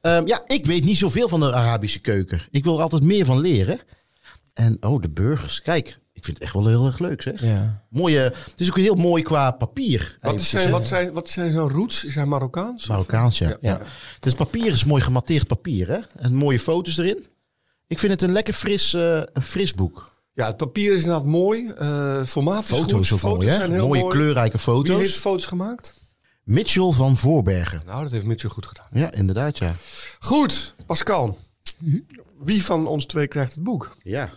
Ehm, 0.00 0.26
ja, 0.26 0.42
ik 0.46 0.66
weet 0.66 0.84
niet 0.84 0.96
zoveel 0.98 1.28
van 1.28 1.40
de 1.40 1.52
Arabische 1.54 1.98
keuken. 1.98 2.40
Ik 2.50 2.64
wil 2.64 2.76
er 2.76 2.82
altijd 2.82 3.02
meer 3.02 3.24
van 3.24 3.40
leren. 3.40 3.80
En, 4.54 4.76
oh, 4.80 5.02
de 5.02 5.10
burgers. 5.10 5.62
Kijk, 5.62 5.88
ik 6.12 6.24
vind 6.24 6.36
het 6.36 6.46
echt 6.46 6.54
wel 6.54 6.66
heel 6.66 6.86
erg 6.86 6.98
leuk, 6.98 7.22
zeg. 7.22 7.40
Ja. 7.40 7.82
Mooie, 7.90 8.18
het 8.18 8.54
is 8.60 8.68
ook 8.68 8.76
heel 8.76 8.94
mooi 8.94 9.22
qua 9.22 9.50
papier. 9.50 10.16
wat 10.20 10.40
zijn, 10.40 10.70
wat 10.70 10.86
zijn, 10.86 11.12
wat 11.12 11.28
zijn 11.28 11.52
zo'n 11.52 11.70
roots? 11.70 12.04
Is 12.04 12.14
hij 12.14 12.26
Marokkaans? 12.26 12.88
Marokkaans, 12.88 13.38
ja. 13.38 13.56
Ja. 13.60 13.80
Het 14.14 14.26
is 14.26 14.34
papier 14.34 14.66
is 14.72 14.84
mooi 14.84 15.02
gematteerd 15.02 15.46
papier, 15.46 15.88
hè? 15.88 15.98
En 16.18 16.34
mooie 16.34 16.58
foto's 16.58 16.98
erin. 16.98 17.26
Ik 17.86 17.98
vind 17.98 18.12
het 18.12 18.22
een 18.22 18.32
lekker 18.32 18.54
fris, 18.54 18.94
eh, 18.94 19.22
een 19.32 19.42
fris 19.42 19.74
boek. 19.74 20.10
Ja, 20.34 20.46
het 20.46 20.56
papier 20.56 20.92
is 20.94 21.00
inderdaad 21.02 21.26
mooi. 21.26 21.68
Eh 21.78 22.24
formaat 22.24 22.62
is 22.62 22.68
Foto's 22.68 23.08
goed. 23.08 23.22
mooi, 23.22 23.48
hè? 23.48 23.54
zijn 23.54 23.72
heel 23.72 23.86
Mooie 23.86 24.00
mooi. 24.00 24.14
kleurrijke 24.14 24.58
Wie 24.64 24.76
heeft 24.82 24.88
foto's. 24.96 25.12
foto's 25.16 25.46
gemaakt? 25.46 25.94
Mitchell 26.44 26.90
van 26.92 27.16
Voorbergen. 27.16 27.82
Nou, 27.86 28.02
dat 28.02 28.12
heeft 28.12 28.24
Mitchell 28.24 28.50
goed 28.50 28.66
gedaan. 28.66 28.86
Ja, 28.92 29.12
inderdaad, 29.12 29.58
ja. 29.58 29.74
Goed, 30.18 30.74
Pascal. 30.86 31.38
Wie 32.40 32.64
van 32.64 32.86
ons 32.86 33.06
twee 33.06 33.26
krijgt 33.26 33.54
het 33.54 33.62
boek? 33.62 33.96
Ja. 34.02 34.28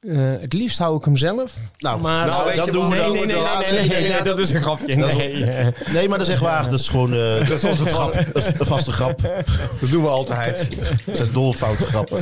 Eh, 0.00 0.32
het 0.40 0.52
liefst 0.52 0.78
hou 0.78 0.98
ik 0.98 1.04
hem 1.04 1.16
zelf. 1.16 1.54
Nou, 1.78 2.00
Maar 2.00 2.26
Nou, 2.26 2.44
weet 2.46 2.56
dat 2.56 2.64
je 2.64 2.72
doen 2.72 2.90
we. 2.90 2.96
Nee, 2.96 3.10
nee, 3.10 3.26
nee, 3.26 3.36
nee, 3.36 3.88
nee, 3.88 3.88
nee, 4.00 4.10
nee, 4.10 4.22
dat 4.22 4.38
is 4.38 4.50
een 4.50 4.60
grapje. 4.60 4.94
Nee. 4.96 5.44
Nee, 5.92 6.08
maar 6.08 6.18
dat 6.18 6.26
is 6.26 6.32
echt 6.32 6.42
waar. 6.42 6.70
Dat 6.70 6.78
is 6.80 6.88
gewoon 6.88 7.14
eh, 7.14 7.38
dat 7.48 7.58
is 7.58 7.64
onze 7.64 7.84
grap. 7.84 8.14
Een 8.58 8.66
vaste 8.66 8.92
grap. 8.92 9.20
Dat 9.80 9.90
doen 9.90 10.02
we 10.02 10.08
altijd. 10.08 10.68
Dat 11.06 11.16
zijn 11.16 11.32
dolle 11.32 11.54
foute 11.54 11.86
grappen. 11.86 12.16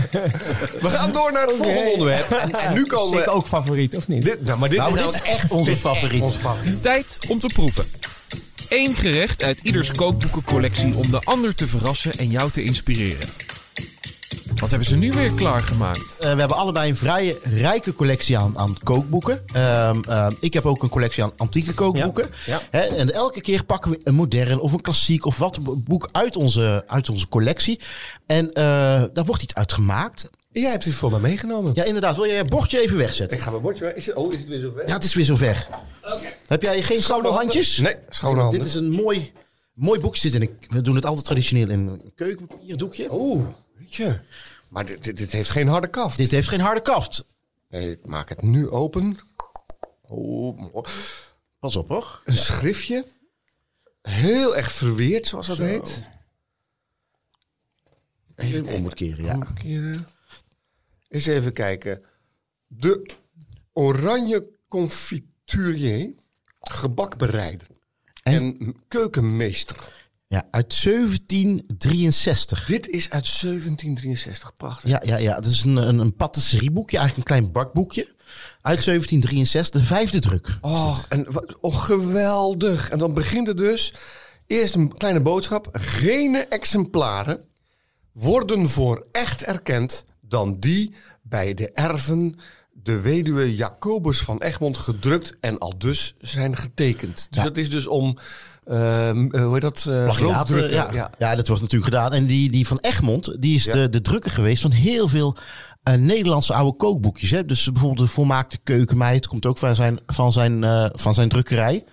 We 0.80 0.88
gaan 0.88 1.12
door 1.12 1.32
naar 1.32 1.46
het 1.46 1.56
volgende 1.56 1.90
onderwerp. 1.92 2.30
En, 2.30 2.52
en 2.60 2.74
nu 2.74 2.84
komen 2.96 3.18
we... 3.24 3.26
ook 3.30 3.46
favoriet, 3.46 3.96
of 3.96 4.08
niet? 4.08 4.24
Dit, 4.24 4.44
nou, 4.44 4.58
maar 4.58 4.68
dit 4.68 4.78
Nou, 4.78 4.98
is 4.98 5.02
dit 5.04 5.12
nou 5.12 5.24
is 5.24 5.32
echt 5.32 5.50
onze 5.50 5.76
favoriet. 5.76 6.34
favoriet. 6.34 6.82
Tijd 6.82 7.18
om 7.28 7.40
te 7.40 7.46
proeven. 7.46 7.84
Eén 8.68 8.94
gerecht 8.94 9.42
uit 9.42 9.60
ieders 9.62 9.92
kookboekencollectie 9.92 10.96
om 10.96 11.10
de 11.10 11.20
ander 11.20 11.54
te 11.54 11.68
verrassen 11.68 12.12
en 12.12 12.30
jou 12.30 12.50
te 12.50 12.62
inspireren. 12.62 13.28
Wat 14.54 14.70
hebben 14.70 14.88
ze 14.88 14.96
nu 14.96 15.12
weer 15.12 15.32
klaargemaakt? 15.32 16.16
Eh, 16.18 16.32
we 16.32 16.38
hebben 16.38 16.56
allebei 16.56 16.88
een 16.88 16.96
vrij 16.96 17.36
rijke 17.42 17.94
collectie 17.94 18.38
aan, 18.38 18.58
aan 18.58 18.76
kookboeken. 18.82 19.42
Ehm, 19.52 20.00
ehm, 20.08 20.32
ik 20.40 20.54
heb 20.54 20.66
ook 20.66 20.82
een 20.82 20.88
collectie 20.88 21.22
aan 21.22 21.32
antieke 21.36 21.74
kookboeken. 21.74 22.28
Ja, 22.46 22.60
Hè, 22.70 22.80
en 22.80 23.12
elke 23.12 23.40
keer 23.40 23.64
pakken 23.64 23.90
we 23.90 24.00
een 24.02 24.14
modern 24.14 24.58
of 24.60 24.72
een 24.72 24.80
klassiek 24.80 25.26
of 25.26 25.38
wat 25.38 25.84
boek 25.84 26.08
uit 26.12 26.36
onze, 26.36 26.84
uit 26.86 27.08
onze 27.08 27.28
collectie. 27.28 27.80
En 28.26 28.52
eh, 28.52 28.64
daar 29.12 29.24
wordt 29.24 29.42
iets 29.42 29.54
uit 29.54 29.72
gemaakt. 29.72 30.30
Jij 30.62 30.70
hebt 30.70 30.84
dit 30.84 30.94
voor 30.94 31.10
mij 31.10 31.20
meegenomen. 31.20 31.72
Ja, 31.74 31.84
inderdaad. 31.84 32.16
Wil 32.16 32.26
jij 32.26 32.36
je 32.36 32.44
bordje 32.44 32.80
even 32.80 32.96
wegzetten? 32.96 33.36
Ik 33.36 33.42
ga 33.42 33.50
mijn 33.50 33.62
bordje 33.62 33.84
weg. 33.84 33.94
Is 33.94 34.06
het, 34.06 34.14
oh, 34.16 34.32
is 34.32 34.38
het 34.38 34.48
weer 34.48 34.60
zover? 34.60 34.86
Ja, 34.86 34.94
het 34.94 35.04
is 35.04 35.14
weer 35.14 35.24
zover. 35.24 35.68
Heb 36.46 36.62
jij 36.62 36.82
geen 36.82 37.00
schone 37.00 37.28
handjes? 37.28 37.78
Nee, 37.78 37.96
schone 38.08 38.40
handen. 38.40 38.58
Dit 38.58 38.68
is 38.68 38.74
een 38.74 38.90
mooi, 38.90 39.32
mooi 39.72 40.00
boekje. 40.00 40.20
Zit 40.20 40.34
in 40.34 40.42
een, 40.42 40.58
we 40.68 40.80
doen 40.80 40.94
het 40.94 41.06
altijd 41.06 41.24
traditioneel 41.24 41.68
in 41.68 41.86
een 41.86 42.12
keukenpapierdoekje. 42.14 43.08
Oeh, 43.10 43.46
weet 43.78 43.94
je. 43.94 44.18
Maar 44.68 44.86
dit, 44.86 45.04
dit, 45.04 45.18
dit 45.18 45.32
heeft 45.32 45.50
geen 45.50 45.68
harde 45.68 45.88
kaft. 45.88 46.16
Dit 46.16 46.30
heeft 46.30 46.48
geen 46.48 46.60
harde 46.60 46.82
kaft. 46.82 47.24
Nee, 47.68 47.90
ik 47.90 48.06
maak 48.06 48.28
het 48.28 48.42
nu 48.42 48.68
open. 48.68 49.18
Oh. 50.08 50.84
Pas 51.58 51.76
op 51.76 51.88
hoor. 51.88 52.22
Een 52.24 52.36
schriftje. 52.36 53.04
Heel 54.02 54.56
erg 54.56 54.72
verweerd, 54.72 55.26
zoals 55.26 55.46
dat 55.46 55.58
heet. 55.58 56.08
Even 58.36 58.66
omkeren, 58.66 59.24
ja. 59.24 59.34
Omkeren. 59.34 60.06
Eens 61.14 61.26
even 61.26 61.52
kijken. 61.52 62.02
De 62.66 63.06
oranje 63.72 64.50
confiturier, 64.68 66.14
gebakbereider 66.60 67.66
en, 68.22 68.76
keukenmeester. 68.88 69.76
Ja, 70.26 70.48
uit 70.50 70.82
1763. 70.84 72.66
Dit 72.66 72.88
is 72.88 73.10
uit 73.10 73.40
1763, 73.40 74.54
prachtig. 74.54 74.90
Ja, 74.90 75.02
ja, 75.04 75.16
ja. 75.16 75.34
Het 75.34 75.46
is 75.46 75.64
een, 75.64 75.76
een, 75.76 75.98
een 75.98 76.16
patisserieboekje, 76.16 76.98
eigenlijk 76.98 77.30
een 77.30 77.36
klein 77.36 77.52
bakboekje. 77.52 78.02
Uit 78.62 78.84
1763, 78.84 79.80
de 79.80 79.86
vijfde 79.86 80.18
druk. 80.18 80.58
Oh, 80.60 80.98
en 81.08 81.26
oh, 81.60 81.76
geweldig. 81.76 82.90
En 82.90 82.98
dan 82.98 83.14
begint 83.14 83.46
het 83.46 83.56
dus. 83.56 83.94
Eerst 84.46 84.74
een 84.74 84.96
kleine 84.96 85.20
boodschap. 85.20 85.68
Geen 85.72 86.48
exemplaren 86.48 87.44
worden 88.12 88.68
voor 88.68 89.06
echt 89.12 89.42
erkend 89.42 90.04
dan 90.34 90.56
die 90.60 90.94
bij 91.22 91.54
de 91.54 91.70
erven 91.72 92.38
de 92.82 93.00
weduwe 93.00 93.54
Jacobus 93.54 94.18
van 94.18 94.38
Egmond 94.42 94.78
gedrukt 94.78 95.36
en 95.40 95.58
al 95.58 95.78
dus 95.78 96.14
zijn 96.20 96.56
getekend. 96.56 97.26
Dus 97.30 97.38
Ja. 97.42 97.42
dat 97.42 97.56
is 97.56 97.70
dus 97.70 97.86
om, 97.86 98.18
ehm, 98.64 99.26
eh, 99.30 99.42
hoe 99.44 99.52
heet 99.52 99.60
dat? 99.62 99.76
eh 99.88 100.04
Plagiaat, 100.04 100.18
roofdrukken. 100.20 100.70
ja. 100.74 100.88
Ja. 100.92 101.10
Ja. 101.18 101.34
dat 101.36 101.46
wordt 101.48 101.62
natuurlijk 101.62 101.92
gedaan. 101.92 102.12
En 102.12 102.26
die, 102.26 102.50
die 102.50 102.66
van 102.66 102.78
Egmond, 102.78 103.36
die 103.42 103.54
is 103.54 103.64
Ja. 103.64 103.72
de, 103.72 103.88
de 103.88 104.00
drukker 104.00 104.30
geweest 104.30 104.62
van 104.62 104.70
heel 104.70 105.08
veel 105.08 105.36
eh, 105.82 105.94
Nederlandse 105.94 106.54
oude 106.54 106.76
kookboekjes. 106.76 107.30
Hè? 107.30 107.44
Dus 107.44 107.72
bijvoorbeeld 107.72 108.06
de 108.08 108.12
volmaakte 108.14 108.58
keukenmeid 108.64 109.26
komt 109.26 109.46
ook 109.46 109.58
van 109.58 109.74
zijn, 109.74 110.00
van 110.06 110.32
zijn, 110.32 110.64
eh, 110.64 110.86
van 110.92 111.14
zijn 111.14 111.28
drukkerij. 111.28 111.84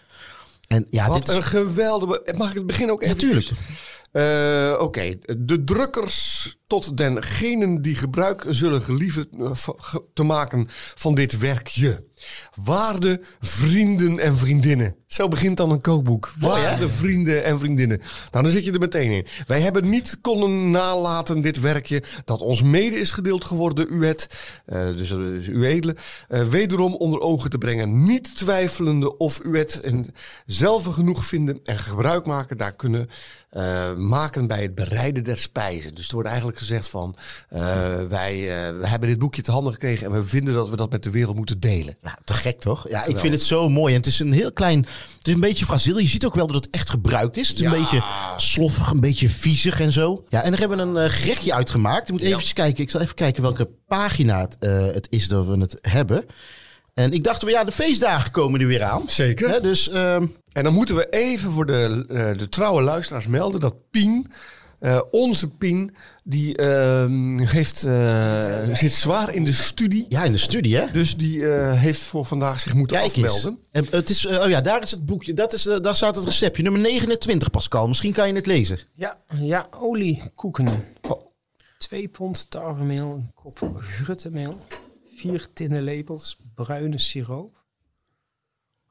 En 0.67 0.85
ja, 0.89 1.07
Wat 1.07 1.25
dit 1.25 1.35
een 1.35 1.43
geweldige... 1.43 2.33
Mag 2.37 2.49
ik 2.49 2.55
het 2.55 2.65
begin 2.67 2.91
ook 2.91 3.01
even? 3.01 3.15
Natuurlijk. 3.15 3.49
Eh, 4.11 4.75
Oké, 4.79 5.15
de 5.37 5.63
drukkers 5.63 6.30
tot 6.67 6.97
dengenen 6.97 7.81
die 7.81 7.95
gebruik 7.95 8.45
zullen 8.49 8.81
gelieven 8.81 9.27
eh, 9.39 9.51
te 10.13 10.23
maken 10.23 10.65
van 10.69 11.15
dit 11.15 11.37
werkje. 11.37 12.03
Waarde 12.63 13.21
vrienden 13.39 14.19
en 14.19 14.37
vriendinnen. 14.37 14.95
Zo 15.07 15.27
begint 15.27 15.57
dan 15.57 15.71
een 15.71 15.81
kookboek. 15.81 16.33
Waarde 16.39 16.89
vrienden 16.89 17.43
en 17.43 17.59
vriendinnen. 17.59 18.01
Nou, 18.31 18.43
dan 18.43 18.53
zit 18.53 18.65
je 18.65 18.71
er 18.71 18.79
meteen 18.79 19.11
in. 19.11 19.25
Wij 19.47 19.61
hebben 19.61 19.89
niet 19.89 20.17
konnen 20.21 20.71
nalaten 20.71 21.41
dit 21.41 21.59
werkje 21.59 22.03
dat 22.25 22.41
ons 22.41 22.63
mede 22.63 22.99
is 22.99 23.11
gedeeld 23.11 23.45
geworden, 23.45 23.87
u 23.89 24.05
het, 24.05 24.27
eh, 24.65 24.85
dus, 24.85 25.11
eh, 25.11 25.17
dus 25.17 25.47
u 25.47 25.65
edele, 25.65 25.95
eh, 26.27 26.43
wederom 26.43 26.95
onder 26.95 27.19
ogen 27.19 27.49
te 27.49 27.57
brengen. 27.57 27.99
Niet 27.99 28.35
twijfelende 28.35 29.17
of 29.17 29.43
u 29.45 29.57
het 29.57 29.81
en 29.81 30.05
zelf 30.45 30.85
genoeg 30.85 31.25
vinden 31.25 31.59
en 31.63 31.79
gebruik 31.79 32.25
maken 32.25 32.57
daar 32.57 32.75
kunnen 32.75 33.09
maken 33.97 34.47
bij 34.47 34.61
het 34.61 34.75
bereiden 34.75 35.23
der 35.23 35.37
spijzen. 35.37 35.95
Dus 35.95 36.07
er 36.07 36.13
wordt 36.13 36.29
eigenlijk 36.31 36.57
gezegd 36.57 36.87
van 36.89 37.15
eh, 37.49 37.61
wij 38.09 38.39
we 38.79 38.87
hebben 38.87 39.09
dit 39.09 39.19
boekje 39.19 39.41
te 39.41 39.51
handen 39.51 39.73
gekregen 39.73 40.05
en 40.05 40.11
we 40.13 40.23
vinden 40.23 40.53
dat 40.53 40.69
we 40.69 40.75
dat 40.75 40.91
met 40.91 41.03
de 41.03 41.09
wereld 41.09 41.35
moeten 41.35 41.59
delen. 41.59 41.95
Ja, 42.01 42.17
te 42.23 42.33
gek 42.33 42.59
toch? 42.59 42.89
Ja, 42.89 43.05
ik 43.05 43.17
vind 43.17 43.33
het 43.33 43.43
zo 43.43 43.69
mooi. 43.69 43.93
En 43.93 43.99
het 43.99 44.07
is 44.09 44.19
een 44.19 44.31
heel 44.33 44.51
klein, 44.53 44.85
het 45.17 45.27
is 45.27 45.33
een 45.33 45.39
beetje 45.39 45.65
fragiel. 45.65 45.97
Je 45.97 46.07
ziet 46.07 46.25
ook 46.25 46.35
wel 46.35 46.47
dat 46.47 46.55
het 46.55 46.69
echt 46.69 46.89
gebruikt 46.89 47.37
is. 47.37 47.47
Het 47.47 47.57
is 47.59 47.63
Ja. 47.63 47.73
een 47.73 47.81
beetje 47.81 48.03
sloffig, 48.37 48.89
een 48.91 48.99
beetje 48.99 49.29
viezig 49.29 49.79
en 49.79 49.91
zo. 49.91 50.25
Ja, 50.29 50.43
en 50.43 50.49
daar 50.51 50.59
hebben 50.59 50.77
we 50.77 50.83
een 50.83 50.97
eh, 51.05 51.11
gerechtje 51.17 51.53
uitgemaakt. 51.53 52.07
Ik 52.07 52.11
moet 52.11 52.21
even 52.21 52.53
kijken. 52.53 52.83
Ik 52.83 52.89
zal 52.89 53.01
even 53.01 53.15
kijken 53.15 53.41
welke 53.41 53.69
pagina 53.87 54.39
het, 54.39 54.55
het 54.93 55.07
is 55.09 55.27
dat 55.27 55.45
we 55.45 55.57
het 55.59 55.77
hebben. 55.81 56.25
En 56.93 57.11
ik 57.11 57.23
dacht, 57.23 57.41
ja, 57.49 57.63
de 57.63 57.71
feestdagen 57.71 58.31
komen 58.31 58.61
er 58.61 58.67
weer 58.67 58.83
aan. 58.83 59.03
Zeker. 59.07 59.61
Dus 59.61 59.89
ehm, 59.89 60.25
En 60.51 60.63
dan 60.63 60.73
moeten 60.73 60.95
we 60.95 61.09
even 61.09 61.51
voor 61.51 61.65
de, 61.65 62.05
de 62.37 62.49
trouwe 62.49 62.81
luisteraars 62.81 63.27
melden 63.27 63.59
dat 63.59 63.75
Pien, 63.91 64.31
eh, 64.81 65.01
onze 65.11 65.49
Pien, 65.49 65.95
die 66.23 66.57
ehm, 66.57 67.39
heeft, 67.39 67.83
eh, 67.83 68.75
zit 68.75 68.91
zwaar 68.91 69.33
in 69.33 69.43
de 69.43 69.53
studie. 69.53 70.05
ja, 70.09 70.23
in 70.23 70.31
de 70.31 70.37
studie, 70.37 70.77
hè? 70.77 70.91
Dus 70.91 71.17
die 71.17 71.47
eh, 71.49 71.79
heeft 71.79 72.01
voor 72.01 72.25
vandaag 72.25 72.59
zich 72.59 72.73
moeten 72.73 72.97
Kijk 72.97 73.11
afmelden. 73.11 73.59
En 73.71 73.87
het 73.89 74.09
is, 74.09 74.25
oh 74.25 74.49
ja, 74.49 74.61
daar 74.61 74.81
is 74.81 74.91
het 74.91 75.05
boekje. 75.05 75.33
Dat 75.33 75.53
is, 75.53 75.63
daar 75.63 75.95
staat 75.95 76.15
het 76.15 76.25
receptje. 76.25 76.63
Nummer 76.63 76.81
29, 76.81 77.49
Pascal. 77.49 77.87
Misschien 77.87 78.11
kan 78.13 78.27
je 78.27 78.33
het 78.33 78.45
lezen. 78.45 78.79
Ja, 78.95 79.17
ja 79.35 79.67
oliekoeken. 79.77 80.67
Twee 81.77 82.07
pond 82.07 82.49
tarwemeel, 82.49 83.11
een 83.13 83.31
kop 83.33 83.73
gruttemeel, 83.77 84.57
vier 85.15 85.47
tinnen 85.53 85.83
lepels 85.83 86.37
bruine 86.55 86.97
siroop. 86.97 87.60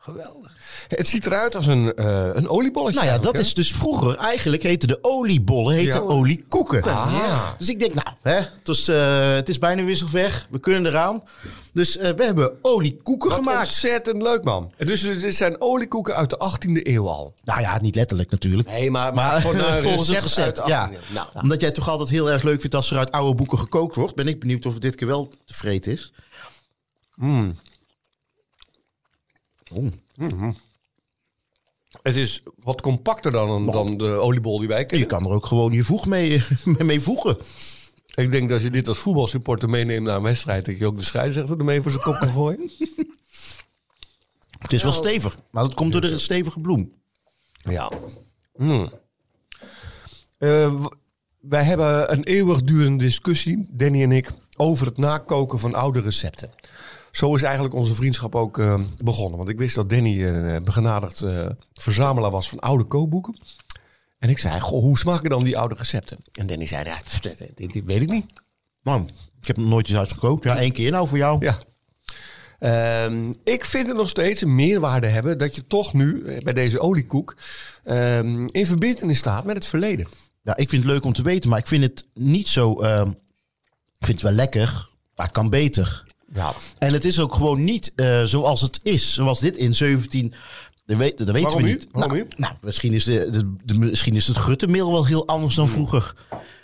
Geweldig. 0.03 0.57
Het 0.89 1.07
ziet 1.09 1.27
eruit 1.27 1.57
als 1.57 1.67
een, 1.67 1.95
eh, 1.95 2.29
een 2.33 2.49
oliebolletje. 2.49 3.01
Nou 3.01 3.13
ja, 3.13 3.19
dat 3.19 3.39
is 3.39 3.55
dus 3.55 3.73
vroeger 3.73 4.17
eigenlijk 4.17 4.63
heette 4.63 4.87
de 4.87 4.99
oliebollen 5.03 5.75
heette 5.75 5.97
Ja. 5.97 6.03
oliekoeken. 6.03 6.83
Ah. 6.83 7.49
Dus 7.59 7.69
ik 7.69 7.79
denk, 7.81 7.95
nou, 7.95 8.09
hè, 8.23 8.35
het, 8.35 8.69
is, 8.69 8.89
eh, 8.89 9.33
het 9.35 9.49
is 9.49 9.59
bijna 9.59 9.95
zover. 9.95 10.47
We 10.51 10.59
kunnen 10.59 10.87
eraan. 10.91 11.23
Dus 11.73 11.97
eh, 11.97 12.13
we 12.13 12.25
hebben 12.25 12.59
oliekoeken 12.63 13.29
Wat 13.29 13.39
gemaakt. 13.39 13.59
ontzettend 13.59 14.23
leuk, 14.23 14.45
man. 14.45 14.73
Dus 14.79 15.01
dit 15.03 15.35
zijn 15.35 15.61
oliekoeken 15.61 16.15
uit 16.15 16.31
de 16.31 16.39
18e 16.39 16.81
eeuw 16.89 17.09
al. 17.09 17.35
Nou 17.45 17.61
ja, 17.61 17.81
niet 17.81 17.95
letterlijk 17.95 18.31
natuurlijk. 18.31 18.69
Nee, 18.69 18.91
maar, 18.91 19.41
volgens 19.83 20.09
het 20.09 20.21
recept 20.21 20.63
ja. 20.67 20.89
18e 20.89 20.93
eeuw. 20.93 21.15
Nou, 21.15 21.27
Omdat 21.35 21.61
jij 21.61 21.71
toch 21.71 21.89
altijd 21.89 22.09
heel 22.09 22.31
erg 22.31 22.43
leuk 22.43 22.61
vindt 22.61 22.75
als 22.75 22.91
er 22.91 22.99
uit 22.99 23.13
oude 23.13 23.35
boeken 23.35 23.59
gekookt 23.59 23.95
wordt. 23.95 24.15
Ben 24.15 24.29
ik 24.29 24.41
benieuwd 24.41 24.67
of 24.67 24.73
het 24.73 24.83
dit 24.83 24.95
keer 24.95 25.07
wel 25.09 25.33
tevreden 25.45 25.93
is. 25.93 26.13
Het 32.03 32.17
is 32.17 32.43
wat 32.63 32.81
compacter 32.81 33.33
dan, 33.33 33.51
een- 33.51 33.67
dan 33.67 33.97
de 33.97 34.09
oliebol 34.09 34.59
die 34.59 34.69
wij 34.69 34.79
Je 34.79 34.85
kennen. 34.85 35.09
kan 35.09 35.25
er 35.25 35.31
ook 35.33 35.47
gewoon 35.47 35.73
je 35.73 35.83
voeg 35.83 36.07
mee, 36.07 36.43
mee 36.65 37.01
voegen. 37.01 37.39
Ik 38.15 38.31
denk 38.31 38.43
dat 38.43 38.53
als 38.53 38.63
je 38.63 38.71
dit 38.71 38.89
als 38.89 38.99
voetbalsupporter 38.99 39.69
meeneemt 39.69 40.07
naar 40.07 40.17
een 40.17 40.23
wedstrijd... 40.23 40.65
dat 40.65 40.79
je 40.79 40.87
ook 40.87 40.99
de 40.99 41.05
scheidsrechter 41.05 41.59
ermee 41.59 41.81
voor 41.83 41.91
zijn 41.91 42.03
kop 42.03 42.19
kan 42.19 42.29
gooien. 42.29 42.71
Het 44.59 44.73
is 44.73 44.83
wel 44.83 44.93
stevig, 44.93 45.37
maar 45.51 45.63
dat 45.63 45.75
komt 45.75 45.93
door 45.93 46.01
de 46.01 46.19
stevige 46.19 46.61
bloem. 46.61 46.93
Ja. 47.53 47.93
Hmm. 48.57 48.91
Eh, 50.39 50.85
wij 51.41 51.63
hebben 51.65 52.13
een 52.13 52.25
eeuwigdurende 52.25 53.05
discussie, 53.05 53.67
Danny 53.71 54.03
en 54.03 54.13
ik, 54.13 54.31
over 54.57 54.87
het 54.87 54.97
nakoken 54.97 55.59
van 55.59 55.75
oude 55.75 56.01
recepten. 56.01 56.51
Zo 57.11 57.35
is 57.35 57.43
eigenlijk 57.43 57.75
onze 57.75 57.95
vriendschap 57.95 58.35
ook 58.35 58.59
eh, 58.59 58.79
begonnen. 59.05 59.37
Want 59.37 59.49
ik 59.49 59.59
wist 59.59 59.75
dat 59.75 59.91
Danny 59.91 60.25
een 60.25 60.65
begenadigd 60.65 61.23
eh, 61.23 61.47
verzamelaar 61.73 62.31
was 62.31 62.49
van 62.49 62.59
oude 62.59 62.85
kookboeken. 62.85 63.39
En 64.19 64.29
ik 64.29 64.39
zei, 64.39 64.61
goh, 64.61 64.83
hoe 64.83 64.99
smaken 64.99 65.31
dan 65.31 65.45
die 65.45 65.59
oude 65.59 65.75
recepten? 65.75 66.19
En 66.33 66.47
Danny 66.47 66.67
zei, 66.67 66.85
ja, 66.85 66.99
dit, 67.55 67.85
weet 67.85 68.01
ik 68.01 68.11
niet. 68.11 68.27
Man, 68.83 69.11
ik 69.41 69.47
heb 69.47 69.57
nog 69.57 69.69
nooit 69.69 69.89
eens 69.89 69.99
uitgekookt. 69.99 70.45
Ja, 70.45 70.57
één 70.57 70.73
keer 70.73 70.91
nou 70.91 71.09
voor 71.09 71.19
jou. 71.19 71.45
Ja. 71.45 71.59
Ehm, 72.59 73.33
ik 73.45 73.65
vind 73.65 73.87
het 73.87 73.97
nog 73.97 74.09
steeds 74.09 74.41
een 74.41 74.55
meerwaarde 74.55 75.07
hebben 75.07 75.39
dat 75.39 75.55
je 75.55 75.67
toch 75.67 75.93
nu 75.93 76.25
eh, 76.25 76.43
bij 76.43 76.53
deze 76.53 76.81
oliekoek 76.81 77.37
ehm, 77.85 78.47
in 78.47 78.67
verbinding 78.67 79.17
staat 79.17 79.45
met 79.45 79.55
het 79.55 79.67
verleden. 79.67 80.07
Ja, 80.43 80.57
ik 80.57 80.69
vind 80.69 80.83
het 80.83 80.93
leuk 80.93 81.05
om 81.05 81.13
te 81.13 81.23
weten, 81.23 81.51
maar 81.51 81.59
ik 81.59 81.67
vind 81.67 81.83
het 81.83 82.07
niet 82.15 82.49
zo... 82.49 82.81
ehm, 82.81 83.09
ik 83.99 84.07
vind 84.07 84.21
het 84.21 84.29
wel 84.29 84.37
lekker, 84.37 84.89
maar 85.15 85.27
het 85.27 85.35
kan 85.35 85.51
beter. 85.51 86.05
Ja. 86.35 86.53
En 86.79 86.93
het 86.93 87.05
is 87.05 87.21
ook 87.21 87.35
gewoon 87.35 87.65
niet 87.65 87.93
eh, 87.97 88.23
zoals 88.23 88.61
het 88.61 88.81
is. 88.83 89.15
Zoals 89.15 89.41
dit 89.41 89.57
in 89.57 89.75
17... 89.75 90.33
Dat, 90.87 90.99
weet, 90.99 91.19
dat 91.19 91.27
weten 91.27 91.43
Waarom 91.43 91.63
we 91.63 91.69
niet? 91.69 91.89
Waarom 91.93 92.17
nou, 92.17 92.29
nou, 92.37 92.53
misschien, 92.61 92.93
is 92.93 93.05
de, 93.05 93.29
de, 93.31 93.55
de- 93.65 93.79
misschien 93.79 94.17
is 94.17 94.27
het 94.27 94.37
gruttemeel 94.37 94.93
wel 94.93 95.07
heel 95.07 95.27
anders 95.27 95.55
dan 95.55 95.69
vroeger. 95.69 96.15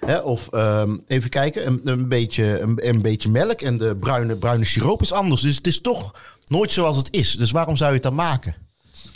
Hè, 0.01 0.19
of 0.19 0.49
ehm, 0.49 0.97
even 1.07 1.31
kijken, 1.31 1.67
een, 1.67 1.81
een, 1.85 2.09
beetje, 2.09 2.61
een, 2.61 2.89
een 2.89 3.03
beetje 3.03 3.29
melk 3.29 3.61
en 3.61 3.79
de 3.79 3.97
bruine, 3.97 4.37
bruine 4.37 4.65
siroop 4.65 5.03
is 5.03 5.13
anders. 5.13 5.41
Dus 5.41 5.57
het 5.57 5.67
is 5.67 5.81
toch 5.81 6.15
nooit 6.47 6.73
zoals 6.73 6.97
het 6.97 7.09
is. 7.13 7.37
Dus 7.37 7.51
waarom 7.51 7.77
zou 7.77 7.89
je 7.89 7.95
het 7.95 8.03
dan 8.05 8.15
maken? 8.15 8.55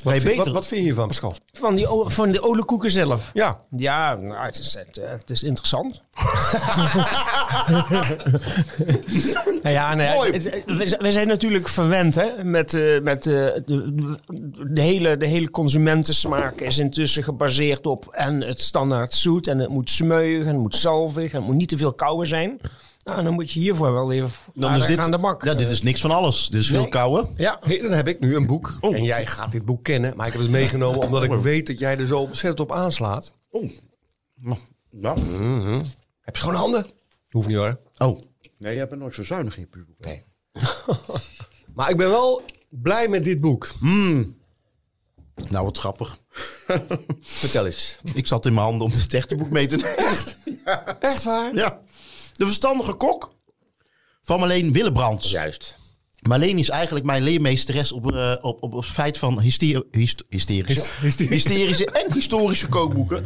Wat, 0.02 0.12
vind, 0.12 0.24
beter- 0.24 0.44
wat, 0.44 0.48
wat 0.54 0.66
vind 0.66 0.80
je 0.80 0.86
hiervan, 0.86 1.06
Pascal? 1.06 1.34
Van, 1.52 1.74
die, 1.74 1.86
van 2.04 2.30
de 2.30 2.42
oliekoeken 2.42 2.90
zelf. 2.90 3.30
Ja. 3.32 3.58
Ja, 3.70 4.14
nou, 4.14 4.44
het, 4.44 4.58
is, 4.58 4.74
het, 4.74 4.96
eh, 4.98 5.10
het 5.10 5.30
is 5.30 5.42
interessant. 5.42 6.02
nou 9.62 9.74
ja, 9.74 9.94
nou 9.94 10.02
ja, 10.08 10.14
Mooi. 10.14 10.32
het- 10.32 10.44
het- 10.50 10.62
we, 10.66 10.88
zijn- 10.88 11.02
we 11.02 11.12
zijn 11.12 11.26
natuurlijk 11.26 11.68
verwend 11.68 12.14
hè, 12.14 12.44
met, 12.44 12.74
eh, 12.74 13.00
met 13.00 13.26
eh, 13.26 13.32
de, 13.32 13.62
de, 13.66 14.16
de 14.72 14.80
hele, 14.80 15.16
de 15.16 15.26
hele 15.26 15.50
consumentensmaak 15.50 16.60
is 16.60 16.78
intussen 16.78 17.22
gebaseerd 17.22 17.86
op 17.86 18.08
en 18.12 18.40
het 18.40 18.60
standaard 18.60 19.12
zoet 19.14 19.46
en 19.46 19.58
het 19.58 19.68
moet 19.70 19.90
smeuig 19.90 20.40
en 20.40 20.46
het 20.46 20.56
moet 20.56 20.74
zalvig 20.76 21.32
en 21.32 21.38
het 21.38 21.46
moet 21.46 21.56
niet 21.56 21.68
te 21.68 21.78
veel 21.78 21.92
kouwen 21.94 22.26
zijn. 22.26 22.60
Nou, 23.10 23.22
dan 23.24 23.34
moet 23.34 23.52
je 23.52 23.60
hiervoor 23.60 23.92
wel 23.92 24.12
even 24.12 24.30
Dan 24.54 24.74
is 24.74 24.86
dit, 24.86 24.98
aan 24.98 25.10
de 25.10 25.18
bak. 25.18 25.44
Ja, 25.44 25.54
dit 25.54 25.70
is 25.70 25.82
niks 25.82 26.00
van 26.00 26.10
alles. 26.10 26.48
Dit 26.48 26.60
is 26.60 26.66
veel 26.70 26.88
kouwen. 26.88 27.28
Ja, 27.36 27.58
Hey, 27.60 27.78
dan 27.82 27.90
heb 27.90 28.08
ik 28.08 28.20
nu 28.20 28.36
een 28.36 28.46
boek. 28.46 28.78
En 28.80 29.04
jij 29.04 29.26
gaat 29.26 29.52
dit 29.52 29.64
boek 29.64 29.84
kennen. 29.84 30.16
Maar 30.16 30.26
ik 30.26 30.32
heb 30.32 30.42
het 30.42 30.50
meegenomen 30.50 31.00
omdat 31.00 31.22
ik 31.22 31.32
weet 31.32 31.66
dat 31.66 31.78
jij 31.78 31.98
er 31.98 32.06
zo 32.06 32.18
ontzettend 32.18 32.60
op 32.60 32.72
aanslaat. 32.72 33.32
Oh. 33.50 33.70
Nou, 34.34 34.58
Ja. 34.90 35.14
Heb 36.20 36.36
je 36.36 36.40
schone 36.42 36.56
handen? 36.56 36.86
Hoeft 37.30 37.48
niet 37.48 37.56
hoor. 37.56 37.80
Oh. 37.98 38.22
Nee, 38.58 38.74
jij 38.74 38.88
bent 38.88 39.00
nooit 39.00 39.14
zo 39.14 39.24
zuinig 39.24 39.56
in 39.56 39.60
je 39.60 39.66
puber. 39.66 39.94
Nee. 39.98 40.22
maar 41.74 41.90
ik 41.90 41.96
ben 41.96 42.08
wel 42.08 42.42
blij 42.68 43.08
met 43.08 43.24
dit 43.24 43.40
boek. 43.40 43.72
Nou, 45.48 45.64
wat 45.64 45.78
grappig. 45.78 46.18
Vertel 47.20 47.66
eens. 47.66 47.98
Ik 48.14 48.26
zat 48.26 48.46
in 48.46 48.54
mijn 48.54 48.66
handen 48.66 48.86
om 48.86 48.92
het 48.92 49.14
echte 49.14 49.36
boek 49.36 49.50
mee 49.50 49.66
te 49.66 49.76
nemen. 49.76 51.00
Echt 51.00 51.22
waar? 51.24 51.54
Ja. 51.54 51.80
De 52.40 52.46
verstandige 52.46 52.92
kok 52.94 53.32
van 54.22 54.38
Marleen 54.38 54.72
Willebrands. 54.72 55.30
Juist. 55.30 55.76
Marleen 56.28 56.58
is 56.58 56.68
eigenlijk 56.68 57.04
mijn 57.06 57.22
leermeesteres 57.22 57.92
op, 57.92 58.12
eh, 58.12 58.32
op, 58.40 58.62
op, 58.62 58.74
op 58.74 58.82
het 58.82 58.92
feit 58.92 59.18
van 59.18 59.40
hyster, 59.40 59.84
hyst- 59.90 60.24
hysterische, 60.28 60.90
hysterische. 61.00 61.48
hysterische 61.48 61.84
en 61.90 62.12
historische 62.12 62.66
kookboeken. 62.68 63.24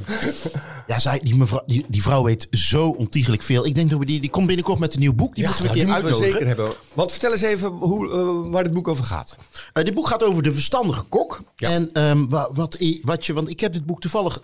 Ja, 0.86 0.98
zij, 0.98 1.20
die, 1.22 1.34
mevrouw, 1.36 1.62
die, 1.66 1.84
die 1.88 2.02
vrouw 2.02 2.22
weet 2.22 2.46
zo 2.50 2.88
ontiegelijk 2.88 3.42
veel. 3.42 3.66
Ik 3.66 3.74
denk 3.74 3.90
dat 3.90 3.98
we 3.98 4.04
die, 4.06 4.20
die 4.20 4.30
komt 4.30 4.46
binnenkort 4.46 4.78
met 4.78 4.94
een 4.94 5.00
nieuw 5.00 5.14
boek. 5.14 5.34
Die 5.34 5.44
Ja, 5.44 5.48
moeten 5.50 5.66
we 5.66 5.70
een 5.70 5.76
keer 5.76 5.86
moeten 5.86 6.04
we 6.04 6.10
uitnodigen. 6.10 6.38
zeker 6.38 6.56
hebben. 6.56 6.74
Want 6.94 7.10
vertel 7.10 7.32
eens 7.32 7.42
even 7.42 7.68
hoe, 7.68 8.12
eh, 8.12 8.50
waar 8.50 8.64
dit 8.64 8.72
boek 8.74 8.88
over 8.88 9.04
gaat. 9.04 9.36
Eh, 9.72 9.84
dit 9.84 9.94
boek 9.94 10.06
gaat 10.08 10.22
over 10.24 10.42
de 10.42 10.52
verstandige 10.52 11.02
kok. 11.04 11.40
Ja. 11.56 11.70
En 11.70 11.92
ehm, 11.92 12.28
wa- 12.28 12.48
wat, 12.52 12.78
wat 13.02 13.26
je, 13.26 13.32
want 13.32 13.48
ik 13.48 13.60
heb 13.60 13.72
dit 13.72 13.86
boek 13.86 14.00
toevallig 14.00 14.40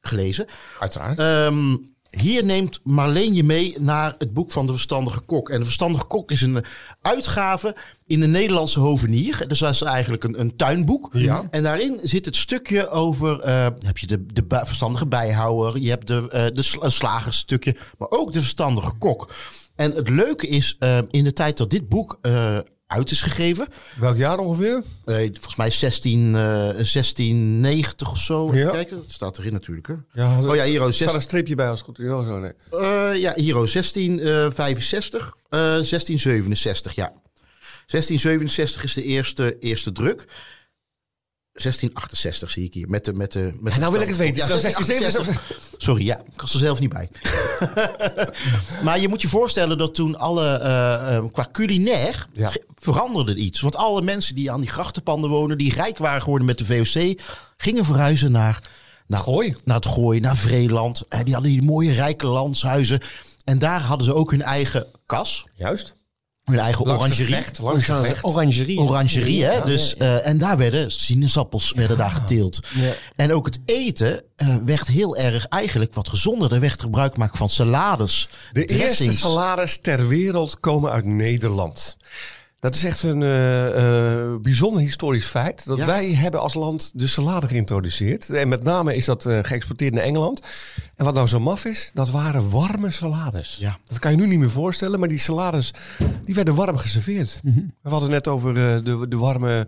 gelezen. 0.00 0.46
Uiteraard. 0.80 1.18
Ehm, 1.18 1.76
hier 2.10 2.44
neemt 2.44 2.80
Marleen 2.84 3.34
je 3.34 3.44
mee 3.44 3.76
naar 3.78 4.14
het 4.18 4.32
boek 4.32 4.50
van 4.50 4.66
de 4.66 4.72
Verstandige 4.72 5.20
Kok. 5.20 5.50
En 5.50 5.58
de 5.58 5.64
Verstandige 5.64 6.04
Kok 6.04 6.30
is 6.30 6.40
een 6.40 6.64
uitgave 7.02 7.76
in 8.06 8.20
de 8.20 8.26
Nederlandse 8.26 8.80
hovenier. 8.80 9.44
Dus 9.48 9.58
dat 9.58 9.74
is 9.74 9.82
eigenlijk 9.82 10.24
een, 10.24 10.40
een 10.40 10.56
tuinboek. 10.56 11.08
Ja. 11.12 11.48
En 11.50 11.62
daarin 11.62 11.98
zit 12.02 12.24
het 12.24 12.36
stukje 12.36 12.88
over... 12.88 13.40
eh, 13.40 13.66
heb 13.78 13.98
je 13.98 14.06
de, 14.06 14.26
de 14.26 14.44
verstandige 14.48 15.06
bijhouwer, 15.06 15.78
je 15.78 15.90
hebt 15.90 16.06
de, 16.06 16.28
eh 16.30 16.46
de 16.54 16.62
sla- 16.62 16.88
slagerstukje... 16.88 17.76
maar 17.98 18.10
ook 18.10 18.32
de 18.32 18.40
Verstandige 18.40 18.92
Kok. 18.92 19.34
En 19.76 19.92
het 19.92 20.08
leuke 20.08 20.48
is, 20.48 20.76
eh, 20.78 20.98
in 21.10 21.24
de 21.24 21.32
tijd 21.32 21.56
dat 21.56 21.70
dit 21.70 21.88
boek 21.88 22.18
uit 22.88 23.10
is 23.10 23.20
gegeven... 23.22 23.68
Welk 24.00 24.16
jaar 24.16 24.38
ongeveer? 24.38 24.82
Eh, 25.04 25.14
volgens 25.16 25.56
mij 25.56 25.70
16, 25.70 26.34
eh 26.34 26.40
1690 26.42 28.10
of 28.10 28.18
zo. 28.18 28.46
Even 28.46 28.58
Ja. 28.58 28.70
kijken, 28.70 28.96
dat 28.96 29.12
staat 29.12 29.38
erin 29.38 29.52
natuurlijk. 29.52 29.86
Hè? 29.86 29.94
Ja, 30.12 30.38
oh 30.38 30.54
ja, 30.54 30.64
hier 30.64 30.76
Er 30.80 30.84
16, 30.84 30.92
staat 30.92 31.14
een 31.14 31.20
streepje 31.22 31.54
bij 31.54 31.68
als 31.68 31.78
het 31.78 31.88
goed 31.88 31.98
is. 31.98 32.10
Oh, 32.10 32.26
zo, 32.26 32.38
nee. 32.38 32.52
eh, 32.70 33.10
ja, 33.20 33.32
Hero 33.34 33.66
1665, 33.66 35.36
eh 35.48 35.58
1667, 35.58 36.94
ja. 36.94 37.12
1667 37.86 38.84
is 38.84 38.94
de 38.94 39.02
eerste, 39.02 39.58
eerste 39.58 39.92
druk. 39.92 40.24
1668 41.62 42.50
zie 42.50 42.64
ik 42.64 42.74
hier. 42.74 42.88
Met 42.88 43.04
de, 43.04 43.12
met 43.12 43.32
de, 43.32 43.52
met 43.60 43.76
nou 43.76 43.92
wil 43.92 44.00
ik 44.00 44.08
het 44.08 44.16
weten. 44.16 44.36
Ja, 44.36 44.46
Dat 44.46 44.56
is 44.56 44.62
1668. 44.62 45.76
Sorry, 45.76 46.04
ja, 46.06 46.18
ik 46.32 46.40
was 46.40 46.52
er 46.52 46.58
zelf 46.58 46.80
niet 46.80 46.92
bij. 46.92 47.08
maar 48.84 49.00
je 49.00 49.08
moet 49.08 49.22
je 49.22 49.28
voorstellen 49.28 49.78
dat 49.78 49.94
toen 49.94 50.18
alle, 50.18 50.46
eh, 50.58 51.16
eh, 51.16 51.24
qua 51.32 51.48
culinair, 51.52 52.26
Ja. 52.32 52.50
veranderde 52.74 53.34
iets. 53.34 53.60
Want 53.60 53.76
alle 53.76 54.02
mensen 54.02 54.34
die 54.34 54.50
aan 54.52 54.60
die 54.60 54.70
grachtenpanden 54.70 55.30
wonen, 55.30 55.58
die 55.58 55.74
rijk 55.74 55.98
waren 55.98 56.22
geworden 56.22 56.46
met 56.46 56.58
de 56.58 56.64
VOC, 56.64 57.20
gingen 57.56 57.84
verhuizen 57.84 58.32
naar, 58.32 58.62
naar, 59.06 59.20
Gooi. 59.20 59.56
naar 59.64 59.76
het 59.76 59.86
Gooi, 59.86 60.20
naar 60.20 60.36
Vreeland. 60.36 61.02
En 61.08 61.24
die 61.24 61.34
hadden 61.34 61.52
die 61.52 61.62
mooie 61.62 61.92
rijke 61.92 62.26
landshuizen. 62.26 63.00
En 63.44 63.58
daar 63.58 63.80
hadden 63.80 64.06
ze 64.06 64.14
ook 64.14 64.30
hun 64.30 64.42
eigen 64.42 64.86
kas, 65.06 65.46
Juist. 65.54 65.94
Hun 66.48 66.58
eigen 66.58 66.86
Langs 66.86 67.02
orangerie. 67.02 67.44
langs 67.62 67.84
gevecht. 67.84 68.24
orangerie. 68.24 68.78
Orangerie, 68.78 69.44
hè? 69.44 69.64
Dus, 69.64 69.96
eh, 69.96 70.26
en 70.26 70.38
daar 70.38 70.56
werden 70.56 70.90
sinaasappels 70.90 71.72
werden 71.76 71.96
daar 71.96 72.10
geteeld. 72.10 72.60
En 73.16 73.32
ook 73.32 73.46
het 73.46 73.60
eten 73.64 74.22
eh, 74.36 74.56
werd 74.64 74.86
heel 74.86 75.16
erg 75.16 75.46
eigenlijk 75.46 75.94
wat 75.94 76.08
gezonder. 76.08 76.52
Er 76.52 76.60
werd 76.60 76.80
gebruik 76.80 77.12
gemaakt 77.12 77.36
van 77.36 77.48
salades, 77.48 78.28
De 78.52 78.64
eerste 78.64 79.12
salades 79.12 79.78
ter 79.82 80.08
wereld 80.08 80.60
komen 80.60 80.90
uit 80.90 81.04
Nederland. 81.04 81.96
Dat 82.60 82.74
is 82.74 82.84
echt 82.84 83.02
een 83.02 83.22
eh, 83.22 84.22
eh, 84.22 84.36
bijzonder 84.40 84.80
historisch 84.82 85.26
feit. 85.26 85.66
Dat 85.66 85.78
Ja. 85.78 85.86
wij 85.86 86.12
hebben 86.14 86.40
als 86.40 86.54
land 86.54 86.90
de 86.94 87.06
salade 87.06 87.48
geïntroduceerd. 87.48 88.30
En 88.30 88.48
met 88.48 88.62
name 88.62 88.94
is 88.96 89.04
dat 89.04 89.26
eh, 89.26 89.38
geëxporteerd 89.42 89.94
naar 89.94 90.02
Engeland. 90.02 90.46
En 90.96 91.04
wat 91.04 91.14
nou 91.14 91.26
zo 91.26 91.40
maf 91.40 91.64
is, 91.64 91.90
dat 91.94 92.10
waren 92.10 92.50
warme 92.50 92.90
salades. 92.90 93.56
Ja. 93.60 93.78
Dat 93.86 93.98
kan 93.98 94.10
je 94.10 94.16
nu 94.16 94.26
niet 94.26 94.38
meer 94.38 94.50
voorstellen, 94.50 94.98
maar 94.98 95.08
die 95.08 95.18
salades 95.18 95.70
die 96.24 96.34
werden 96.34 96.54
warm 96.54 96.76
geserveerd. 96.76 97.40
We 97.82 97.88
hadden 97.90 98.10
net 98.10 98.28
over 98.28 98.48
eh, 98.50 98.84
de, 98.84 99.08
de 99.08 99.16
warme 99.16 99.66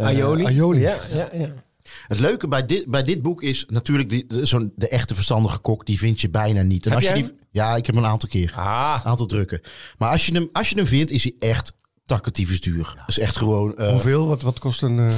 Aioli. 0.00 0.44
aioli. 0.44 0.80
Ja, 0.80 0.96
ja, 1.12 1.28
ja. 1.32 1.52
Het 2.06 2.18
leuke 2.18 2.48
bij 2.48 2.66
dit, 2.66 2.86
bij 2.86 3.02
dit 3.02 3.22
boek 3.22 3.42
is 3.42 3.66
natuurlijk 3.68 4.10
die, 4.10 4.26
de, 4.26 4.44
zo'n, 4.44 4.72
de 4.76 4.88
echte 4.88 5.14
verstandige 5.14 5.58
kok, 5.58 5.86
die 5.86 5.98
vind 5.98 6.20
je 6.20 6.30
bijna 6.30 6.62
niet. 6.62 6.86
En 6.86 6.92
Heb 6.92 7.00
als 7.00 7.08
je 7.08 7.14
die, 7.22 7.32
ja, 7.50 7.76
ik 7.76 7.86
heb 7.86 7.94
hem 7.94 8.04
een 8.04 8.10
aantal 8.10 8.28
keer. 8.28 8.52
Ah, 8.56 9.00
Een 9.04 9.10
aantal 9.10 9.26
drukken. 9.26 9.60
Maar 9.98 10.10
als 10.10 10.26
je 10.26 10.32
hem, 10.34 10.48
als 10.52 10.68
je 10.68 10.76
hem 10.76 10.86
vindt, 10.86 11.10
is 11.10 11.22
hij 11.22 11.34
echt 11.38 11.72
takketiefs 12.06 12.60
duur. 12.60 12.92
Dat 12.96 13.08
is 13.08 13.18
echt 13.18 13.36
gewoon... 13.36 13.76
eh, 13.76 13.90
hoeveel? 13.90 14.26
Wat, 14.26 14.42
wat 14.42 14.58
kost 14.58 14.82
een... 14.82 14.98
eh, 14.98 15.14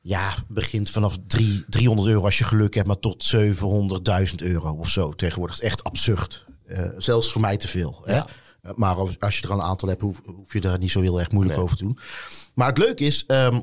Ja, 0.00 0.34
begint 0.48 0.90
vanaf 0.90 1.16
drie, 1.26 1.64
300 1.68 2.08
euro 2.08 2.24
als 2.24 2.38
je 2.38 2.44
geluk 2.44 2.74
hebt, 2.74 2.86
maar 2.86 2.98
tot 2.98 3.34
700.000 3.36 4.34
euro 4.36 4.72
of 4.72 4.88
zo 4.88 5.10
tegenwoordig. 5.12 5.54
Dat 5.56 5.64
is 5.64 5.70
echt 5.70 5.84
absurd. 5.84 6.46
Eh, 6.66 6.84
zelfs 6.96 7.32
voor 7.32 7.40
mij 7.40 7.56
te 7.56 7.68
veel. 7.68 8.02
Hè? 8.04 8.14
Ja. 8.14 8.26
Maar 8.74 8.94
als, 8.94 9.20
als 9.20 9.38
je 9.38 9.42
er 9.46 9.50
een 9.52 9.62
aantal 9.62 9.88
hebt, 9.88 10.00
hoef, 10.00 10.20
hoef 10.24 10.52
je 10.52 10.60
daar 10.60 10.78
niet 10.78 10.90
zo 10.90 11.00
heel 11.00 11.18
erg 11.20 11.30
moeilijk 11.30 11.58
over 11.58 11.76
te 11.76 11.84
doen. 11.84 11.98
Maar 12.54 12.68
het 12.68 12.78
leuke 12.78 13.04
is, 13.04 13.26
ehm, 13.26 13.60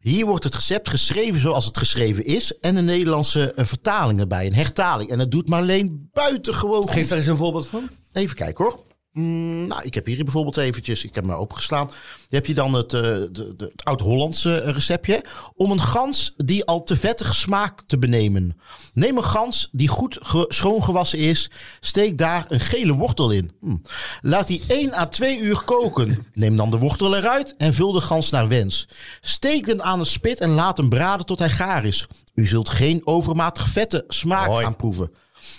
hier 0.00 0.26
wordt 0.26 0.44
het 0.44 0.54
recept 0.54 0.88
geschreven 0.88 1.40
zoals 1.40 1.64
het 1.64 1.78
geschreven 1.78 2.24
is. 2.24 2.58
En 2.58 2.76
een 2.76 2.84
Nederlandse 2.84 3.52
vertaling 3.56 4.20
erbij, 4.20 4.46
een 4.46 4.54
hertaling. 4.54 5.10
En 5.10 5.18
dat 5.18 5.30
doet 5.30 5.48
Marleen 5.48 6.08
buitengewoon 6.12 6.82
goed. 6.82 6.90
Geef 6.90 7.08
daar 7.08 7.18
eens 7.18 7.26
een 7.26 7.36
voorbeeld 7.36 7.68
van. 7.68 7.88
Even 8.12 8.36
kijken 8.36 8.64
hoor. 8.64 8.84
Mm, 9.12 9.66
nou, 9.66 9.82
ik 9.82 9.94
heb 9.94 10.06
hier 10.06 10.24
bijvoorbeeld 10.24 10.56
eventjes, 10.56 11.04
ik 11.04 11.14
heb 11.14 11.24
hem 11.24 11.32
maar 11.32 11.40
opgeslaan. 11.40 11.86
Dan 11.86 11.94
heb 12.28 12.46
je 12.46 12.54
dan 12.54 12.72
het, 12.74 12.92
eh, 12.94 13.00
de, 13.02 13.30
de- 13.56 13.68
het 13.72 13.84
oud-Hollandse 13.84 14.56
receptje. 14.58 15.24
Om 15.54 15.70
een 15.70 15.80
gans 15.80 16.34
die 16.36 16.64
al 16.64 16.82
te 16.82 16.96
vettige 16.96 17.34
smaak 17.34 17.82
te 17.86 17.98
benemen. 17.98 18.60
Neem 18.94 19.16
een 19.16 19.24
gans 19.24 19.68
die 19.72 19.88
goed 19.88 20.18
ge- 20.22 20.44
schoongewassen 20.48 21.18
is. 21.18 21.50
Steek 21.80 22.18
daar 22.18 22.44
een 22.48 22.60
gele 22.60 22.92
wortel 22.92 23.30
in. 23.30 23.52
Hm. 23.60 23.76
Laat 24.20 24.46
die 24.46 24.62
1 24.68 24.94
à 24.94 25.06
2 25.08 25.38
uur 25.38 25.62
koken. 25.64 26.26
Neem 26.34 26.56
dan 26.56 26.70
de 26.70 26.78
wortel 26.78 27.16
eruit 27.16 27.54
en 27.56 27.74
vul 27.74 27.92
de 27.92 28.00
gans 28.00 28.30
naar 28.30 28.48
wens. 28.48 28.88
Steek 29.20 29.66
den 29.66 29.82
aan 29.82 29.98
een 29.98 30.06
spit 30.06 30.40
en 30.40 30.50
laat 30.50 30.76
hem 30.76 30.88
braden 30.88 31.26
tot 31.26 31.38
hij 31.38 31.50
gaar 31.50 31.84
is. 31.84 32.06
U 32.34 32.46
zult 32.46 32.68
geen 32.68 33.00
overmatig 33.06 33.68
vette 33.68 34.04
smaak 34.08 34.46
Mooi. 34.48 34.64
aan 34.66 34.76
proeven. 34.76 35.10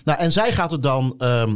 Nou, 0.04 0.20
en 0.20 0.32
zij 0.32 0.54
gaat 0.54 0.72
het 0.72 0.84
dan... 0.84 1.14
ehm, 1.18 1.56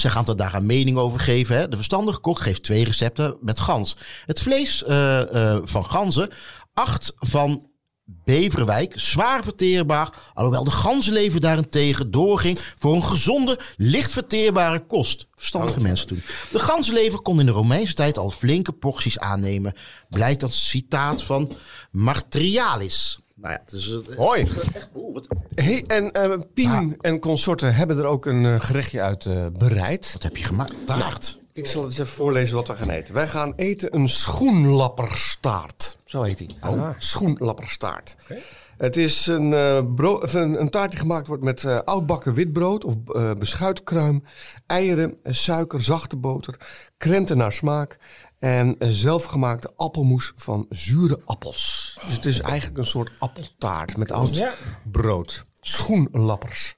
zij 0.00 0.10
gaan 0.10 0.26
er 0.26 0.36
daar 0.36 0.54
een 0.54 0.66
mening 0.66 0.96
over 0.96 1.20
geven. 1.20 1.56
Hè? 1.56 1.68
De 1.68 1.76
verstandige 1.76 2.20
kok 2.20 2.40
geeft 2.40 2.62
twee 2.62 2.84
recepten 2.84 3.36
met 3.40 3.60
gans. 3.60 3.96
Het 4.26 4.40
vlees 4.40 4.84
eh, 4.84 5.52
eh, 5.54 5.60
van 5.64 5.84
ganzen, 5.84 6.30
acht 6.74 7.12
van 7.16 7.70
Beverwijk, 8.04 8.92
zwaar 8.96 9.44
verteerbaar. 9.44 10.10
Alhoewel 10.34 10.64
de 10.64 10.70
ganzenlever 10.70 11.40
daarentegen 11.40 12.10
doorging 12.10 12.58
voor 12.78 12.94
een 12.94 13.02
gezonde, 13.02 13.58
licht 13.76 14.12
verteerbare 14.12 14.86
kost. 14.86 15.26
Verstandige 15.34 15.80
mensen 15.80 16.06
toen. 16.06 16.22
De 16.50 16.58
ganzenlever 16.58 17.20
kon 17.20 17.40
in 17.40 17.46
de 17.46 17.52
Romeinse 17.52 17.94
tijd 17.94 18.18
al 18.18 18.30
flinke 18.30 18.72
porties 18.72 19.18
aannemen. 19.18 19.74
Blijkt 20.08 20.42
een 20.42 20.48
citaat 20.48 21.22
van 21.22 21.52
Martrialis. 21.90 23.21
Nou 23.42 23.54
ja, 23.54 23.60
het 23.64 23.72
is 23.72 24.00
eh, 24.08 24.16
Hoi. 24.16 24.40
echt... 24.74 24.90
wat, 25.12 25.26
Hey, 25.54 25.84
en 25.86 26.10
eh, 26.10 26.38
Pien 26.54 26.96
en 27.00 27.18
consorten 27.18 27.74
hebben 27.74 27.98
er 27.98 28.04
ook 28.04 28.26
een 28.26 28.44
eh, 28.44 28.60
gerechtje 28.60 29.00
uit 29.02 29.26
eh, 29.26 29.46
bereid. 29.58 30.12
wat 30.12 30.22
heb 30.22 30.36
je 30.36 30.44
gemaakt? 30.44 30.74
Taart. 30.84 31.38
Ik 31.54 31.66
zal 31.66 31.84
eens 31.84 31.98
even 31.98 32.06
voorlezen 32.06 32.54
wat 32.56 32.68
we 32.68 32.76
gaan 32.76 32.90
eten. 32.90 33.14
Wij 33.14 33.28
gaan 33.28 33.52
eten 33.56 33.94
een 33.94 34.08
schoenlapperstaart. 34.08 35.98
Zo 36.04 36.22
heet 36.22 36.38
hij. 36.38 36.70
Oh, 36.70 36.88
schoenlapperstaart. 36.96 38.16
Het 38.76 38.96
is 38.96 39.26
een, 39.26 39.52
eh, 39.52 39.76
een, 40.32 40.60
een 40.60 40.70
taart 40.70 40.90
die 40.90 41.00
gemaakt 41.00 41.26
wordt 41.26 41.42
met 41.42 41.64
eh, 41.64 41.78
oudbakken 41.78 42.34
witbrood 42.34 42.84
of 42.84 42.94
eh 43.14 43.30
beschuitkruim, 43.38 44.24
eieren, 44.66 45.18
suiker, 45.22 45.82
zachte 45.82 46.16
boter, 46.16 46.56
krenten 46.96 47.36
naar 47.36 47.52
smaak 47.52 47.98
en 48.38 48.76
zelfgemaakte 48.78 49.72
appelmoes 49.76 50.32
van 50.36 50.66
zure 50.70 51.20
appels. 51.24 51.98
Dus 52.06 52.14
het 52.14 52.24
is 52.24 52.40
eigenlijk 52.40 52.78
een 52.78 52.86
soort 52.86 53.10
appeltaart 53.18 53.96
met 53.96 54.12
oud 54.12 54.46
brood. 54.84 55.44
Schoenlappers. 55.60 56.74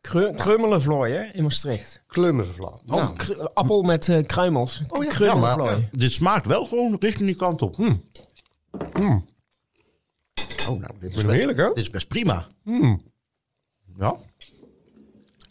Kru- 0.00 0.32
Krummelenvlooi, 0.34 1.30
in 1.32 1.42
Maastricht. 1.42 2.02
Kleumervla. 2.06 2.78
Nou, 2.84 3.16
Kru- 3.16 3.48
appel 3.54 3.82
met 3.82 4.08
eh, 4.08 4.20
kruimels. 4.22 4.82
Oh 4.88 5.04
ja. 5.04 5.10
Krummelenvlooi. 5.10 5.76
Ja, 5.76 5.88
dit 5.92 6.12
smaakt 6.12 6.46
wel 6.46 6.64
gewoon 6.66 6.96
richting 7.00 7.26
die 7.26 7.36
kant 7.36 7.62
op. 7.62 7.76
Hmm. 7.76 8.02
Oh, 10.68 10.80
nou, 10.80 10.92
dit 11.00 11.10
is, 11.10 11.16
best, 11.24 11.26
heerlijk, 11.36 11.58
hè? 11.58 11.68
dit 11.68 11.76
is 11.76 11.90
best 11.90 12.08
prima. 12.08 12.46
Ja. 13.98 14.16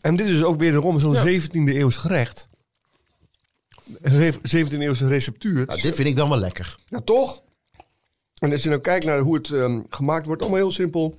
En 0.02 0.16
dit 0.16 0.28
is 0.28 0.43
ook 0.43 0.60
wederom 0.60 1.00
zo'n 1.00 1.16
17e 1.16 1.50
eeuws 1.52 1.97
gerecht. 1.97 2.50
Re- 4.02 4.34
17e 4.34 4.80
eeuwse 4.80 5.08
receptuur. 5.08 5.66
Nou, 5.66 5.82
dit 5.82 5.95
vind 5.95 6.08
ik 6.08 6.16
dan 6.16 6.30
wel 6.30 6.38
lekker. 6.38 6.76
Ja, 6.86 7.00
toch? 7.00 7.43
En 8.39 8.52
als 8.52 8.64
je 8.64 8.70
nou 8.70 8.82
kijkt 8.82 9.06
naar 9.06 9.20
hoe 9.20 9.36
het 9.36 9.50
ehm, 9.50 9.82
gemaakt 9.89 10.26
wordt, 10.26 10.41
allemaal 10.41 10.60
heel 10.60 10.72
simpel. 10.72 11.16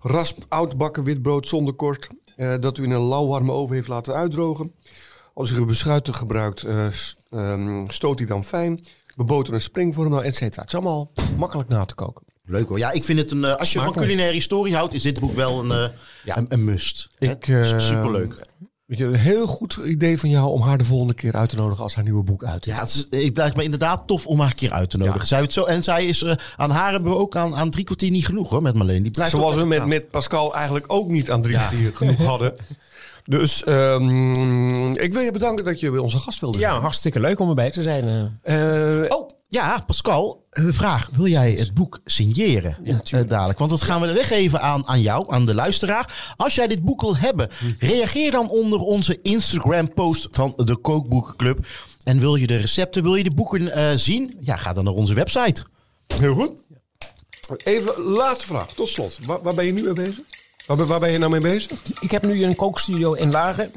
Rasp 0.00 0.38
oud 0.48 0.76
bakken 0.76 1.04
witbrood 1.04 1.46
zonder 1.46 1.74
korst. 1.74 2.08
eh, 2.36 2.54
dat 2.60 2.78
u 2.78 2.82
in 2.82 2.90
een 2.90 3.08
lauwwarme 3.08 3.52
oven 3.52 3.74
heeft 3.74 3.88
laten 3.88 4.14
uitdrogen. 4.14 4.74
Als 5.34 5.50
u 5.50 5.56
een 5.56 5.66
beschuiter 5.66 6.14
gebruikt, 6.14 6.62
eh, 6.62 6.86
ehm, 7.30 7.88
stoot 7.88 8.18
hij 8.18 8.26
dan 8.26 8.44
fijn. 8.44 8.84
Beboter 9.16 9.54
een 9.54 9.60
springvorm, 9.60 10.10
nou, 10.10 10.24
et 10.24 10.34
cetera. 10.36 10.60
Het 10.62 10.72
is 10.72 10.78
allemaal 10.78 11.12
makkelijk 11.36 11.68
na 11.68 11.84
te 11.84 11.94
koken. 11.94 12.24
Leuk 12.44 12.68
hoor. 12.68 12.78
Ja, 12.78 12.90
ik 12.90 13.04
vind 13.04 13.18
het 13.18 13.30
een. 13.30 13.44
eh, 13.44 13.56
als 13.56 13.72
je 13.72 13.78
van 13.80 13.92
culinaire 13.92 14.34
historie 14.34 14.74
houdt, 14.74 14.94
is 14.94 15.02
dit 15.02 15.20
boek 15.20 15.32
wel 15.32 15.60
een, 15.64 15.70
eh, 15.70 16.34
een, 16.36 16.46
een 16.48 16.64
must. 16.64 17.08
Ik, 17.18 17.44
Superleuk. 17.76 18.46
Weet 18.90 18.98
je, 18.98 19.04
een 19.04 19.14
heel 19.14 19.46
goed 19.46 19.80
idee 19.84 20.18
van 20.18 20.28
jou 20.30 20.48
om 20.50 20.60
haar 20.62 20.78
de 20.78 20.84
volgende 20.84 21.14
keer 21.14 21.32
uit 21.32 21.48
te 21.48 21.56
nodigen 21.56 21.82
als 21.82 21.94
haar 21.94 22.04
nieuwe 22.04 22.22
boek 22.22 22.44
uit 22.44 22.66
is. 22.66 22.72
Ja, 22.72 22.78
het 22.80 22.88
is, 22.88 23.06
ik 23.20 23.36
lijkt 23.36 23.56
me 23.56 23.62
inderdaad 23.62 24.06
tof 24.06 24.26
om 24.26 24.38
haar 24.40 24.48
een 24.48 24.54
keer 24.54 24.72
uit 24.72 24.90
te 24.90 24.96
nodigen. 24.96 25.20
Ja. 25.20 25.26
Zij 25.26 25.40
het 25.40 25.52
zo, 25.52 25.64
en 25.64 25.82
zij 25.82 26.04
is, 26.06 26.22
eh, 26.22 26.34
aan 26.56 26.70
haar 26.70 26.92
hebben 26.92 27.12
we 27.12 27.18
ook 27.18 27.36
aan, 27.36 27.54
aan 27.56 27.70
drie 27.70 27.84
kwartier 27.84 28.10
niet 28.10 28.26
genoeg 28.26 28.50
hoor, 28.50 28.62
met 28.62 28.74
Marleen. 28.74 29.02
Die 29.02 29.10
blijft 29.10 29.32
Zoals 29.32 29.54
we 29.56 29.64
met, 29.64 29.86
met 29.86 30.10
Pascal 30.10 30.54
eigenlijk 30.54 30.84
ook 30.88 31.08
niet 31.08 31.30
aan 31.30 31.42
drie 31.42 31.54
Ja. 31.54 31.66
kwartier 31.66 31.96
genoeg 31.96 32.18
hadden. 32.24 32.54
Dus 33.24 33.64
ehm, 33.64 34.92
ik 34.92 35.12
wil 35.12 35.22
je 35.22 35.32
bedanken 35.32 35.64
dat 35.64 35.80
je 35.80 35.90
bij 35.90 36.00
onze 36.00 36.18
gast 36.18 36.40
wilde 36.40 36.58
zijn. 36.58 36.72
Ja, 36.72 36.80
hartstikke 36.80 37.20
leuk 37.20 37.40
om 37.40 37.48
erbij 37.48 37.70
te 37.70 37.82
zijn. 37.82 38.32
eh. 38.42 39.02
Eh, 39.04 39.10
Oh, 39.10 39.19
ja, 39.50 39.82
Pascal, 39.86 40.46
een 40.50 40.72
vraag. 40.72 41.08
Wil 41.12 41.26
jij 41.26 41.52
het 41.52 41.74
boek 41.74 42.00
signeren 42.04 42.76
eh, 42.84 43.20
dadelijk? 43.26 43.58
Want 43.58 43.70
dat 43.70 43.82
gaan 43.82 44.00
we 44.00 44.12
weggeven 44.12 44.60
aan, 44.60 44.86
aan 44.86 45.00
jou, 45.00 45.32
aan 45.32 45.46
de 45.46 45.54
luisteraar. 45.54 46.34
Als 46.36 46.54
jij 46.54 46.66
dit 46.66 46.82
boek 46.82 47.00
wil 47.00 47.16
hebben, 47.16 47.48
reageer 47.78 48.30
dan 48.30 48.48
onder 48.50 48.78
onze 48.80 49.18
Instagram-post 49.22 50.28
van 50.30 50.52
de 50.56 50.76
Kookboekenclub. 50.76 51.66
En 52.04 52.18
wil 52.18 52.34
je 52.36 52.46
de 52.46 52.56
recepten, 52.56 53.02
wil 53.02 53.14
je 53.14 53.24
de 53.24 53.30
boeken 53.34 53.72
eh, 53.72 53.90
zien? 53.94 54.36
Ja, 54.40 54.56
ga 54.56 54.72
dan 54.72 54.84
naar 54.84 54.92
onze 54.92 55.14
website. 55.14 55.64
heel 56.06 56.34
goed. 56.34 56.52
Even 57.64 58.00
laatste 58.02 58.46
vraag, 58.46 58.72
tot 58.72 58.88
slot. 58.88 59.18
Waar, 59.26 59.42
waar 59.42 59.54
ben 59.54 59.66
je 59.66 59.72
nu 59.72 59.82
mee 59.82 59.92
bezig? 59.92 60.20
Waar, 60.66 60.76
ben- 60.76 60.86
waar 60.86 61.00
ben 61.00 61.10
je 61.10 61.18
nou 61.18 61.30
mee 61.30 61.40
bezig? 61.40 61.78
Ik 62.00 62.10
heb 62.10 62.24
nu 62.26 62.44
een 62.44 62.56
kookstudio 62.56 63.12
in 63.12 63.30
Laren. 63.30 63.72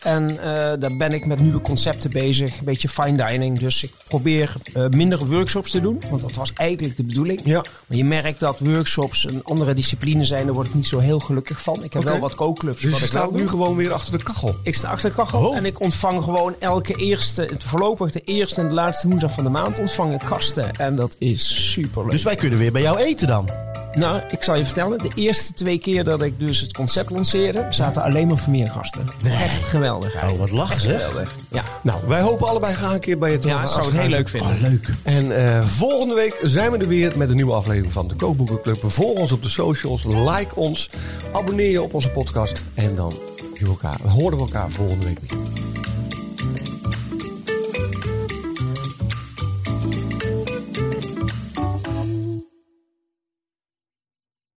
En 0.00 0.30
eh, 0.30 0.80
daar 0.80 0.96
ben 0.96 1.12
ik 1.12 1.26
met 1.26 1.40
nieuwe 1.40 1.60
concepten 1.60 2.10
bezig. 2.10 2.58
Een 2.58 2.64
beetje 2.64 2.88
fine 2.88 3.26
dining. 3.26 3.58
Dus 3.58 3.82
ik 3.82 3.92
probeer 4.08 4.54
eh, 4.72 4.88
minder 4.88 5.26
workshops 5.26 5.70
te 5.70 5.80
doen. 5.80 6.02
Want 6.10 6.22
dat 6.22 6.32
was 6.32 6.52
eigenlijk 6.54 6.96
de 6.96 7.04
bedoeling. 7.04 7.40
Ja. 7.44 7.64
Maar 7.86 7.96
je 7.96 8.04
merkt 8.04 8.40
dat 8.40 8.58
workshops 8.58 9.28
een 9.28 9.44
andere 9.44 9.74
discipline 9.74 10.24
zijn. 10.24 10.44
Daar 10.44 10.54
word 10.54 10.66
ik 10.66 10.74
niet 10.74 10.86
zo 10.86 10.98
heel 10.98 11.18
gelukkig 11.18 11.62
van. 11.62 11.84
Ik 11.84 11.92
heb 11.92 12.02
wel 12.02 12.18
wat 12.18 12.34
kookclubs. 12.34 12.82
Dus 12.82 12.98
je 12.98 13.06
staat 13.06 13.32
nu 13.32 13.38
doe. 13.38 13.48
gewoon 13.48 13.76
weer 13.76 13.92
achter 13.92 14.18
de 14.18 14.24
kachel. 14.24 14.56
Ik 14.62 14.74
sta 14.74 14.88
achter 14.88 15.08
de 15.08 15.16
kachel 15.16 15.54
en 15.54 15.64
ik 15.64 15.80
ontvang 15.80 16.22
gewoon 16.22 16.54
elke 16.58 16.94
eerste, 16.94 17.50
voorlopig 17.58 18.12
de 18.12 18.20
eerste 18.20 18.60
en 18.60 18.68
de 18.68 18.74
laatste 18.74 19.08
woensdag 19.08 19.32
van 19.32 19.44
de 19.44 19.50
maand 19.50 19.78
ontvang 19.78 20.14
ik 20.14 20.22
gasten. 20.22 20.72
En 20.72 20.96
dat 20.96 21.16
is 21.18 21.70
super 21.72 22.02
leuk. 22.02 22.10
Dus 22.10 22.22
wij 22.22 22.34
kunnen 22.34 22.58
weer 22.58 22.72
bij 22.72 22.82
jou 22.82 22.98
eten 22.98 23.26
dan. 23.26 23.48
Nou, 23.94 24.20
ik 24.30 24.42
zal 24.42 24.54
je 24.54 24.64
vertellen, 24.64 24.98
de 24.98 25.10
eerste 25.14 25.52
twee 25.52 25.78
keer 25.78 26.04
dat 26.04 26.22
ik 26.22 26.38
dus 26.38 26.60
het 26.60 26.72
concept 26.72 27.10
lanceerde, 27.10 27.66
zaten 27.70 28.02
alleen 28.02 28.26
maar 28.26 28.38
Vermeergasten. 28.38 29.08
Echt 29.24 29.64
geweldig. 29.64 29.89
Oh, 29.96 30.38
wat 30.38 30.50
lachen 30.50 30.80
zeg. 30.80 31.04
Geweldig. 31.04 31.34
Ja, 31.50 31.62
Nou, 31.82 32.00
wij 32.06 32.20
hopen 32.20 32.48
allebei 32.48 32.74
graag 32.74 32.92
een 32.92 33.00
keer 33.00 33.18
bij 33.18 33.30
je 33.30 33.38
te 33.38 33.48
ja 33.48 33.66
zou 33.66 33.84
het 33.84 34.00
heel 34.00 34.08
leuk 34.08 34.28
vinden. 34.28 34.60
leuk. 34.60 34.88
En 35.02 35.36
eh, 35.36 35.66
volgende 35.66 36.14
week 36.14 36.40
zijn 36.42 36.70
we 36.70 36.78
er 36.78 36.88
weer 36.88 37.12
met 37.16 37.28
een 37.28 37.36
nieuwe 37.36 37.52
aflevering 37.52 37.92
van 37.92 38.08
de 38.08 38.14
Kookboekenclub. 38.14 38.82
Volg 38.86 39.18
ons 39.18 39.32
op 39.32 39.42
de 39.42 39.48
socials, 39.48 40.04
like 40.04 40.54
ons, 40.54 40.90
abonneer 41.32 41.70
je 41.70 41.82
op 41.82 41.94
onze 41.94 42.10
podcast. 42.10 42.64
En 42.74 42.94
dan 42.94 43.10
zien 43.54 43.64
we 43.64 43.68
elkaar, 43.68 44.00
horen 44.08 44.36
we 44.38 44.42
elkaar 44.44 44.70
volgende 44.70 45.06
week 45.06 45.18
weer. 45.20 45.38